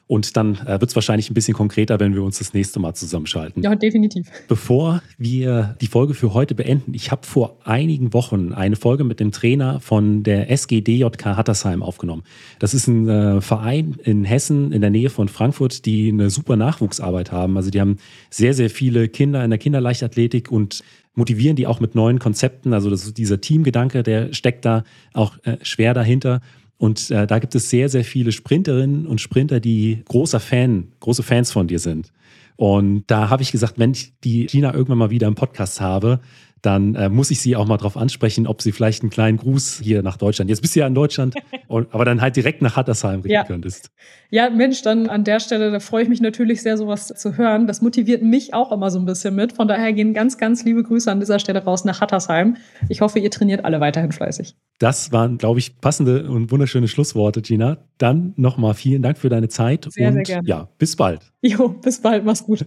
Und 0.09 0.37
dann 0.37 0.55
äh, 0.67 0.81
wird 0.81 0.91
es 0.91 0.95
wahrscheinlich 0.95 1.31
ein 1.31 1.35
bisschen 1.35 1.55
konkreter, 1.55 1.99
wenn 1.99 2.15
wir 2.15 2.23
uns 2.23 2.39
das 2.39 2.55
nächste 2.55 2.79
Mal 2.79 2.95
zusammenschalten. 2.95 3.63
Ja, 3.63 3.75
definitiv. 3.75 4.31
Bevor 4.47 5.03
wir 5.19 5.77
die 5.81 5.89
Folge 5.89 6.15
für 6.15 6.33
heute 6.33 6.55
beenden, 6.55 6.95
ich 6.95 7.11
habe 7.11 7.27
vor 7.27 7.59
einigen 7.65 8.13
Wochen 8.13 8.53
eine 8.53 8.77
Folge 8.77 9.03
mit 9.03 9.19
dem 9.19 9.33
Trainer 9.33 9.81
von 9.81 10.23
der 10.23 10.49
SGDJK 10.51 11.37
Hattersheim 11.37 11.83
aufgenommen. 11.83 12.23
Das 12.61 12.73
ist 12.73 12.87
ein 12.87 13.09
äh, 13.09 13.41
Verein 13.41 13.97
in 14.05 14.25
Hessen 14.25 14.71
in 14.71 14.81
der 14.81 14.91
Nähe 14.91 15.11
von 15.11 15.27
Frankfurt, 15.29 15.85
die 15.87 16.11
eine 16.11 16.31
super 16.31 16.55
Nachwuchsarbeit 16.55 17.33
haben. 17.33 17.57
Also 17.57 17.71
die 17.71 17.81
haben 17.81 17.97
sehr, 18.31 18.55
sehr 18.55 18.71
viele 18.71 19.09
Kinder 19.09 19.43
in 19.43 19.51
der 19.51 19.59
Kinderleichtathletik 19.59 20.53
und 20.53 20.85
motivieren 21.17 21.57
die 21.57 21.67
auch 21.67 21.81
mit 21.81 21.97
neuen 21.97 22.21
Konzepten. 22.21 22.73
Also 22.73 22.91
das, 22.91 23.13
dieser 23.13 23.41
Teamgedanke, 23.41 24.05
der 24.05 24.33
steckt 24.33 24.65
da 24.65 24.85
auch 25.15 25.37
äh, 25.43 25.57
schwer 25.63 25.95
dahinter. 25.95 26.43
Und 26.79 27.11
äh, 27.11 27.27
da 27.27 27.39
gibt 27.39 27.55
es 27.55 27.71
sehr, 27.71 27.89
sehr 27.89 28.05
viele 28.05 28.33
Sprinterinnen 28.33 29.07
und 29.07 29.21
Sprinter, 29.21 29.61
die 29.61 30.03
großer 30.07 30.41
Fan, 30.41 30.93
große 31.01 31.23
Fans 31.23 31.51
von 31.51 31.67
dir 31.67 31.79
sind. 31.79 32.13
Und 32.57 33.05
da 33.07 33.29
habe 33.29 33.43
ich 33.43 33.53
gesagt, 33.53 33.79
wenn 33.79 33.93
ich 33.93 34.19
die 34.21 34.47
Gina 34.47 34.73
irgendwann 34.73 34.99
mal 34.99 35.11
wieder 35.11 35.29
im 35.29 35.35
Podcast 35.35 35.81
habe, 35.81 36.21
dann 36.63 36.95
äh, 36.95 37.09
muss 37.09 37.31
ich 37.31 37.41
sie 37.41 37.55
auch 37.55 37.67
mal 37.67 37.77
darauf 37.77 37.97
ansprechen, 37.97 38.47
ob 38.47 38.63
sie 38.63 38.73
vielleicht 38.73 39.03
einen 39.03 39.11
kleinen 39.11 39.37
Gruß 39.39 39.81
hier 39.83 40.03
nach 40.03 40.17
Deutschland, 40.17 40.51
jetzt 40.51 40.61
bist 40.63 40.75
du 40.75 40.81
ja 40.81 40.87
in 40.87 40.95
Deutschland, 40.95 41.35
und, 41.69 41.95
aber 41.95 42.05
dann 42.05 42.21
halt 42.21 42.35
direkt 42.37 42.63
nach 42.63 42.77
Hattersheim 42.77 43.21
richten 43.21 43.31
Ja. 43.33 43.45
könntest. 43.45 43.91
Ja, 44.31 44.51
Mensch, 44.51 44.83
dann 44.83 45.09
an 45.09 45.23
der 45.25 45.39
Stelle, 45.41 45.71
da 45.71 45.79
freue 45.81 46.03
ich 46.03 46.09
mich 46.09 46.21
natürlich 46.21 46.63
sehr, 46.63 46.77
sowas 46.77 47.07
zu 47.09 47.37
hören. 47.37 47.67
Das 47.67 47.83
motiviert 47.83 48.23
mich 48.23 48.55
auch 48.55 48.73
immer 48.73 48.91
so 48.91 48.99
ein 48.99 49.05
bisschen 49.05 49.35
mit. 49.35 49.53
Von 49.53 49.69
daher 49.69 49.93
gehen 49.93 50.15
ganz, 50.15 50.39
ganz 50.39 50.65
liebe 50.65 50.83
Grüße 50.83 51.11
an 51.11 51.21
dieser 51.21 51.39
Stelle 51.39 51.63
raus 51.63 51.85
nach 51.85 52.01
Hattersheim. 52.01 52.57
Ich 52.89 53.01
hoffe, 53.01 53.19
ihr 53.21 53.31
trainiert 53.31 53.65
alle 53.65 53.79
weiterhin 53.81 54.11
fleißig. 54.13 54.57
Das 54.79 55.13
waren, 55.13 55.39
glaube 55.39 55.61
ich, 55.61 55.81
passende 55.81 56.29
und 56.29 56.51
wunderschöne 56.51 56.89
Schlussworte, 56.89 57.41
Gina. 57.43 57.79
Dann 57.99 58.33
nochmal 58.37 58.75
vielen 58.75 59.03
Dank 59.03 59.17
für 59.19 59.29
deine 59.29 59.49
Zeit 59.49 59.87
Sehr, 59.91 60.09
und 60.09 60.15
sehr 60.15 60.23
gerne. 60.25 60.49
ja, 60.49 60.69
bis 60.79 60.97
bald. 60.97 61.21
Jo, 61.43 61.69
bis 61.69 62.01
bald, 62.03 62.25
mach's 62.25 62.43
gut. 62.45 62.67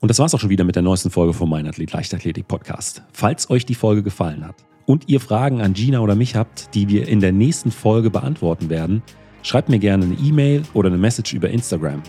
Und 0.00 0.08
das 0.08 0.18
war's 0.18 0.34
auch 0.34 0.40
schon 0.40 0.50
wieder 0.50 0.64
mit 0.64 0.76
der 0.76 0.82
neuesten 0.82 1.10
Folge 1.10 1.32
vom 1.32 1.50
Mein 1.50 1.66
Athlet 1.66 1.92
Leichtathletik 1.92 2.46
Podcast. 2.46 3.02
Falls 3.12 3.50
euch 3.50 3.66
die 3.66 3.74
Folge 3.74 4.02
gefallen 4.02 4.46
hat 4.46 4.54
und 4.86 5.08
ihr 5.08 5.20
Fragen 5.20 5.60
an 5.60 5.72
Gina 5.72 6.00
oder 6.00 6.14
mich 6.14 6.36
habt, 6.36 6.74
die 6.74 6.88
wir 6.88 7.08
in 7.08 7.20
der 7.20 7.32
nächsten 7.32 7.70
Folge 7.70 8.10
beantworten 8.10 8.70
werden, 8.70 9.02
schreibt 9.42 9.68
mir 9.68 9.78
gerne 9.78 10.04
eine 10.04 10.14
E-Mail 10.14 10.62
oder 10.72 10.88
eine 10.88 10.98
Message 10.98 11.34
über 11.34 11.50
Instagram. 11.50 12.02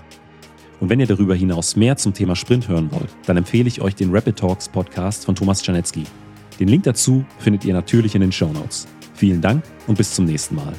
Und 0.80 0.90
wenn 0.90 1.00
ihr 1.00 1.08
darüber 1.08 1.36
hinaus 1.36 1.76
mehr 1.76 1.98
zum 1.98 2.14
Thema 2.14 2.36
Sprint 2.36 2.68
hören 2.68 2.90
wollt, 2.92 3.10
dann 3.26 3.38
empfehle 3.38 3.68
ich 3.68 3.82
euch 3.82 3.96
den 3.96 4.16
Rapid 4.16 4.38
Talks 4.38 4.70
Podcast 4.70 5.26
von 5.26 5.36
Thomas 5.36 5.62
Czarnecki. 5.62 6.04
Den 6.60 6.68
Link 6.68 6.84
dazu 6.84 7.26
findet 7.40 7.66
ihr 7.66 7.74
natürlich 7.74 8.16
in 8.16 8.22
den 8.22 8.32
Show 8.32 8.52
Notes. 8.52 8.88
Vielen 9.14 9.42
Dank 9.42 9.64
und 9.88 9.98
bis 9.98 10.14
zum 10.14 10.26
nächsten 10.26 10.56
Mal. 10.56 10.74